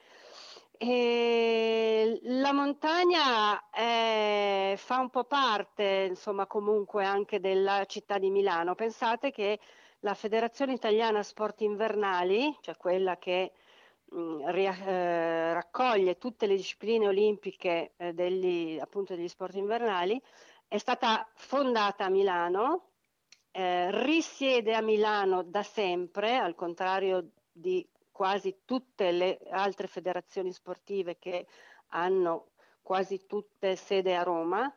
E 0.78 2.20
la 2.24 2.54
montagna 2.54 3.70
è, 3.70 4.76
fa 4.78 5.00
un 5.00 5.10
po' 5.10 5.24
parte, 5.24 6.06
insomma, 6.10 6.46
comunque 6.46 7.04
anche 7.04 7.40
della 7.40 7.86
città 7.86 8.20
di 8.20 8.30
Milano. 8.30 8.76
Pensate 8.76 9.32
che 9.32 9.60
la 10.02 10.14
Federazione 10.14 10.74
Italiana 10.74 11.24
Sport 11.24 11.62
Invernali, 11.62 12.56
cioè 12.62 12.78
quella 12.78 13.18
che 13.18 13.54
eh, 14.10 15.54
raccoglie 15.54 16.18
tutte 16.18 16.48
le 16.48 16.56
discipline 16.56 17.08
olimpiche 17.08 17.94
eh, 17.98 18.14
degli, 18.14 18.80
appunto, 18.80 19.16
degli 19.16 19.28
sport 19.28 19.56
invernali, 19.56 20.22
è 20.68 20.78
stata 20.78 21.28
fondata 21.34 22.06
a 22.06 22.10
Milano, 22.10 22.90
eh, 23.52 23.90
risiede 24.04 24.76
a 24.76 24.82
Milano 24.82 25.44
da 25.44 25.64
sempre, 25.64 26.38
al 26.38 26.56
contrario 26.56 27.32
di 27.52 27.88
quasi 28.12 28.62
tutte 28.66 29.12
le 29.12 29.40
altre 29.50 29.88
federazioni 29.88 30.52
sportive 30.52 31.18
che 31.20 31.46
hanno 31.90 32.50
quasi 32.82 33.26
tutte 33.26 33.76
sede 33.76 34.16
a 34.16 34.24
Roma. 34.24 34.74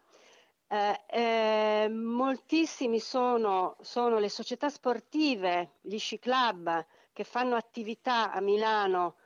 Eh, 0.67 1.01
eh, 1.09 1.89
moltissimi 1.89 3.01
sono, 3.01 3.77
sono, 3.81 4.19
le 4.19 4.29
società 4.29 4.69
sportive, 4.69 5.79
gli 5.81 5.99
sci 5.99 6.19
club 6.19 6.87
che 7.13 7.25
fanno 7.25 7.57
attività 7.57 8.31
a 8.31 8.41
Milano 8.41 9.17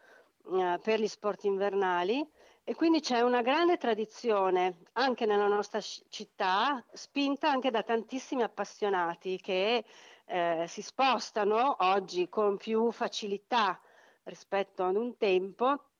eh, 0.52 0.78
per 0.83 1.00
gli 1.00 1.09
sport 1.09 1.44
invernali 1.44 2.26
e 2.64 2.74
quindi 2.74 3.00
c'è 3.00 3.20
una 3.20 3.42
grande 3.42 3.76
tradizione 3.76 4.78
anche 4.92 5.26
nella 5.26 5.46
nostra 5.46 5.80
città, 5.80 6.83
spinta 6.92 7.50
anche 7.50 7.70
da 7.70 7.83
tantissimi 7.83 8.42
appassionati 8.42 9.38
che 9.40 9.85
eh, 10.26 10.64
si 10.66 10.80
spostano 10.80 11.76
oggi 11.80 12.28
con 12.28 12.57
più 12.57 12.90
facilità 12.90 13.78
rispetto 14.24 14.85
ad 14.85 14.96
un 14.96 15.16
tempo 15.18 15.90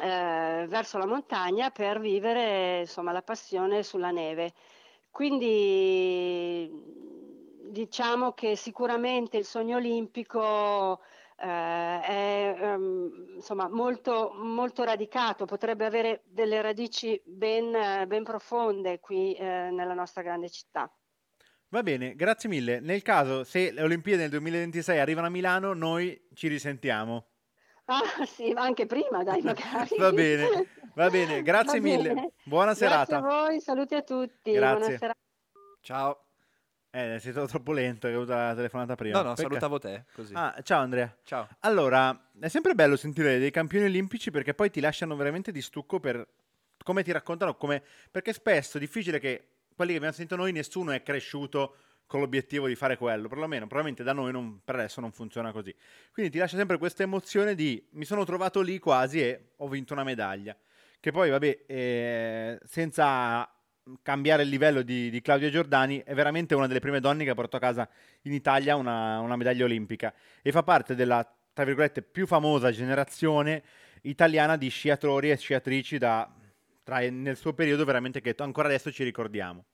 eh, 0.00 0.64
verso 0.68 0.96
la 0.96 1.06
montagna 1.06 1.70
per 1.70 2.00
vivere 2.00 2.80
insomma, 2.80 3.12
la 3.12 3.22
passione 3.22 3.82
sulla 3.82 4.10
neve. 4.10 4.54
Quindi 5.10 6.70
diciamo 7.70 8.32
che 8.32 8.56
sicuramente 8.56 9.36
il 9.36 9.44
sogno 9.44 9.76
olimpico 9.76 11.00
eh, 11.40 12.00
è 12.00 12.56
um, 12.60 13.34
insomma, 13.36 13.68
molto, 13.68 14.32
molto, 14.34 14.82
radicato, 14.82 15.44
potrebbe 15.44 15.84
avere 15.84 16.22
delle 16.24 16.60
radici 16.60 17.20
ben, 17.24 18.06
ben 18.06 18.24
profonde 18.24 18.98
qui 18.98 19.34
eh, 19.34 19.70
nella 19.70 19.94
nostra 19.94 20.22
grande 20.22 20.50
città. 20.50 20.92
Va 21.70 21.82
bene, 21.82 22.14
grazie 22.14 22.48
mille. 22.48 22.80
Nel 22.80 23.02
caso 23.02 23.44
se 23.44 23.70
le 23.70 23.82
Olimpiadi 23.82 24.22
nel 24.22 24.30
2026 24.30 24.98
arrivano 24.98 25.26
a 25.26 25.30
Milano, 25.30 25.74
noi 25.74 26.28
ci 26.34 26.48
risentiamo. 26.48 27.26
Ah 27.90 28.26
sì, 28.26 28.52
anche 28.54 28.84
prima 28.84 29.24
dai 29.24 29.40
magari. 29.40 29.96
va 29.96 30.12
bene, 30.12 30.66
va 30.94 31.08
bene, 31.08 31.40
grazie 31.42 31.80
va 31.80 31.86
mille. 31.86 32.12
Bene. 32.12 32.32
Buona 32.44 32.74
serata. 32.74 33.18
Grazie 33.18 33.38
a 33.38 33.40
voi, 33.46 33.60
saluti 33.60 33.94
a 33.94 34.02
tutti. 34.02 34.52
Grazie. 34.52 34.98
Ciao. 35.80 36.27
Eh, 36.90 37.18
sei 37.20 37.32
stato 37.32 37.46
troppo 37.46 37.72
lento, 37.72 38.08
che 38.08 38.14
ho 38.14 38.18
avuto 38.18 38.32
la 38.34 38.54
telefonata 38.54 38.94
prima. 38.94 39.18
No, 39.18 39.28
no, 39.28 39.34
Pecca- 39.34 39.48
salutavo 39.48 39.78
te, 39.78 40.04
così. 40.14 40.32
Ah, 40.34 40.58
ciao 40.62 40.80
Andrea. 40.80 41.14
Ciao. 41.22 41.46
Allora, 41.60 42.30
è 42.40 42.48
sempre 42.48 42.74
bello 42.74 42.96
sentire 42.96 43.38
dei 43.38 43.50
campioni 43.50 43.84
olimpici 43.84 44.30
perché 44.30 44.54
poi 44.54 44.70
ti 44.70 44.80
lasciano 44.80 45.14
veramente 45.16 45.52
di 45.52 45.60
stucco 45.60 46.00
per 46.00 46.26
come 46.82 47.02
ti 47.02 47.12
raccontano, 47.12 47.56
come... 47.56 47.82
perché 48.10 48.32
spesso 48.32 48.78
è 48.78 48.80
difficile 48.80 49.18
che 49.18 49.48
quelli 49.74 49.90
che 49.90 49.96
abbiamo 49.98 50.14
sentito 50.14 50.36
noi, 50.36 50.52
nessuno 50.52 50.92
è 50.92 51.02
cresciuto 51.02 51.76
con 52.06 52.20
l'obiettivo 52.20 52.66
di 52.66 52.74
fare 52.74 52.96
quello, 52.96 53.28
perlomeno 53.28 53.66
probabilmente 53.66 54.02
da 54.02 54.14
noi 54.14 54.32
non- 54.32 54.60
per 54.64 54.76
adesso 54.76 55.02
non 55.02 55.12
funziona 55.12 55.52
così. 55.52 55.74
Quindi 56.10 56.32
ti 56.32 56.38
lascia 56.38 56.56
sempre 56.56 56.78
questa 56.78 57.02
emozione 57.02 57.54
di 57.54 57.86
mi 57.90 58.06
sono 58.06 58.24
trovato 58.24 58.62
lì 58.62 58.78
quasi 58.78 59.20
e 59.20 59.50
ho 59.56 59.68
vinto 59.68 59.92
una 59.92 60.04
medaglia. 60.04 60.56
Che 60.98 61.12
poi, 61.12 61.28
vabbè, 61.28 61.64
eh, 61.66 62.58
senza 62.64 63.48
cambiare 64.02 64.42
il 64.42 64.48
livello 64.48 64.82
di, 64.82 65.10
di 65.10 65.20
Claudia 65.20 65.50
Giordani, 65.50 66.02
è 66.04 66.14
veramente 66.14 66.54
una 66.54 66.66
delle 66.66 66.80
prime 66.80 67.00
donne 67.00 67.24
che 67.24 67.30
ha 67.30 67.34
portato 67.34 67.56
a 67.56 67.60
casa 67.60 67.88
in 68.22 68.32
Italia 68.32 68.76
una, 68.76 69.20
una 69.20 69.36
medaglia 69.36 69.64
olimpica 69.64 70.12
e 70.42 70.52
fa 70.52 70.62
parte 70.62 70.94
della, 70.94 71.26
tra 71.52 71.64
virgolette, 71.64 72.02
più 72.02 72.26
famosa 72.26 72.70
generazione 72.70 73.62
italiana 74.02 74.56
di 74.56 74.68
sciatori 74.68 75.30
e 75.30 75.36
sciatrici 75.36 75.98
da, 75.98 76.28
tra- 76.82 77.08
nel 77.10 77.36
suo 77.36 77.52
periodo 77.52 77.84
veramente 77.84 78.20
che 78.20 78.34
ancora 78.38 78.68
adesso 78.68 78.90
ci 78.92 79.04
ricordiamo. 79.04 79.64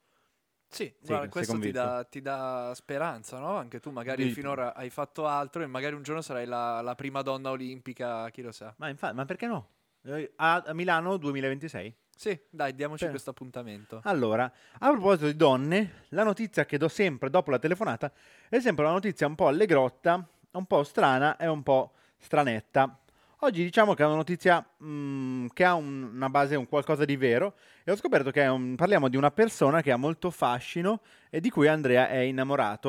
Sì, 0.69 0.93
Sì, 1.01 1.07
guarda, 1.07 1.29
questo 1.29 1.59
ti 1.61 1.71
dà, 1.71 2.05
ti 2.05 2.21
dà 2.21 2.73
speranza, 2.75 3.39
no? 3.39 3.55
Anche 3.57 3.79
tu 3.79 3.91
magari 3.91 4.25
Di- 4.25 4.33
finora 4.33 4.75
hai 4.75 4.91
fatto 4.91 5.27
altro 5.27 5.63
e 5.63 5.67
magari 5.67 5.95
un 5.95 6.03
giorno 6.03 6.21
sarai 6.21 6.47
la, 6.47 6.81
la 6.81 6.95
prima 6.97 7.23
donna 7.23 7.51
olimpica, 7.51 8.29
chi 8.31 8.43
lo 8.43 8.51
sa. 8.51 8.75
Ma, 8.79 8.89
infatti, 8.89 9.15
ma 9.15 9.25
perché 9.25 9.47
no? 9.47 9.69
Eh, 10.03 10.33
A, 10.37 10.65
a 10.67 10.73
Milano 10.75 11.17
2026? 11.17 11.95
Sì, 12.17 12.39
dai, 12.49 12.75
diamoci 12.75 13.05
Beh. 13.05 13.11
questo 13.11 13.31
appuntamento. 13.31 14.01
Allora, 14.05 14.51
a 14.79 14.91
proposito 14.91 15.27
di 15.27 15.37
donne, 15.37 16.05
la 16.11 16.23
notizia 16.23 16.65
che 16.65 16.79
do 16.79 16.89
sempre 16.89 17.29
dopo 17.31 17.51
la 17.51 17.59
telefonata 17.59 18.11
è 18.49 18.61
sempre 18.61 18.85
una 18.85 18.93
notizia 18.95 19.27
un 19.27 19.35
po' 19.35 19.49
allegrotta, 19.49 20.27
un 20.53 20.65
po' 20.67 20.83
strana 20.85 21.37
e 21.37 21.47
un 21.49 21.63
po' 21.63 21.93
stranetta. 22.19 22.99
Oggi 23.41 23.63
diciamo 23.63 23.93
che 23.95 24.03
è 24.03 24.07
una 24.07 24.15
notizia 24.15 24.65
mm, 24.83 25.49
che 25.53 25.65
ha 25.65 25.75
un- 25.75 26.11
una 26.15 26.31
base, 26.31 26.55
un 26.57 26.67
qualcosa 26.67 27.05
di 27.05 27.17
vero, 27.17 27.57
e 27.85 27.91
ho 27.93 27.97
scoperto 27.97 28.31
che 28.31 28.47
un- 28.47 28.75
parliamo 28.77 29.09
di 29.09 29.17
una 29.19 29.31
persona 29.31 29.83
che 29.83 29.91
ha 29.93 29.97
molto 29.97 30.31
fascino 30.31 31.01
e 31.29 31.41
di 31.41 31.51
cui 31.51 31.67
Andrea 31.69 32.09
è 32.09 32.19
innamorato. 32.19 32.89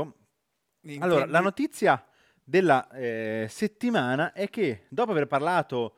Allora, 1.00 1.20
la 1.22 1.26
Intendi- 1.26 1.44
notizia 1.44 2.06
della 2.42 2.88
eh, 2.92 3.48
settimana 3.50 4.32
è 4.34 4.50
che 4.50 4.86
dopo 4.90 5.12
aver 5.12 5.26
parlato 5.28 5.96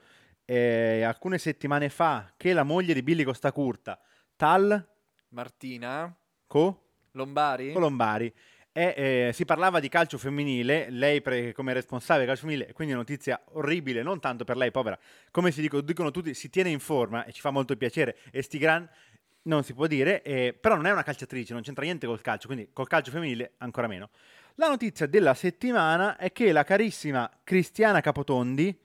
eh, 0.50 1.04
alcune 1.04 1.38
settimane 1.38 1.90
fa 1.90 2.34
che 2.38 2.54
la 2.54 2.64
moglie 2.64 2.94
di 2.94 3.04
Billy 3.04 3.24
Costacurta, 3.24 4.00
Tal 4.38 4.88
Martina. 5.30 6.16
Co? 6.48 6.84
Lombari? 7.12 7.74
Colombari, 7.74 8.34
e, 8.72 8.94
eh, 8.96 9.34
si 9.34 9.44
parlava 9.44 9.80
di 9.82 9.90
calcio 9.90 10.18
femminile, 10.18 10.90
lei 10.90 11.20
pre- 11.22 11.52
come 11.52 11.74
responsabile 11.74 12.26
del 12.26 12.36
calcio 12.36 12.48
femminile, 12.48 12.74
quindi 12.74 12.94
notizia 12.94 13.42
orribile, 13.54 14.04
non 14.04 14.20
tanto 14.22 14.46
per 14.46 14.56
lei, 14.56 14.72
povera, 14.72 14.98
come 15.32 15.52
si 15.52 15.62
dico- 15.62 15.82
dicono 15.82 16.12
tutti, 16.12 16.34
si 16.34 16.50
tiene 16.50 16.70
in 16.70 16.80
forma 16.80 17.26
e 17.26 17.34
ci 17.34 17.42
fa 17.42 17.50
molto 17.50 17.76
piacere, 17.76 18.18
e 18.32 18.42
sti 18.42 18.58
gran 18.58 18.90
non 19.44 19.64
si 19.64 19.74
può 19.74 19.88
dire, 19.88 20.22
eh, 20.22 20.56
però 20.60 20.76
non 20.76 20.86
è 20.86 20.92
una 20.92 21.04
calciatrice, 21.04 21.54
non 21.54 21.64
c'entra 21.64 21.84
niente 21.84 22.06
col 22.06 22.22
calcio, 22.22 22.48
quindi 22.48 22.70
col 22.72 22.88
calcio 22.88 23.12
femminile 23.12 23.54
ancora 23.58 23.88
meno. 23.88 24.10
La 24.56 24.68
notizia 24.68 25.08
della 25.08 25.34
settimana 25.34 26.16
è 26.18 26.32
che 26.32 26.52
la 26.52 26.64
carissima 26.64 27.30
Cristiana 27.44 28.02
Capotondi, 28.02 28.78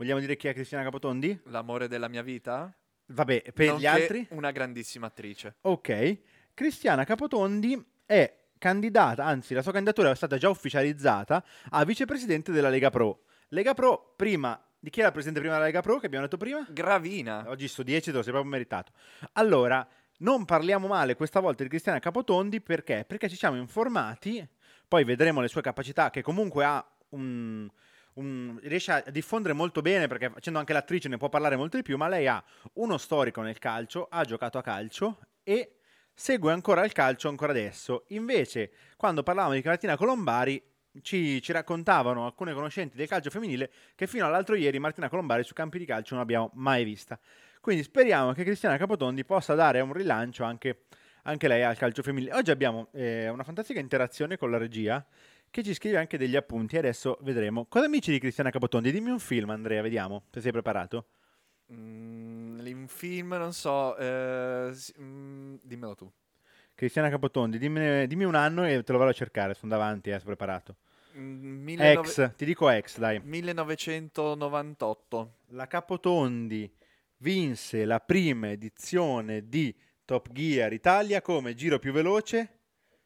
vogliamo 0.00 0.18
dire 0.20 0.36
chi 0.36 0.48
è 0.48 0.54
Cristiana 0.54 0.82
Capotondi? 0.82 1.38
L'amore 1.44 1.86
della 1.86 2.08
mia 2.08 2.22
vita? 2.22 2.74
Vabbè, 3.08 3.52
per 3.52 3.66
gli 3.66 3.68
Nonché 3.68 3.86
altri? 3.86 4.26
Una 4.30 4.50
grandissima 4.50 5.08
attrice. 5.08 5.56
Ok, 5.62 6.18
Cristiana 6.54 7.04
Capotondi 7.04 7.78
è 8.06 8.34
candidata, 8.56 9.26
anzi 9.26 9.52
la 9.52 9.60
sua 9.60 9.72
candidatura 9.72 10.10
è 10.10 10.14
stata 10.14 10.38
già 10.38 10.48
ufficializzata 10.48 11.44
a 11.68 11.84
vicepresidente 11.84 12.50
della 12.50 12.70
Lega 12.70 12.88
Pro. 12.88 13.24
Lega 13.48 13.74
Pro, 13.74 14.14
prima, 14.16 14.58
di 14.78 14.88
chi 14.88 15.00
era 15.00 15.08
il 15.08 15.12
presidente 15.12 15.40
prima 15.40 15.56
della 15.56 15.66
Lega 15.66 15.82
Pro 15.82 15.98
che 15.98 16.06
abbiamo 16.06 16.24
detto 16.24 16.38
prima? 16.38 16.66
Gravina. 16.70 17.44
Oggi 17.48 17.68
su 17.68 17.82
10 17.82 18.10
te 18.10 18.16
lo 18.16 18.22
sei 18.22 18.32
proprio 18.32 18.50
meritato. 18.50 18.92
Allora, 19.32 19.86
non 20.20 20.46
parliamo 20.46 20.86
male 20.86 21.14
questa 21.14 21.40
volta 21.40 21.62
di 21.62 21.68
Cristiana 21.68 21.98
Capotondi 21.98 22.62
perché? 22.62 23.04
Perché 23.06 23.28
ci 23.28 23.36
siamo 23.36 23.58
informati, 23.58 24.46
poi 24.88 25.04
vedremo 25.04 25.42
le 25.42 25.48
sue 25.48 25.60
capacità 25.60 26.08
che 26.08 26.22
comunque 26.22 26.64
ha 26.64 26.82
un... 27.10 27.68
un- 28.14 28.58
riesce 28.62 28.92
a 28.92 29.10
diffondere 29.10 29.54
molto 29.54 29.80
bene 29.82 30.06
perché 30.06 30.30
facendo 30.30 30.58
anche 30.58 30.72
l'attrice 30.72 31.08
ne 31.08 31.16
può 31.16 31.28
parlare 31.28 31.56
molto 31.56 31.76
di 31.76 31.82
più, 31.82 31.96
ma 31.96 32.08
lei 32.08 32.26
ha 32.26 32.42
uno 32.74 32.98
storico 32.98 33.40
nel 33.42 33.58
calcio, 33.58 34.06
ha 34.10 34.24
giocato 34.24 34.58
a 34.58 34.62
calcio 34.62 35.18
e 35.42 35.76
segue 36.12 36.52
ancora 36.52 36.84
il 36.84 36.92
calcio 36.92 37.28
ancora 37.28 37.52
adesso. 37.52 38.04
Invece, 38.08 38.72
quando 38.96 39.22
parlavamo 39.22 39.54
di 39.54 39.62
Martina 39.64 39.96
Colombari, 39.96 40.62
ci, 41.02 41.40
ci 41.40 41.52
raccontavano 41.52 42.26
alcune 42.26 42.52
conoscenti 42.52 42.96
del 42.96 43.06
calcio 43.06 43.30
femminile 43.30 43.70
che 43.94 44.06
fino 44.06 44.26
all'altro 44.26 44.54
ieri 44.56 44.78
Martina 44.78 45.08
Colombari 45.08 45.44
su 45.44 45.54
campi 45.54 45.78
di 45.78 45.84
calcio 45.84 46.14
non 46.14 46.22
abbiamo 46.22 46.50
mai 46.54 46.84
vista. 46.84 47.18
Quindi 47.60 47.82
speriamo 47.82 48.32
che 48.32 48.42
Cristiana 48.42 48.76
Capotondi 48.76 49.24
possa 49.24 49.54
dare 49.54 49.80
un 49.80 49.92
rilancio 49.92 50.44
anche, 50.44 50.84
anche 51.24 51.46
lei 51.46 51.62
al 51.62 51.76
calcio 51.76 52.02
femminile. 52.02 52.34
Oggi 52.34 52.50
abbiamo 52.50 52.88
eh, 52.92 53.28
una 53.28 53.44
fantastica 53.44 53.80
interazione 53.80 54.36
con 54.38 54.50
la 54.50 54.56
regia 54.58 55.04
che 55.50 55.62
ci 55.62 55.74
scrive 55.74 55.98
anche 55.98 56.16
degli 56.16 56.36
appunti. 56.36 56.76
Adesso 56.76 57.18
vedremo. 57.22 57.66
Cosa 57.66 57.88
mi 57.88 57.98
dici 57.98 58.12
di 58.12 58.18
Cristiana 58.18 58.50
Capotondi? 58.50 58.92
Dimmi 58.92 59.10
un 59.10 59.18
film, 59.18 59.50
Andrea, 59.50 59.82
vediamo 59.82 60.24
se 60.30 60.40
sei 60.40 60.52
preparato. 60.52 61.06
Mm, 61.72 62.66
in 62.66 62.86
film, 62.88 63.28
non 63.34 63.52
so. 63.52 63.96
eh, 63.96 64.72
mm, 65.00 65.56
dimmelo 65.62 65.94
tu. 65.94 66.10
Cristiana 66.74 67.10
Capotondi, 67.10 67.58
dimmi, 67.58 68.06
dimmi 68.06 68.24
un 68.24 68.34
anno 68.34 68.66
e 68.66 68.82
te 68.82 68.92
lo 68.92 68.98
vado 68.98 69.10
a 69.10 69.14
cercare. 69.14 69.54
Sono 69.54 69.72
davanti, 69.72 70.10
eh, 70.10 70.14
sono 70.14 70.34
preparato. 70.34 70.76
Mm, 71.16 71.66
19 71.66 72.00
Ex, 72.00 72.34
ti 72.36 72.44
dico 72.44 72.68
ex, 72.70 72.98
dai. 72.98 73.20
1998. 73.20 75.34
La 75.48 75.66
Capotondi 75.66 76.72
vinse 77.18 77.84
la 77.84 78.00
prima 78.00 78.50
edizione 78.50 79.48
di 79.48 79.74
Top 80.04 80.30
Gear 80.32 80.72
Italia 80.72 81.20
come 81.20 81.54
giro 81.54 81.78
più 81.78 81.92
veloce 81.92 82.58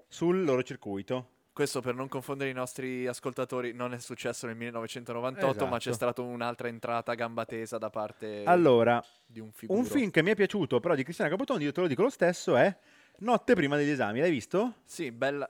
sul 0.09 0.45
loro 0.45 0.63
circuito. 0.63 1.31
Questo 1.55 1.81
per 1.81 1.95
non 1.95 2.09
confondere 2.09 2.51
i 2.51 2.53
nostri 2.53 3.07
ascoltatori, 3.07 3.73
non 3.73 3.95
è 3.95 4.01
successo 4.01 4.47
nel 4.49 4.57
1998, 4.57 5.67
ma 5.67 5.79
c'è 5.79 5.91
Esatto. 5.91 5.95
stata 6.13 6.21
un'altra 6.23 6.67
entrata 6.67 7.15
gamba 7.15 7.45
tesa 7.45 7.79
da 7.79 7.91
parte 7.91 8.43
Allora, 8.45 9.01
di 9.25 9.39
un 9.39 9.53
figuro. 9.53 9.79
un 9.79 9.85
film 9.87 10.11
che 10.11 10.21
mi 10.25 10.31
è 10.31 10.35
piaciuto 10.35 10.81
però 10.81 10.97
di 10.97 11.05
Cristiana 11.05 11.31
Capotondi, 11.31 11.63
io 11.63 11.71
te 11.71 11.81
lo 11.81 11.87
dico 11.87 12.03
lo 12.03 12.11
stesso, 12.11 12.57
è 12.57 12.77
Notte 13.19 13.55
prima 13.55 13.77
degli 13.77 13.91
esami. 13.91 14.19
L'hai 14.19 14.33
visto? 14.33 14.79
Sì, 14.85 15.13
bella, 15.13 15.49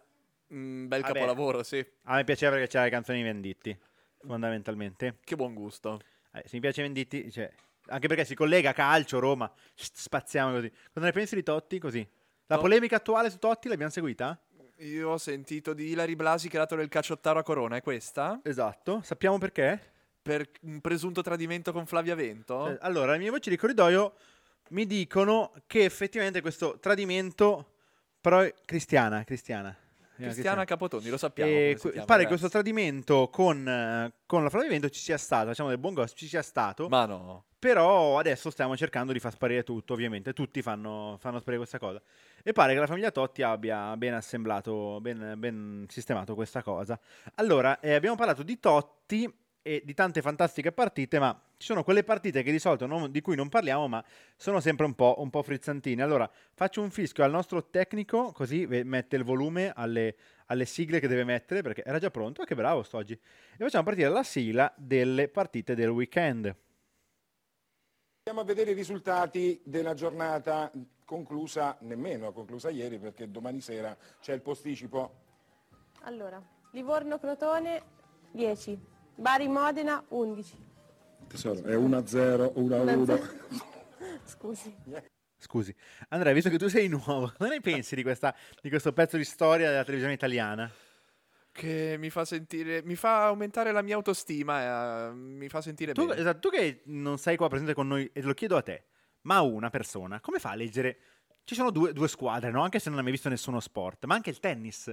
mm, 0.52 0.86
bel 0.88 1.00
Vabbè. 1.00 1.12
capolavoro, 1.14 1.62
sì. 1.62 1.82
A 2.02 2.16
me 2.16 2.24
piaceva 2.24 2.52
perché 2.52 2.68
c'era 2.68 2.84
le 2.84 2.90
canzoni 2.90 3.18
di 3.18 3.24
Venditti, 3.24 3.78
fondamentalmente. 4.26 5.16
Che 5.24 5.36
buon 5.36 5.54
gusto. 5.54 6.00
Eh, 6.34 6.42
se 6.44 6.50
mi 6.52 6.60
piace 6.60 6.82
Venditti, 6.82 7.30
cioè, 7.32 7.50
anche 7.86 8.08
perché 8.08 8.26
si 8.26 8.34
collega 8.34 8.68
a 8.70 8.72
calcio, 8.74 9.18
Roma, 9.20 9.50
spaziamo 9.74 10.52
così. 10.52 10.70
Cosa 10.92 11.06
ne 11.06 11.12
pensi 11.12 11.34
di 11.34 11.42
Totti? 11.42 11.78
Così. 11.78 12.06
La 12.48 12.56
No. 12.56 12.60
polemica 12.60 12.96
attuale 12.96 13.30
su 13.30 13.38
Totti 13.38 13.68
l'abbiamo 13.68 13.90
seguita? 13.90 14.38
Io 14.78 15.10
ho 15.10 15.18
sentito 15.18 15.72
di 15.72 15.90
Ilari 15.90 16.16
Blasi 16.16 16.48
che 16.48 16.56
ha 16.56 16.60
dato 16.60 16.74
del 16.74 16.88
cacciottaro 16.88 17.38
a 17.38 17.42
Corona, 17.42 17.76
è 17.76 17.82
questa? 17.82 18.40
Esatto. 18.42 19.00
Sappiamo 19.04 19.38
perché? 19.38 19.92
Per 20.20 20.48
un 20.62 20.80
presunto 20.80 21.22
tradimento 21.22 21.72
con 21.72 21.86
Flavia 21.86 22.14
Vento? 22.14 22.68
Eh, 22.68 22.78
Allora, 22.80 23.12
le 23.12 23.18
mie 23.18 23.30
voci 23.30 23.50
di 23.50 23.56
corridoio 23.56 24.14
mi 24.70 24.86
dicono 24.86 25.52
che 25.66 25.84
effettivamente 25.84 26.40
questo 26.40 26.78
tradimento, 26.80 27.72
però 28.20 28.40
è 28.40 28.52
cristiana, 28.64 29.22
cristiana. 29.22 29.76
Eh, 30.16 30.22
Cristiana 30.24 30.64
Capotondi, 30.64 31.08
lo 31.08 31.18
sappiamo. 31.18 31.50
E 31.50 31.76
chiama, 31.78 32.04
pare 32.04 32.22
che 32.22 32.28
questo 32.28 32.48
tradimento 32.48 33.28
con, 33.30 33.66
eh, 33.66 34.12
con 34.26 34.42
la 34.42 34.50
Flavia 34.50 34.70
Vento 34.70 34.88
ci 34.88 35.00
sia 35.00 35.18
stato, 35.18 35.48
facciamo 35.48 35.68
del 35.68 35.78
buon 35.78 35.94
gossip, 35.94 36.16
ci 36.16 36.26
sia 36.28 36.42
stato, 36.42 36.88
Ma 36.88 37.04
no. 37.04 37.44
Però 37.64 38.18
adesso 38.18 38.50
stiamo 38.50 38.76
cercando 38.76 39.10
di 39.10 39.18
far 39.18 39.32
sparire 39.32 39.62
tutto, 39.62 39.94
ovviamente, 39.94 40.34
tutti 40.34 40.60
fanno, 40.60 41.16
fanno 41.18 41.38
sparire 41.38 41.56
questa 41.56 41.78
cosa. 41.78 41.98
E 42.42 42.52
pare 42.52 42.74
che 42.74 42.78
la 42.78 42.86
famiglia 42.86 43.10
Totti 43.10 43.40
abbia 43.40 43.96
ben 43.96 44.12
assemblato, 44.12 45.00
ben, 45.00 45.32
ben 45.38 45.86
sistemato 45.88 46.34
questa 46.34 46.62
cosa. 46.62 47.00
Allora, 47.36 47.80
eh, 47.80 47.94
abbiamo 47.94 48.16
parlato 48.16 48.42
di 48.42 48.60
Totti 48.60 49.34
e 49.62 49.80
di 49.82 49.94
tante 49.94 50.20
fantastiche 50.20 50.72
partite, 50.72 51.18
ma 51.18 51.32
ci 51.56 51.68
sono 51.68 51.82
quelle 51.82 52.04
partite 52.04 52.42
che 52.42 52.50
di 52.50 52.58
solito 52.58 52.84
non- 52.84 53.10
di 53.10 53.22
cui 53.22 53.34
non 53.34 53.48
parliamo, 53.48 53.88
ma 53.88 54.04
sono 54.36 54.60
sempre 54.60 54.84
un 54.84 54.92
po', 54.92 55.14
un 55.20 55.30
po' 55.30 55.42
frizzantine. 55.42 56.02
Allora, 56.02 56.30
faccio 56.52 56.82
un 56.82 56.90
fischio 56.90 57.24
al 57.24 57.30
nostro 57.30 57.70
tecnico, 57.70 58.30
così 58.32 58.66
mette 58.66 59.16
il 59.16 59.24
volume 59.24 59.72
alle, 59.74 60.16
alle 60.48 60.66
sigle 60.66 61.00
che 61.00 61.08
deve 61.08 61.24
mettere, 61.24 61.62
perché 61.62 61.82
era 61.82 61.98
già 61.98 62.10
pronto, 62.10 62.42
ah, 62.42 62.44
che 62.44 62.54
bravo 62.54 62.82
sto 62.82 62.98
oggi. 62.98 63.14
E 63.14 63.56
facciamo 63.56 63.84
partire 63.84 64.10
la 64.10 64.22
sigla 64.22 64.70
delle 64.76 65.28
partite 65.28 65.74
del 65.74 65.88
weekend. 65.88 66.54
Andiamo 68.26 68.50
a 68.50 68.54
vedere 68.54 68.70
i 68.70 68.80
risultati 68.80 69.60
della 69.64 69.92
giornata 69.92 70.72
conclusa, 71.04 71.76
nemmeno 71.80 72.32
conclusa 72.32 72.70
ieri 72.70 72.98
perché 72.98 73.30
domani 73.30 73.60
sera 73.60 73.94
c'è 74.18 74.32
il 74.32 74.40
posticipo. 74.40 75.12
Allora, 76.04 76.42
Livorno-Crotone 76.70 77.82
10, 78.30 78.80
Bari-Modena 79.16 80.02
11. 80.08 80.56
Tesoro, 81.26 81.64
è 81.64 81.76
1-0, 81.76 82.54
1-1. 82.56 83.30
Scusi. 84.24 84.74
Scusi, 85.36 85.76
Andrea, 86.08 86.32
visto 86.32 86.48
che 86.48 86.56
tu 86.56 86.68
sei 86.68 86.88
nuovo, 86.88 87.30
cosa 87.36 87.50
ne 87.50 87.60
pensi 87.60 87.94
di, 87.94 88.02
questa, 88.02 88.34
di 88.62 88.70
questo 88.70 88.94
pezzo 88.94 89.18
di 89.18 89.24
storia 89.24 89.68
della 89.68 89.84
televisione 89.84 90.14
italiana? 90.14 90.72
Che 91.56 91.94
mi 92.00 92.10
fa 92.10 92.24
sentire, 92.24 92.82
mi 92.82 92.96
fa 92.96 93.26
aumentare 93.26 93.70
la 93.70 93.80
mia 93.80 93.94
autostima, 93.94 95.08
eh, 95.08 95.12
mi 95.12 95.48
fa 95.48 95.60
sentire 95.60 95.92
Tu, 95.92 96.04
bene. 96.06 96.20
esatto, 96.20 96.40
tu 96.40 96.50
che 96.50 96.82
non 96.86 97.16
sei 97.16 97.36
qua 97.36 97.46
presente 97.48 97.74
con 97.74 97.86
noi, 97.86 98.10
e 98.12 98.22
lo 98.22 98.34
chiedo 98.34 98.56
a 98.56 98.62
te, 98.62 98.86
ma 99.22 99.40
una 99.40 99.70
persona, 99.70 100.20
come 100.20 100.40
fa 100.40 100.50
a 100.50 100.54
leggere? 100.56 100.98
Ci 101.44 101.54
sono 101.54 101.70
due, 101.70 101.92
due 101.92 102.08
squadre, 102.08 102.50
no? 102.50 102.62
Anche 102.64 102.80
se 102.80 102.88
non 102.88 102.98
hai 102.98 103.04
mai 103.04 103.12
visto 103.12 103.28
nessuno 103.28 103.60
sport, 103.60 104.04
ma 104.06 104.16
anche 104.16 104.30
il 104.30 104.40
tennis, 104.40 104.92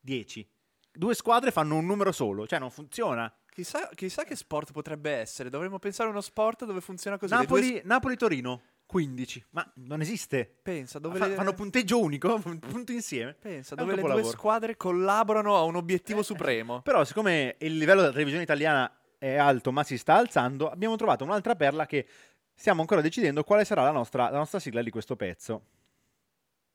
10. 0.00 0.46
Due 0.92 1.14
squadre 1.14 1.50
fanno 1.50 1.76
un 1.76 1.86
numero 1.86 2.12
solo, 2.12 2.46
cioè 2.46 2.58
non 2.58 2.70
funziona. 2.70 3.32
Chissà, 3.50 3.88
chissà 3.94 4.24
che 4.24 4.36
sport 4.36 4.72
potrebbe 4.72 5.12
essere. 5.12 5.48
Dovremmo 5.48 5.78
pensare 5.78 6.10
a 6.10 6.12
uno 6.12 6.20
sport 6.20 6.66
dove 6.66 6.82
funziona 6.82 7.16
così. 7.16 7.32
Le 7.32 7.46
due 7.46 7.60
Napoli, 7.60 7.80
Napoli-Torino, 7.84 8.62
15. 8.92 9.46
Ma 9.50 9.72
non 9.76 10.02
esiste. 10.02 10.58
Pensa, 10.62 10.98
dove 10.98 11.18
Fa- 11.18 11.26
le- 11.26 11.34
Fanno 11.34 11.54
punteggio 11.54 11.98
unico, 11.98 12.38
punto 12.60 12.92
insieme. 12.92 13.32
Pensa, 13.32 13.74
dove 13.74 13.96
le 13.96 14.02
due 14.02 14.22
squadre 14.24 14.76
collaborano 14.76 15.56
a 15.56 15.62
un 15.62 15.76
obiettivo 15.76 16.22
supremo. 16.22 16.82
Però, 16.82 17.02
siccome 17.02 17.56
il 17.60 17.78
livello 17.78 18.00
della 18.00 18.12
televisione 18.12 18.44
italiana 18.44 18.94
è 19.16 19.36
alto 19.36 19.72
ma 19.72 19.82
si 19.82 19.96
sta 19.96 20.16
alzando, 20.16 20.68
abbiamo 20.68 20.96
trovato 20.96 21.24
un'altra 21.24 21.54
perla 21.56 21.86
che 21.86 22.06
stiamo 22.54 22.82
ancora 22.82 23.00
decidendo 23.00 23.44
quale 23.44 23.64
sarà 23.64 23.82
la 23.82 23.92
nostra, 23.92 24.28
la 24.28 24.36
nostra 24.36 24.58
sigla 24.58 24.82
di 24.82 24.90
questo 24.90 25.16
pezzo. 25.16 25.62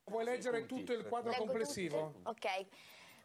Puoi 0.03 0.23
leggere 0.23 0.65
tutto 0.65 0.93
il 0.93 1.03
quadro 1.03 1.29
Leggo 1.31 1.43
complessivo? 1.43 2.13
tutte? 2.15 2.29
Ok. 2.29 2.65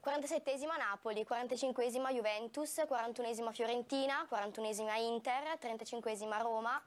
47esima 0.03 0.77
Napoli, 0.79 1.25
45esima 1.25 2.11
Juventus, 2.11 2.77
41esima 2.89 3.53
Fiorentina, 3.53 4.27
41esima 4.29 4.99
Inter, 4.99 5.57
35esima 5.61 6.41
Roma, 6.43 6.83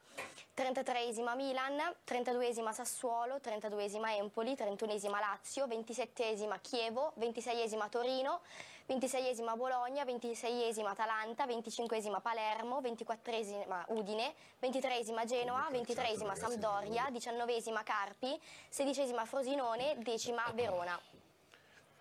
33esima 0.53 1.33
Milan, 1.33 1.79
32esima 2.05 2.73
Sassuolo, 2.73 3.39
32esima 3.39 4.17
Empoli, 4.17 4.57
31esima 4.57 5.21
Lazio, 5.21 5.65
27esima 5.65 6.59
Chievo, 6.59 7.13
26esima 7.15 7.89
Torino, 7.89 8.41
26esima 8.89 9.55
Bologna, 9.55 10.03
26esima 10.03 10.91
Atalanta, 10.91 11.47
25esima 11.47 12.19
Palermo, 12.19 12.81
24esima 12.81 13.85
Udine, 13.91 14.35
23esima 14.61 15.25
Genoa, 15.25 15.69
23esima 15.71 16.35
Sampdoria, 16.35 17.05
19esima 17.09 17.85
Carpi, 17.85 18.37
16esima 18.71 19.25
Frosinone, 19.25 19.95
10esima 20.03 20.51
Verona. 20.53 20.99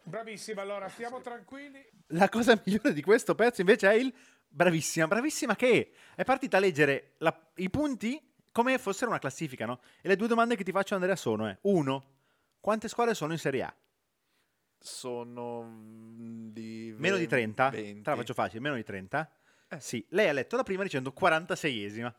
Bravissima, 0.04 0.62
allora 0.62 0.88
stiamo 0.88 1.20
tranquilli. 1.20 1.82
La 2.08 2.28
cosa 2.28 2.60
migliore 2.64 2.92
di 2.92 3.02
questo 3.02 3.34
pezzo 3.34 3.62
invece 3.62 3.90
è 3.90 3.94
il 3.94 4.12
bravissima, 4.46 5.06
bravissima 5.06 5.56
che 5.56 5.92
è 6.14 6.24
partita 6.24 6.58
a 6.58 6.60
leggere 6.60 7.14
la- 7.18 7.50
i 7.56 7.70
punti 7.70 8.20
come 8.52 8.78
fossero 8.78 9.10
una 9.10 9.18
classifica, 9.18 9.66
no? 9.66 9.80
E 10.00 10.08
le 10.08 10.16
due 10.16 10.28
domande 10.28 10.56
che 10.56 10.62
ti 10.62 10.70
faccio 10.70 10.94
Andrea 10.94 11.16
sono, 11.16 11.48
eh, 11.48 11.58
uno, 11.62 12.04
quante 12.60 12.88
squadre 12.88 13.14
sono 13.14 13.32
in 13.32 13.38
Serie 13.38 13.62
A? 13.62 13.74
Sono 14.78 15.62
mm, 15.62 16.48
di... 16.50 16.94
Meno 16.98 17.16
di 17.16 17.26
30? 17.26 17.70
20. 17.70 18.02
Te 18.02 18.10
la 18.10 18.16
faccio 18.16 18.34
facile, 18.34 18.60
meno 18.60 18.76
di 18.76 18.84
30? 18.84 19.32
Eh. 19.68 19.80
Sì, 19.80 20.04
lei 20.10 20.28
ha 20.28 20.32
letto 20.32 20.56
la 20.56 20.62
prima 20.62 20.82
dicendo 20.82 21.12
46esima. 21.18 22.12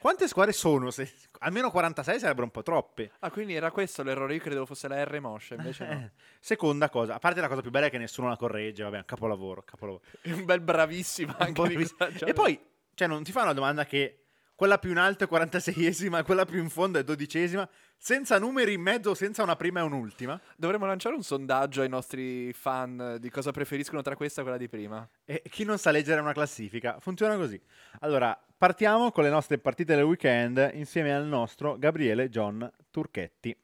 Quante 0.00 0.28
squadre 0.28 0.52
sono? 0.52 0.90
Se- 0.90 1.10
almeno 1.40 1.70
46 1.70 2.18
sarebbero 2.20 2.44
un 2.44 2.50
po' 2.50 2.62
troppe. 2.62 3.10
Ah, 3.20 3.30
quindi 3.30 3.54
era 3.54 3.70
questo 3.70 4.02
l'errore? 4.02 4.34
Io 4.34 4.40
credevo 4.40 4.64
fosse 4.66 4.88
la 4.88 5.02
R 5.04 5.20
moscia, 5.20 5.54
invece 5.54 5.84
no. 5.86 5.92
Eh, 5.92 6.10
Seconda 6.40 6.88
cosa, 6.88 7.14
a 7.14 7.18
parte 7.18 7.40
la 7.40 7.48
cosa 7.48 7.62
più 7.62 7.70
bella 7.70 7.86
è 7.86 7.90
che 7.90 7.98
nessuno 7.98 8.28
la 8.28 8.36
corregge, 8.36 8.82
vabbè, 8.84 9.04
capolavoro, 9.04 9.62
capolavoro. 9.62 10.02
Un 10.24 10.44
bel 10.44 10.60
bravissimo 10.60 11.34
anche 11.36 11.62
di 11.62 11.74
Bravissimo. 11.74 12.30
E 12.30 12.32
poi, 12.32 12.60
cioè, 12.94 13.08
non 13.08 13.22
ti 13.24 13.32
fa 13.32 13.42
una 13.42 13.52
domanda 13.52 13.84
che 13.84 14.27
quella 14.58 14.78
più 14.78 14.90
in 14.90 14.96
alto 14.96 15.22
è 15.22 15.28
46esima 15.30 16.18
e 16.18 16.24
quella 16.24 16.44
più 16.44 16.58
in 16.58 16.68
fondo 16.68 16.98
è 16.98 17.02
12esima, 17.02 17.64
senza 17.96 18.40
numeri 18.40 18.72
in 18.72 18.80
mezzo, 18.80 19.14
senza 19.14 19.44
una 19.44 19.54
prima 19.54 19.78
e 19.78 19.84
un'ultima. 19.84 20.40
Dovremmo 20.56 20.84
lanciare 20.84 21.14
un 21.14 21.22
sondaggio 21.22 21.82
ai 21.82 21.88
nostri 21.88 22.52
fan 22.52 23.18
di 23.20 23.30
cosa 23.30 23.52
preferiscono 23.52 24.02
tra 24.02 24.16
questa 24.16 24.40
e 24.40 24.42
quella 24.42 24.58
di 24.58 24.68
prima. 24.68 25.08
E 25.24 25.44
chi 25.48 25.62
non 25.62 25.78
sa 25.78 25.92
leggere 25.92 26.20
una 26.20 26.32
classifica? 26.32 26.98
Funziona 26.98 27.36
così. 27.36 27.60
Allora, 28.00 28.36
partiamo 28.56 29.12
con 29.12 29.22
le 29.22 29.30
nostre 29.30 29.58
partite 29.58 29.94
del 29.94 30.02
weekend 30.02 30.72
insieme 30.74 31.14
al 31.14 31.26
nostro 31.26 31.78
Gabriele 31.78 32.28
John 32.28 32.68
Turchetti. 32.90 33.56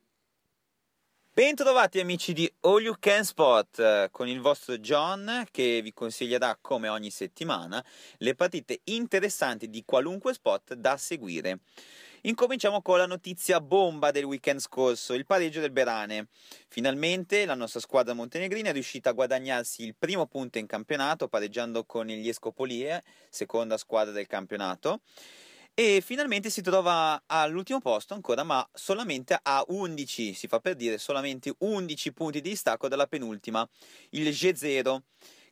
Bentrovati 1.36 1.98
amici 1.98 2.32
di 2.32 2.48
All 2.60 2.82
You 2.82 2.94
Can 3.00 3.24
Spot 3.24 3.80
eh, 3.80 4.08
con 4.12 4.28
il 4.28 4.38
vostro 4.38 4.78
John 4.78 5.44
che 5.50 5.80
vi 5.82 5.92
consiglierà 5.92 6.56
come 6.60 6.86
ogni 6.86 7.10
settimana 7.10 7.84
le 8.18 8.36
partite 8.36 8.82
interessanti 8.84 9.68
di 9.68 9.82
qualunque 9.84 10.32
spot 10.32 10.74
da 10.74 10.96
seguire. 10.96 11.58
Incominciamo 12.20 12.82
con 12.82 12.98
la 12.98 13.06
notizia 13.06 13.60
bomba 13.60 14.12
del 14.12 14.22
weekend 14.22 14.60
scorso, 14.60 15.12
il 15.12 15.26
pareggio 15.26 15.58
del 15.58 15.72
Berane. 15.72 16.28
Finalmente 16.68 17.44
la 17.46 17.56
nostra 17.56 17.80
squadra 17.80 18.14
montenegrina 18.14 18.68
è 18.68 18.72
riuscita 18.72 19.10
a 19.10 19.12
guadagnarsi 19.12 19.82
il 19.82 19.96
primo 19.98 20.26
punto 20.26 20.58
in 20.58 20.66
campionato 20.66 21.26
pareggiando 21.26 21.82
con 21.82 22.08
il 22.10 22.20
Liescopolie, 22.20 23.02
seconda 23.28 23.76
squadra 23.76 24.12
del 24.12 24.28
campionato 24.28 25.00
e 25.74 26.00
finalmente 26.00 26.50
si 26.50 26.62
trova 26.62 27.22
all'ultimo 27.26 27.80
posto 27.80 28.14
ancora, 28.14 28.44
ma 28.44 28.66
solamente 28.72 29.36
a 29.42 29.64
11, 29.66 30.32
si 30.32 30.46
fa 30.46 30.60
per 30.60 30.76
dire, 30.76 30.98
solamente 30.98 31.52
11 31.58 32.12
punti 32.12 32.40
di 32.40 32.50
distacco 32.50 32.86
dalla 32.86 33.08
penultima, 33.08 33.68
il 34.10 34.28
G0, 34.28 35.02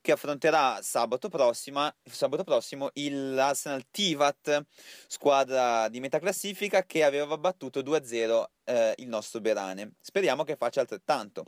che 0.01 0.13
affronterà 0.13 0.81
sabato, 0.83 1.29
prossima, 1.29 1.93
sabato 2.05 2.45
prossimo 2.45 2.91
il 2.95 3.37
Arsenal 3.39 3.85
Tivat, 3.91 4.65
squadra 5.09 5.89
di 5.89 6.01
metà 6.01 6.19
classifica 6.19 6.85
che 6.85 7.05
aveva 7.05 7.37
battuto 7.37 7.81
2-0 7.81 8.45
eh, 8.65 8.95
il 8.99 9.09
nostro 9.09 9.41
Berane. 9.41 9.95
Speriamo 10.01 10.45
che 10.45 10.57
faccia 10.57 10.81
altrettanto. 10.81 11.45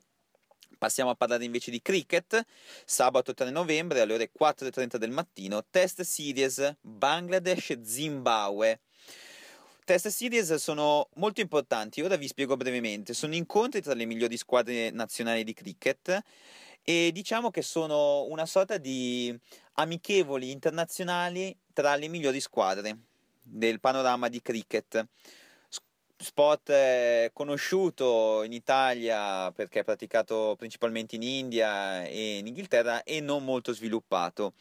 Passiamo 0.84 1.08
a 1.08 1.14
parlare 1.14 1.46
invece 1.46 1.70
di 1.70 1.80
cricket. 1.80 2.44
Sabato 2.84 3.32
3 3.32 3.48
novembre 3.48 4.02
alle 4.02 4.12
ore 4.12 4.30
4.30 4.38 4.96
del 4.96 5.12
mattino, 5.12 5.64
test 5.70 6.02
series 6.02 6.76
Bangladesh-Zimbabwe. 6.82 8.80
Test 9.82 10.08
series 10.08 10.52
sono 10.56 11.08
molto 11.14 11.40
importanti, 11.40 12.02
ora 12.02 12.16
vi 12.16 12.28
spiego 12.28 12.58
brevemente. 12.58 13.14
Sono 13.14 13.34
incontri 13.34 13.80
tra 13.80 13.94
le 13.94 14.04
migliori 14.04 14.36
squadre 14.36 14.90
nazionali 14.90 15.42
di 15.42 15.54
cricket 15.54 16.22
e 16.82 17.10
diciamo 17.14 17.50
che 17.50 17.62
sono 17.62 18.24
una 18.24 18.44
sorta 18.44 18.76
di 18.76 19.34
amichevoli 19.76 20.50
internazionali 20.50 21.56
tra 21.72 21.96
le 21.96 22.08
migliori 22.08 22.40
squadre 22.40 22.98
del 23.40 23.80
panorama 23.80 24.28
di 24.28 24.42
cricket 24.42 25.06
sport 26.16 26.70
eh, 26.70 27.30
conosciuto 27.32 28.42
in 28.44 28.52
Italia 28.52 29.50
perché 29.52 29.80
è 29.80 29.84
praticato 29.84 30.54
principalmente 30.56 31.16
in 31.16 31.22
India 31.22 32.04
e 32.04 32.38
in 32.38 32.46
Inghilterra 32.46 33.02
e 33.02 33.20
non 33.20 33.44
molto 33.44 33.72
sviluppato. 33.72 34.54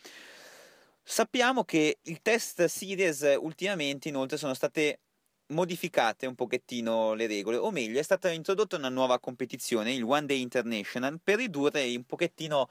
Sappiamo 1.04 1.64
che 1.64 2.00
il 2.04 2.22
test 2.22 2.64
series 2.66 3.38
ultimamente 3.40 4.08
inoltre 4.08 4.38
sono 4.38 4.54
state 4.54 5.00
modificate 5.48 6.26
un 6.26 6.36
pochettino 6.36 7.14
le 7.14 7.28
regole, 7.28 7.58
o 7.58 7.72
meglio 7.72 8.00
è 8.00 8.04
stata 8.04 8.30
introdotta 8.30 8.78
una 8.78 8.90
nuova 8.90 9.20
competizione, 9.20 9.94
il 9.94 10.04
One 10.04 10.26
Day 10.26 10.42
International, 10.42 11.20
per 11.24 11.38
ridurre 11.38 11.94
un 11.96 12.04
pochettino 12.06 12.70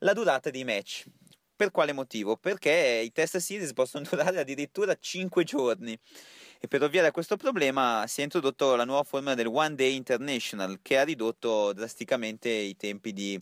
la 0.00 0.12
durata 0.12 0.50
dei 0.50 0.64
match. 0.64 1.06
Per 1.60 1.72
quale 1.72 1.92
motivo? 1.92 2.38
Perché 2.38 3.02
i 3.04 3.12
test 3.12 3.36
series 3.36 3.74
possono 3.76 4.06
durare 4.08 4.40
addirittura 4.40 4.96
5 4.98 5.44
giorni 5.44 5.92
e 6.58 6.66
per 6.66 6.82
ovviare 6.82 7.08
a 7.08 7.10
questo 7.10 7.36
problema 7.36 8.06
si 8.06 8.22
è 8.22 8.24
introdotto 8.24 8.76
la 8.76 8.86
nuova 8.86 9.02
forma 9.02 9.34
del 9.34 9.46
One 9.46 9.74
Day 9.74 9.94
International 9.94 10.78
che 10.80 10.96
ha 10.96 11.04
ridotto 11.04 11.74
drasticamente 11.74 12.48
i 12.48 12.76
tempi 12.76 13.12
di 13.12 13.38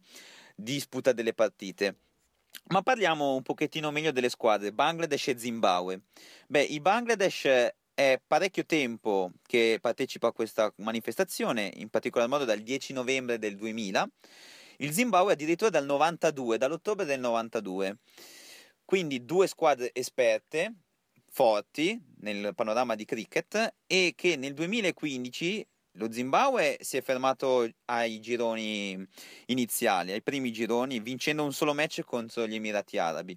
disputa 0.56 1.12
delle 1.12 1.32
partite. 1.32 1.98
Ma 2.70 2.82
parliamo 2.82 3.36
un 3.36 3.42
pochettino 3.42 3.92
meglio 3.92 4.10
delle 4.10 4.30
squadre, 4.30 4.72
Bangladesh 4.72 5.28
e 5.28 5.38
Zimbabwe. 5.38 6.00
Beh, 6.48 6.64
il 6.64 6.80
Bangladesh 6.80 7.44
è 7.94 8.20
parecchio 8.26 8.66
tempo 8.66 9.30
che 9.46 9.78
partecipa 9.80 10.26
a 10.26 10.32
questa 10.32 10.72
manifestazione, 10.78 11.70
in 11.76 11.88
particolar 11.88 12.26
modo 12.26 12.44
dal 12.44 12.58
10 12.58 12.94
novembre 12.94 13.38
del 13.38 13.54
2000. 13.54 14.10
Il 14.81 14.93
Zimbabwe 14.93 15.33
addirittura 15.33 15.70
dal 15.70 15.85
92, 15.85 16.57
dall'ottobre 16.57 17.05
del 17.05 17.18
92. 17.18 17.99
Quindi 18.85 19.24
due 19.24 19.49
squadre 19.49 19.91
esperte, 19.93 20.72
forti 21.31 22.01
nel 22.20 22.55
panorama 22.55 22.95
di 22.95 23.05
cricket 23.05 23.74
e 23.89 24.12
che 24.14 24.37
nel 24.37 24.55
2015 24.55 25.66
lo 25.93 26.12
Zimbabwe 26.12 26.79
si 26.81 26.97
è 26.97 27.03
fermato 27.03 27.68
ai 27.87 28.20
gironi 28.20 29.05
iniziali, 29.47 30.12
ai 30.12 30.22
primi 30.22 30.53
gironi, 30.53 31.01
vincendo 31.01 31.43
un 31.43 31.53
solo 31.53 31.74
match 31.74 32.03
contro 32.03 32.47
gli 32.47 32.55
Emirati 32.55 32.99
Arabi. 32.99 33.37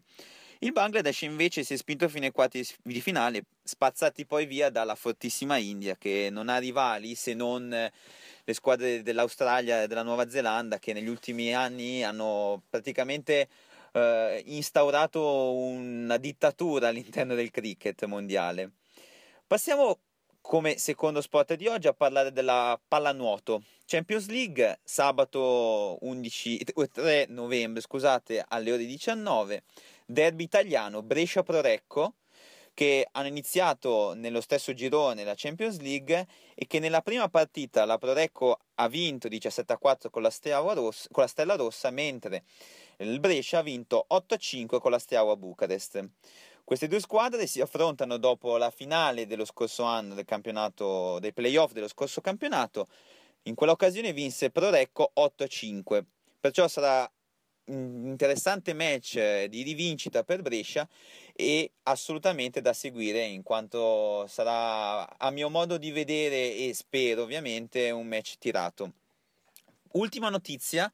Il 0.64 0.74
Bangladesh 0.74 1.24
invece 1.24 1.64
si 1.64 1.74
è 1.74 1.76
spinto 1.76 2.08
fino 2.08 2.26
ai 2.26 2.32
quarti 2.32 2.64
di 2.84 3.02
finale, 3.02 3.46
spazzati 3.64 4.28
poi 4.28 4.46
via 4.46 4.70
dalla 4.70 4.94
fortissima 4.94 5.58
India 5.58 5.96
che 5.98 6.30
non 6.32 6.50
ha 6.50 6.60
rivali 6.60 7.16
se 7.16 7.34
non 7.34 7.70
le 7.70 8.54
squadre 8.54 9.02
dell'Australia 9.02 9.82
e 9.82 9.88
della 9.88 10.04
Nuova 10.04 10.30
Zelanda 10.30 10.78
che 10.78 10.94
negli 10.94 11.08
ultimi 11.08 11.56
anni 11.56 12.04
hanno 12.04 12.62
praticamente 12.70 13.48
eh, 13.94 14.44
instaurato 14.46 15.54
una 15.56 16.18
dittatura 16.18 16.90
all'interno 16.90 17.34
del 17.34 17.50
cricket 17.50 18.06
mondiale. 18.06 18.74
Passiamo 19.48 19.98
come 20.42 20.78
secondo 20.78 21.22
spot 21.22 21.56
di 21.56 21.66
oggi 21.66 21.88
a 21.88 21.94
parlare 21.94 22.32
della 22.32 22.80
pallanuoto. 22.88 23.64
Champions 23.86 24.28
League 24.28 24.80
sabato 24.84 25.98
11, 26.02 26.64
3 26.92 27.26
novembre, 27.30 27.82
scusate, 27.82 28.46
alle 28.48 28.72
ore 28.74 28.86
19. 28.86 29.64
Derby 30.12 30.44
italiano 30.44 31.02
Brescia 31.02 31.42
Prorecco 31.42 32.16
che 32.74 33.08
hanno 33.12 33.28
iniziato 33.28 34.14
nello 34.14 34.42
stesso 34.42 34.74
girone 34.74 35.24
la 35.24 35.34
Champions 35.36 35.80
League 35.80 36.28
e 36.54 36.68
che 36.68 36.80
nella 36.80 37.02
prima 37.02 37.30
partita 37.30 37.86
la 37.86 37.98
Prorecco 37.98 38.60
ha 38.76 38.88
vinto 38.88 39.28
17 39.28 39.74
a 39.74 39.78
4 39.78 40.10
con 40.10 40.22
la 40.22 40.32
Rossa, 40.74 41.08
con 41.12 41.24
la 41.24 41.30
Stella 41.30 41.56
Rossa 41.56 41.90
mentre 41.92 42.44
il 42.98 43.20
Brescia 43.20 43.60
ha 43.60 43.62
vinto 43.62 44.04
8 44.08 44.34
a 44.34 44.38
5 44.38 44.80
con 44.80 44.92
la 44.92 45.00
Steaua 45.00 45.36
Bucarest. 45.36 46.10
Queste 46.64 46.88
due 46.88 47.00
squadre 47.00 47.48
si 47.48 47.60
affrontano 47.60 48.18
dopo 48.18 48.58
la 48.58 48.70
finale 48.70 49.28
dello 49.28 49.46
scorso 49.46 49.84
anno 49.84 50.14
del 50.14 50.26
campionato, 50.26 51.20
dei 51.20 51.34
playoff 51.34 51.72
dello 51.72 51.88
scorso 51.88 52.22
campionato. 52.22 52.88
In 53.44 53.56
quell'occasione 53.56 54.14
vinse 54.14 54.52
Prorecco 54.52 55.12
8-5. 55.16 56.04
Perciò 56.40 56.68
sarà 56.68 57.10
interessante 57.72 58.74
match 58.74 59.46
di 59.46 59.64
rivincita 59.64 60.24
per 60.24 60.42
Brescia 60.42 60.88
e 61.34 61.72
assolutamente 61.84 62.62
da 62.62 62.74
seguire 62.74 63.24
in 63.24 63.44
quanto 63.44 64.26
sarà 64.28 65.18
a 65.18 65.30
mio 65.32 65.50
modo 65.50 65.78
di 65.78 65.92
vedere 65.92 66.56
e 66.56 66.74
spero 66.74 67.24
ovviamente 67.24 67.90
un 67.92 68.08
match 68.08 68.38
tirato. 68.38 68.94
Ultima 69.94 70.30
notizia, 70.30 70.92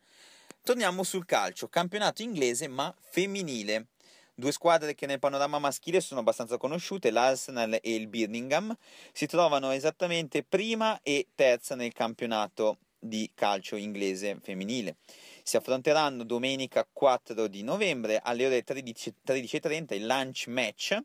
torniamo 0.63 1.03
sul 1.03 1.25
calcio, 1.25 1.67
campionato 1.67 2.21
inglese 2.21 2.67
ma 2.67 2.93
femminile. 2.99 3.88
Due 4.34 4.51
squadre 4.51 4.93
che 4.93 5.07
nel 5.07 5.17
panorama 5.17 5.57
maschile 5.57 5.99
sono 5.99 6.19
abbastanza 6.19 6.57
conosciute, 6.57 7.09
l'Arsenal 7.09 7.80
e 7.82 7.95
il 7.95 8.07
Birmingham, 8.07 8.75
si 9.11 9.25
trovano 9.25 9.71
esattamente 9.71 10.43
prima 10.43 10.99
e 11.01 11.28
terza 11.34 11.73
nel 11.73 11.91
campionato 11.91 12.78
di 13.08 13.32
calcio 13.34 13.76
inglese 13.76 14.38
femminile. 14.41 14.97
Si 15.43 15.58
affronteranno 15.58 16.24
domenica 16.24 16.88
4 16.91 17.47
di 17.47 17.64
novembre 17.64 18.20
alle 18.22 18.45
ore 18.45 18.64
13, 18.64 19.16
13.30 19.26 19.95
il 19.95 20.05
lunch 20.05 20.47
match. 20.47 20.97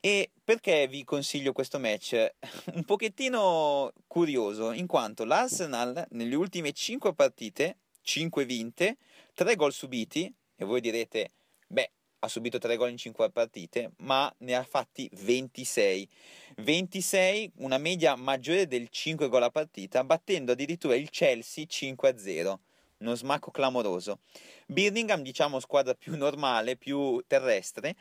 E 0.00 0.30
perché 0.42 0.88
vi 0.88 1.04
consiglio 1.04 1.52
questo 1.52 1.78
match? 1.78 2.34
Un 2.74 2.84
pochettino 2.84 3.92
curioso, 4.06 4.72
in 4.72 4.86
quanto 4.86 5.24
l'Arsenal 5.24 6.06
nelle 6.10 6.34
ultime 6.34 6.72
5 6.72 7.14
partite, 7.14 7.78
5 8.02 8.44
vinte, 8.44 8.96
3 9.34 9.54
gol 9.54 9.72
subiti, 9.72 10.32
e 10.56 10.64
voi 10.64 10.80
direte, 10.80 11.32
beh, 11.68 11.90
ha 12.18 12.28
subito 12.28 12.58
3 12.58 12.76
gol 12.76 12.90
in 12.90 12.96
5 12.96 13.30
partite, 13.30 13.92
ma 13.98 14.32
ne 14.38 14.54
ha 14.54 14.62
fatti 14.62 15.08
26. 15.12 16.08
26, 16.56 17.52
una 17.56 17.78
media 17.78 18.16
maggiore 18.16 18.66
del 18.66 18.88
5 18.88 19.28
gol 19.28 19.42
a 19.42 19.50
partita, 19.50 20.04
battendo 20.04 20.52
addirittura 20.52 20.94
il 20.94 21.10
Chelsea 21.10 21.64
5-0. 21.64 22.58
Uno 22.98 23.14
smacco 23.14 23.50
clamoroso. 23.50 24.20
Birmingham, 24.66 25.22
diciamo, 25.22 25.60
squadra 25.60 25.94
più 25.94 26.16
normale, 26.16 26.76
più 26.76 27.22
terrestre, 27.26 27.94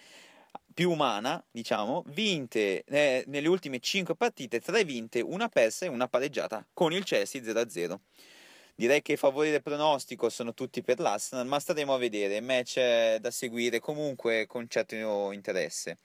più 0.74 0.91
umana, 0.91 1.43
diciamo, 1.51 2.03
vinte 2.07 2.84
eh, 2.86 3.24
nelle 3.28 3.47
ultime 3.47 3.80
5 3.80 4.16
partite, 4.16 4.61
3 4.61 4.86
vinte, 4.86 5.20
una 5.20 5.49
persa 5.49 5.86
e 5.86 5.89
una 5.89 6.07
pareggiata, 6.07 6.66
con 6.74 6.93
il 6.93 7.03
Chelsea 7.03 7.41
0-0. 7.41 7.99
Direi 8.78 9.01
che 9.01 9.13
i 9.13 9.17
favori 9.17 9.51
del 9.51 9.61
pronostico 9.61 10.28
sono 10.28 10.53
tutti 10.53 10.82
per 10.82 10.99
l'Arsenal, 10.99 11.47
ma 11.47 11.61
staremo 11.61 11.93
a 11.93 11.97
vedere. 11.97 12.41
Match 12.41 12.78
da 13.15 13.32
seguire 13.32 13.80
comunque 13.80 14.45
con 14.47 14.67
certo 14.67 15.32
interesse. 15.32 15.99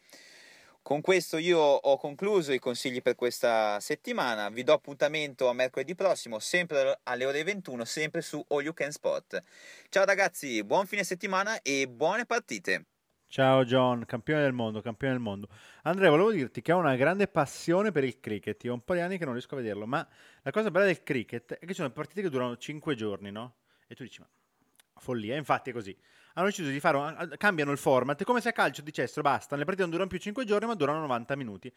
Con 0.80 1.00
questo 1.00 1.36
io 1.36 1.58
ho 1.58 1.96
concluso 1.96 2.52
i 2.52 2.60
consigli 2.60 3.02
per 3.02 3.16
questa 3.16 3.80
settimana. 3.80 4.50
Vi 4.50 4.62
do 4.62 4.72
appuntamento 4.72 5.48
a 5.48 5.52
mercoledì 5.52 5.96
prossimo, 5.96 6.38
sempre 6.38 7.00
alle 7.02 7.24
ore 7.24 7.42
21, 7.42 7.84
sempre 7.84 8.22
su 8.22 8.42
All 8.48 8.62
You 8.62 8.72
Can 8.72 8.92
Sport. 8.92 9.42
Ciao 9.88 10.04
ragazzi, 10.04 10.62
buon 10.62 10.86
fine 10.86 11.02
settimana 11.02 11.60
e 11.62 11.88
buone 11.88 12.24
partite. 12.24 12.89
Ciao 13.32 13.64
John, 13.64 14.06
campione 14.06 14.42
del 14.42 14.52
mondo, 14.52 14.80
campione 14.80 15.12
del 15.12 15.22
mondo. 15.22 15.48
Andrea, 15.82 16.10
volevo 16.10 16.32
dirti 16.32 16.62
che 16.62 16.72
ho 16.72 16.78
una 16.78 16.96
grande 16.96 17.28
passione 17.28 17.92
per 17.92 18.02
il 18.02 18.18
cricket. 18.18 18.64
Io 18.64 18.72
ho 18.72 18.74
un 18.74 18.82
po' 18.82 18.94
di 18.94 18.98
anni 18.98 19.18
che 19.18 19.24
non 19.24 19.34
riesco 19.34 19.54
a 19.54 19.58
vederlo, 19.58 19.86
ma 19.86 20.04
la 20.42 20.50
cosa 20.50 20.68
bella 20.72 20.86
del 20.86 21.04
cricket 21.04 21.52
è 21.52 21.60
che 21.60 21.68
ci 21.68 21.74
sono 21.74 21.90
partite 21.90 22.22
che 22.22 22.28
durano 22.28 22.56
5 22.56 22.96
giorni, 22.96 23.30
no? 23.30 23.54
E 23.86 23.94
tu 23.94 24.02
dici, 24.02 24.18
ma 24.18 24.26
follia, 24.96 25.36
infatti 25.36 25.70
è 25.70 25.72
così. 25.72 25.96
Hanno 26.40 26.48
deciso 26.48 26.70
di 26.70 26.80
fare, 26.80 26.96
un, 26.96 27.34
cambiano 27.36 27.70
il 27.70 27.76
format, 27.76 28.24
come 28.24 28.40
se 28.40 28.48
a 28.48 28.52
calcio 28.52 28.80
dicessero 28.80 29.20
basta, 29.20 29.56
le 29.56 29.64
partite 29.64 29.82
non 29.82 29.90
durano 29.90 30.08
più 30.08 30.18
5 30.18 30.46
giorni 30.46 30.66
ma 30.66 30.74
durano 30.74 31.00
90 31.00 31.36
minuti. 31.36 31.70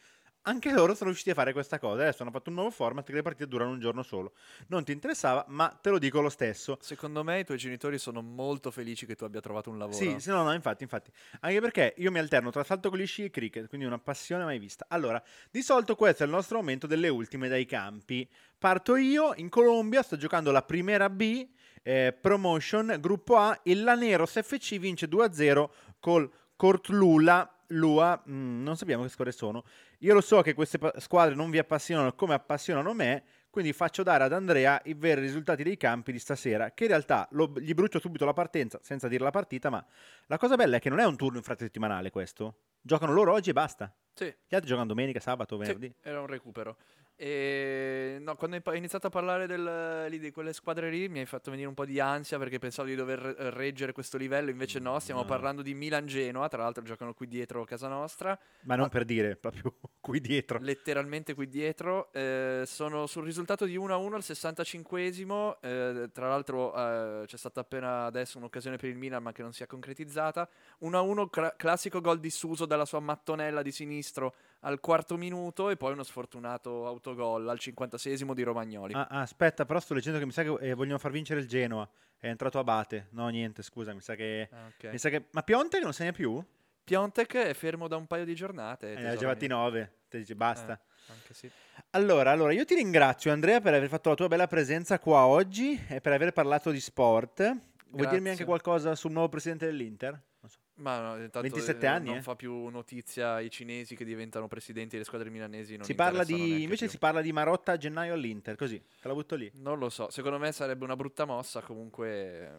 Anche 0.43 0.71
loro 0.71 0.93
sono 0.93 1.09
riusciti 1.09 1.31
a 1.31 1.33
fare 1.33 1.51
questa 1.51 1.79
cosa, 1.79 2.01
adesso 2.01 2.21
hanno 2.21 2.31
fatto 2.31 2.47
un 2.49 2.55
nuovo 2.55 2.69
format 2.69 3.05
che 3.05 3.11
le 3.11 3.21
partite 3.21 3.47
durano 3.47 3.71
un 3.71 3.79
giorno 3.79 4.03
solo. 4.03 4.33
Non 4.67 4.85
ti 4.85 4.93
interessava, 4.93 5.43
ma 5.49 5.67
te 5.67 5.89
lo 5.89 5.99
dico 5.99 6.21
lo 6.21 6.29
stesso. 6.29 6.77
Secondo 6.81 7.23
me 7.25 7.39
i 7.39 7.45
tuoi 7.45 7.57
genitori 7.57 7.97
sono 7.97 8.21
molto 8.21 8.71
felici 8.71 9.05
che 9.05 9.15
tu 9.15 9.25
abbia 9.25 9.41
trovato 9.41 9.69
un 9.69 9.77
lavoro. 9.77 9.97
Sì, 9.97 10.15
sì 10.19 10.29
no, 10.29 10.43
no, 10.43 10.53
infatti, 10.53 10.83
infatti. 10.83 11.11
Anche 11.41 11.59
perché 11.59 11.93
io 11.97 12.11
mi 12.11 12.19
alterno 12.19 12.49
tra 12.49 12.63
salto 12.63 12.89
con 12.89 12.99
gli 12.99 13.05
sci 13.05 13.25
e 13.25 13.29
cricket, 13.29 13.67
quindi 13.67 13.85
una 13.85 13.99
passione 13.99 14.45
mai 14.45 14.59
vista. 14.59 14.85
Allora, 14.87 15.21
di 15.51 15.61
solito 15.61 15.95
questo 15.95 16.23
è 16.23 16.25
il 16.25 16.31
nostro 16.31 16.57
momento 16.57 16.87
delle 16.87 17.09
ultime 17.09 17.49
dai 17.49 17.65
campi. 17.65 18.29
Parto 18.63 18.95
io, 18.95 19.33
in 19.35 19.49
Colombia 19.49 20.01
sto 20.03 20.15
giocando 20.15 20.49
la 20.49 20.61
Primera 20.61 21.09
B, 21.09 21.45
eh, 21.81 22.17
Promotion, 22.17 22.95
gruppo 23.01 23.35
A, 23.35 23.59
il 23.63 23.83
Laneros 23.83 24.41
FC 24.41 24.79
vince 24.79 25.09
2-0 25.09 25.69
col 25.99 26.31
Cortlula. 26.55 27.57
Lua, 27.67 28.23
mm, 28.25 28.63
non 28.63 28.77
sappiamo 28.77 29.03
che 29.03 29.09
squadre 29.09 29.33
sono. 29.33 29.65
Io 29.99 30.13
lo 30.13 30.21
so 30.21 30.41
che 30.41 30.53
queste 30.53 30.77
pa- 30.77 30.93
squadre 31.01 31.35
non 31.35 31.49
vi 31.49 31.57
appassionano 31.57 32.13
come 32.13 32.35
appassionano 32.35 32.93
me, 32.93 33.23
quindi 33.49 33.73
faccio 33.73 34.01
dare 34.01 34.23
ad 34.23 34.31
Andrea 34.31 34.79
i 34.85 34.93
veri 34.93 35.19
risultati 35.19 35.61
dei 35.61 35.75
campi 35.75 36.13
di 36.13 36.19
stasera, 36.19 36.71
che 36.71 36.83
in 36.83 36.89
realtà 36.91 37.27
lo, 37.31 37.51
gli 37.57 37.73
brucio 37.73 37.99
subito 37.99 38.23
la 38.23 38.31
partenza 38.31 38.79
senza 38.81 39.09
dire 39.09 39.25
la 39.25 39.31
partita, 39.31 39.69
ma 39.69 39.85
la 40.27 40.37
cosa 40.37 40.55
bella 40.55 40.77
è 40.77 40.79
che 40.79 40.87
non 40.87 40.99
è 40.99 41.05
un 41.05 41.17
turno 41.17 41.35
infrasettimanale 41.35 42.11
questo. 42.11 42.59
Giocano 42.79 43.11
loro 43.11 43.33
oggi 43.33 43.49
e 43.49 43.53
basta. 43.53 43.93
Sì. 44.13 44.33
Gli 44.47 44.55
altri 44.55 44.69
giocano 44.69 44.87
domenica, 44.87 45.19
sabato, 45.19 45.57
venerdì. 45.57 45.87
Sì, 45.87 46.07
era 46.07 46.21
un 46.21 46.27
recupero. 46.27 46.77
E 47.15 48.17
no, 48.21 48.35
quando 48.35 48.59
hai 48.63 48.77
iniziato 48.77 49.07
a 49.07 49.09
parlare 49.11 49.45
del, 49.45 50.07
lì, 50.09 50.17
di 50.19 50.31
quelle 50.31 50.51
squadre 50.51 50.89
lì 50.89 51.07
mi 51.09 51.19
hai 51.19 51.25
fatto 51.25 51.51
venire 51.51 51.67
un 51.67 51.75
po' 51.75 51.85
di 51.85 51.99
ansia 51.99 52.37
perché 52.39 52.57
pensavo 52.59 52.87
di 52.87 52.95
dover 52.95 53.19
reggere 53.19 53.91
questo 53.91 54.17
livello, 54.17 54.49
invece 54.49 54.79
no, 54.79 54.97
stiamo 54.99 55.21
No. 55.21 55.27
parlando 55.27 55.61
di 55.61 55.73
Milan-Genoa, 55.75 56.47
tra 56.47 56.63
l'altro 56.63 56.83
giocano 56.83 57.13
qui 57.13 57.27
dietro 57.27 57.61
a 57.61 57.65
casa 57.65 57.87
nostra, 57.87 58.37
Ma 58.61 58.75
non 58.75 58.89
per 58.89 59.05
dire, 59.05 59.35
proprio 59.35 59.75
qui 60.01 60.19
dietro. 60.19 60.57
letteralmente 60.59 61.33
qui 61.35 61.47
dietro, 61.47 62.11
eh, 62.13 62.63
sono 62.65 63.05
sul 63.05 63.23
risultato 63.23 63.65
di 63.65 63.77
1-1 63.77 64.13
al 64.15 64.21
65esimo, 64.21 65.57
eh, 65.61 66.09
tra 66.11 66.27
l'altro 66.27 66.73
eh, 66.75 67.25
c'è 67.25 67.37
stata 67.37 67.59
appena 67.61 68.05
adesso 68.05 68.37
un'occasione 68.39 68.77
per 68.77 68.89
il 68.89 68.97
Milan 68.97 69.21
ma 69.23 69.31
che 69.31 69.43
non 69.43 69.53
si 69.53 69.63
è 69.63 69.67
concretizzata, 69.67 70.49
1-1 70.81 71.29
cla- 71.29 71.53
classico 71.55 72.01
gol 72.01 72.19
di 72.19 72.29
Suso 72.31 72.65
dalla 72.65 72.85
sua 72.85 72.99
mattonella 72.99 73.61
di 73.61 73.71
sinistro 73.71 74.35
al 74.65 74.79
quarto 74.79 75.17
minuto 75.17 75.69
e 75.69 75.77
poi 75.77 75.93
uno 75.93 76.03
sfortunato 76.03 76.85
autogol 76.87 77.47
al 77.47 77.57
56esimo 77.59 78.33
di 78.33 78.43
Romagnoli. 78.43 78.93
Ah, 78.93 79.07
ah, 79.09 79.21
aspetta, 79.21 79.65
però 79.65 79.79
sto 79.79 79.93
leggendo 79.93 80.19
che 80.19 80.25
mi 80.25 80.31
sa 80.31 80.43
che 80.43 80.53
eh, 80.59 80.73
vogliono 80.73 80.97
far 80.97 81.11
vincere 81.11 81.39
il 81.39 81.47
Genoa. 81.47 81.87
È 82.17 82.27
entrato 82.27 82.59
Abate. 82.59 83.07
No, 83.11 83.27
niente, 83.27 83.61
scusa, 83.63 83.93
mi 83.93 84.01
sa 84.01 84.15
che... 84.15 84.47
Ah, 84.51 84.67
ok. 84.67 84.91
Mi 84.91 84.97
sa 84.97 85.09
che... 85.09 85.25
Ma 85.31 85.43
Piontek 85.43 85.83
non 85.83 85.93
segna 85.93 86.11
più? 86.11 86.43
Piontek 86.83 87.35
è 87.35 87.53
fermo 87.53 87.87
da 87.87 87.95
un 87.95 88.07
paio 88.07 88.25
di 88.25 88.35
giornate. 88.35 88.93
Eh, 88.93 89.01
ne 89.01 89.09
ha 89.09 89.35
mio. 89.35 89.47
9. 89.47 89.93
Te 90.09 90.17
dici 90.19 90.35
basta. 90.35 90.73
Eh, 90.73 91.11
anche 91.11 91.33
sì. 91.33 91.49
Allora, 91.91 92.31
allora, 92.31 92.53
io 92.53 92.65
ti 92.65 92.75
ringrazio 92.75 93.31
Andrea 93.31 93.61
per 93.61 93.73
aver 93.73 93.89
fatto 93.89 94.09
la 94.09 94.15
tua 94.15 94.27
bella 94.27 94.47
presenza 94.47 94.99
qua 94.99 95.25
oggi 95.25 95.81
e 95.87 96.01
per 96.01 96.13
aver 96.13 96.31
parlato 96.31 96.71
di 96.71 96.79
sport. 96.79 97.55
Vuoi 97.89 98.07
dirmi 98.07 98.29
anche 98.29 98.45
qualcosa 98.45 98.95
sul 98.95 99.11
nuovo 99.11 99.29
presidente 99.29 99.65
dell'Inter? 99.65 100.11
Non 100.39 100.49
so. 100.49 100.59
Ma 100.75 100.99
no, 100.99 101.15
intanto 101.15 101.41
27 101.41 101.85
eh, 101.85 101.87
anni, 101.87 102.07
non 102.07 102.17
eh? 102.17 102.21
fa 102.21 102.35
più 102.35 102.67
notizia 102.67 103.39
i 103.39 103.51
cinesi 103.51 103.95
che 103.95 104.03
diventano 104.03 104.47
presidenti 104.47 104.91
delle 104.91 105.03
squadre 105.03 105.29
milanesi. 105.29 105.75
Non 105.75 105.85
Si 105.85 105.93
parla 105.93 106.23
di... 106.23 106.63
Invece 106.63 106.85
più. 106.85 106.89
si 106.89 106.97
parla 106.97 107.21
di 107.21 107.31
Marotta 107.31 107.73
a 107.73 107.77
gennaio 107.77 108.13
all'Inter, 108.13 108.55
così, 108.55 108.79
te 108.79 109.07
la 109.07 109.13
butto 109.13 109.35
lì. 109.35 109.51
Non 109.55 109.77
lo 109.77 109.89
so, 109.89 110.09
secondo 110.09 110.39
me 110.39 110.51
sarebbe 110.51 110.83
una 110.83 110.95
brutta 110.95 111.25
mossa. 111.25 111.61
Comunque, 111.61 112.09
eh, 112.41 112.51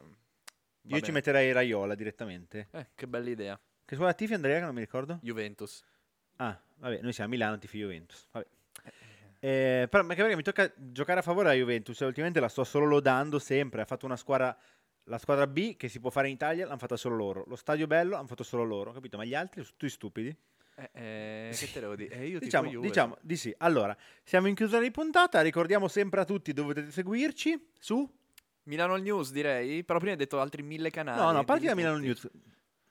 Io 0.83 1.01
ci 1.01 1.11
metterei 1.11 1.51
Raiola 1.53 1.95
direttamente. 1.95 2.69
Eh, 2.71 2.89
che 2.95 3.09
bella 3.09 3.31
idea. 3.31 3.61
Che 3.85 3.95
squadra 3.95 4.15
tifi 4.15 4.35
Andrea 4.35 4.59
che 4.61 4.65
non 4.65 4.75
mi 4.75 4.81
ricordo? 4.81 5.19
Juventus. 5.21 5.85
Ah, 6.37 6.59
vabbè, 6.77 7.01
noi 7.03 7.13
siamo 7.13 7.31
a 7.31 7.33
Milano, 7.33 7.59
tifi 7.59 7.79
Juventus. 7.79 8.27
Vabbè. 8.31 8.47
Eh, 9.45 9.89
però 9.91 10.03
anche 10.03 10.15
perché 10.15 10.37
mi 10.37 10.43
tocca 10.43 10.73
giocare 10.75 11.21
a 11.21 11.23
favore 11.23 11.51
della 11.51 11.61
Juventus 11.61 11.99
ultimamente 12.01 12.41
la 12.41 12.49
sto 12.49 12.65
solo 12.65 12.87
lodando 12.87 13.39
sempre. 13.39 13.83
Ha 13.83 13.85
fatto 13.85 14.07
una 14.07 14.17
squadra, 14.17 14.57
la 15.05 15.19
squadra 15.19 15.47
B 15.47 15.77
che 15.77 15.89
si 15.89 16.01
può 16.01 16.11
fare 16.11 16.29
in 16.29 16.35
Italia, 16.35 16.67
l'hanno 16.67 16.79
fatta 16.79 16.97
solo 16.97 17.17
loro. 17.17 17.45
Lo 17.47 17.57
stadio 17.57 17.87
bello 17.87 18.13
l'hanno 18.13 18.27
fatto 18.27 18.43
solo 18.43 18.65
loro, 18.65 18.93
capito? 18.93 19.17
Ma 19.17 19.25
gli 19.25 19.35
altri 19.35 19.63
sono 19.63 19.75
tutti 19.77 19.91
stupidi. 19.93 20.37
Eh, 20.77 20.91
eh, 20.93 21.57
che 21.57 21.71
te 21.73 21.79
devo 21.81 21.95
dire? 21.95 22.17
Eh, 22.17 22.27
io 22.27 22.39
Diciamo, 22.41 22.69
Juve. 22.69 22.87
diciamo 22.89 23.17
di 23.21 23.37
sì. 23.37 23.55
Allora, 23.59 23.97
siamo 24.25 24.49
in 24.49 24.55
chiusura 24.55 24.81
di 24.81 24.91
puntata. 24.91 25.41
Ricordiamo 25.41 25.87
sempre 25.89 26.21
a 26.21 26.25
tutti 26.25 26.53
dove 26.53 26.75
potete 26.75 26.91
seguirci 26.93 27.71
su. 27.79 28.09
Milano 28.65 28.97
News 28.97 29.31
direi, 29.31 29.85
però 29.85 29.99
prima 29.99 30.13
hai 30.15 30.19
detto 30.19 30.41
altri 30.41 30.63
mille 30.63 30.91
canali. 30.91 31.21
No, 31.21 31.31
no, 31.31 31.45
parti 31.45 31.67
da 31.67 31.75
Milano. 31.75 31.99
News. 31.99 32.29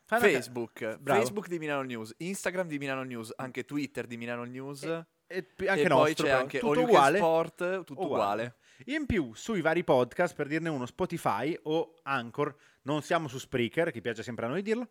Facebook, 0.06 0.98
Bravo. 0.98 1.20
Facebook 1.20 1.48
di 1.48 1.58
Milano 1.58 1.82
News, 1.82 2.14
Instagram 2.18 2.68
di 2.68 2.78
Milano 2.78 3.04
News, 3.04 3.34
anche 3.36 3.66
Twitter 3.66 4.06
di 4.06 4.18
Milano 4.18 4.44
News. 4.44 4.84
e 5.26 5.44
p- 5.44 5.66
anche 5.68 5.82
e 5.82 5.88
nostro, 5.88 5.98
poi 6.04 6.14
c'è 6.14 6.24
però, 6.24 6.38
anche 6.38 6.60
tutto 6.60 6.80
All 6.80 6.86
uguale. 6.86 7.18
Sport, 7.18 7.84
tutto 7.84 8.04
uguale. 8.04 8.56
In 8.86 9.06
più, 9.06 9.34
sui 9.34 9.62
vari 9.62 9.84
podcast, 9.84 10.36
per 10.36 10.48
dirne 10.48 10.70
uno, 10.70 10.86
Spotify 10.86 11.58
o 11.64 11.96
Anchor, 12.04 12.56
non 12.84 13.02
siamo 13.02 13.28
su 13.28 13.38
Spreaker, 13.38 13.92
che 13.92 14.02
piace 14.02 14.24
sempre 14.24 14.46
a 14.46 14.50
noi 14.50 14.62
dirlo, 14.62 14.90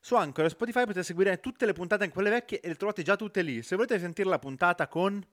su 0.00 0.14
Anchor 0.16 0.44
e 0.44 0.48
Spotify 0.50 0.80
potete 0.80 1.02
seguire 1.02 1.40
tutte 1.40 1.66
le 1.66 1.72
puntate, 1.72 2.04
anche 2.04 2.14
quelle 2.14 2.30
vecchie, 2.30 2.60
e 2.60 2.68
le 2.68 2.74
trovate 2.74 3.02
già 3.02 3.16
tutte 3.16 3.42
lì. 3.42 3.62
Se 3.62 3.74
volete 3.74 3.98
sentire 3.98 4.28
la 4.28 4.38
puntata 4.38 4.86
con 4.86 5.24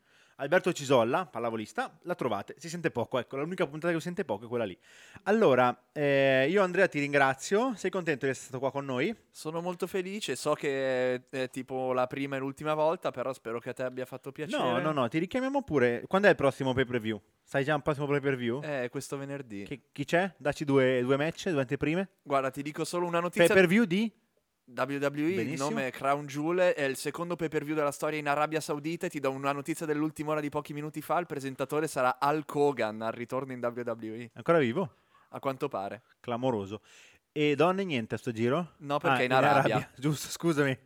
Alberto 0.42 0.74
Cisolla, 0.74 1.28
pallavolista, 1.28 2.00
la 2.02 2.16
trovate. 2.16 2.56
Si 2.58 2.68
sente 2.68 2.90
poco, 2.90 3.20
ecco, 3.20 3.38
l'unica 3.38 3.68
puntata 3.68 3.94
che 3.94 4.00
si 4.00 4.06
sente 4.06 4.26
poco 4.26 4.46
è 4.46 4.48
quella 4.48 4.64
lì. 4.64 4.76
Allora, 5.24 5.90
eh, 5.92 6.48
io 6.50 6.64
Andrea 6.64 6.88
ti 6.88 7.00
ringrazio, 7.00 7.76
sei 7.76 7.92
contento 7.92 8.26
di 8.26 8.32
essere 8.32 8.48
stato 8.48 8.60
qua 8.60 8.72
con 8.72 8.84
noi? 8.84 9.16
Sono 9.30 9.62
molto 9.62 9.86
felice, 9.86 10.36
so 10.36 10.54
che 10.54 11.14
è, 11.14 11.22
è 11.30 11.50
tipo 11.52 11.94
la 11.94 12.08
prima 12.08 12.38
e 12.38 12.40
l'ultima 12.40 12.74
volta, 12.74 13.12
però 13.12 13.32
spero 13.34 13.60
che 13.60 13.70
a 13.70 13.74
te 13.74 13.84
abbia 13.84 14.06
fatto 14.06 14.32
piacere. 14.32 14.64
No, 14.64 14.80
no, 14.80 14.92
no, 14.92 15.08
ti 15.08 15.20
richiamiamo 15.20 15.62
pure. 15.62 16.06
Quando 16.08 16.26
è 16.28 16.32
il 16.32 16.36
prossimo 16.38 16.74
pay 16.74 16.86
per 16.86 17.00
view? 17.00 17.22
Sai 17.44 17.64
già 17.64 17.76
un 17.76 17.82
prossimo 17.84 18.08
pay 18.08 18.20
per 18.20 18.36
view? 18.36 18.62
Eh, 18.64 18.88
questo 18.90 19.18
venerdì. 19.18 19.64
Che- 19.66 19.82
chi 19.92 20.06
c'è? 20.06 20.34
Dacci 20.38 20.66
due, 20.66 21.02
due 21.04 21.18
match, 21.18 21.50
due 21.52 21.60
anteprime. 21.62 22.10
Guarda, 22.24 22.50
ti 22.50 22.64
dico 22.64 22.84
solo 22.84 23.06
una 23.06 23.20
Pay 23.20 23.28
notizia. 23.28 23.54
per 23.54 23.68
view 23.68 23.84
di? 23.84 24.12
WWE, 24.66 25.42
il 25.42 25.58
nome 25.58 25.88
è 25.88 25.92
Crown 25.92 26.26
Jewel, 26.28 26.74
è 26.74 26.84
il 26.84 26.96
secondo 26.96 27.36
pay 27.36 27.50
per 27.50 27.64
view 27.64 27.76
della 27.76 27.92
storia 27.92 28.20
in 28.20 28.28
Arabia 28.28 28.62
Saudita. 28.62 29.08
Ti 29.08 29.20
do 29.20 29.32
una 29.32 29.52
notizia 29.52 29.86
dell'ultima 29.86 30.32
ora 30.32 30.40
di 30.40 30.50
pochi 30.50 30.74
minuti 30.74 31.02
fa. 31.02 31.18
Il 31.20 31.26
presentatore 31.26 31.88
sarà 31.88 32.18
Hulk 32.22 32.56
Hogan 32.56 33.02
al 33.02 33.12
ritorno 33.12 33.52
in 33.52 33.60
WWE. 33.62 34.30
Ancora 34.34 34.60
vivo? 34.60 34.96
A 35.30 35.40
quanto 35.40 35.68
pare. 35.68 36.04
Clamoroso. 36.20 36.82
E 37.34 37.56
donne 37.56 37.84
niente 37.84 38.16
a 38.16 38.18
sto 38.18 38.32
giro? 38.32 38.74
No, 38.80 38.98
perché 39.00 39.22
Ah, 39.22 39.26
in 39.26 39.34
Arabia. 39.34 39.90
Giusto, 39.98 40.30
scusami. 40.30 40.78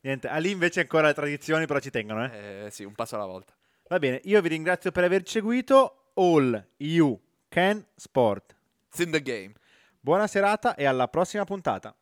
Niente, 0.00 0.28
ah, 0.28 0.38
lì 0.38 0.50
invece 0.50 0.80
ancora 0.80 1.08
le 1.08 1.14
tradizioni, 1.14 1.66
però 1.66 1.80
ci 1.80 1.90
tengono, 1.90 2.24
eh. 2.24 2.64
Eh, 2.66 2.70
sì, 2.70 2.84
un 2.84 2.94
passo 2.94 3.16
alla 3.16 3.26
volta. 3.26 3.52
Va 3.88 3.98
bene, 3.98 4.20
io 4.24 4.40
vi 4.40 4.48
ringrazio 4.48 4.90
per 4.92 5.04
averci 5.04 5.32
seguito. 5.32 6.12
All 6.14 6.66
you 6.78 7.20
can 7.48 7.84
sport. 7.96 8.54
It's 8.88 9.00
in 9.00 9.10
the 9.10 9.22
game. 9.22 9.52
Buona 10.00 10.26
serata 10.26 10.74
e 10.74 10.84
alla 10.84 11.08
prossima 11.08 11.44
puntata. 11.44 11.94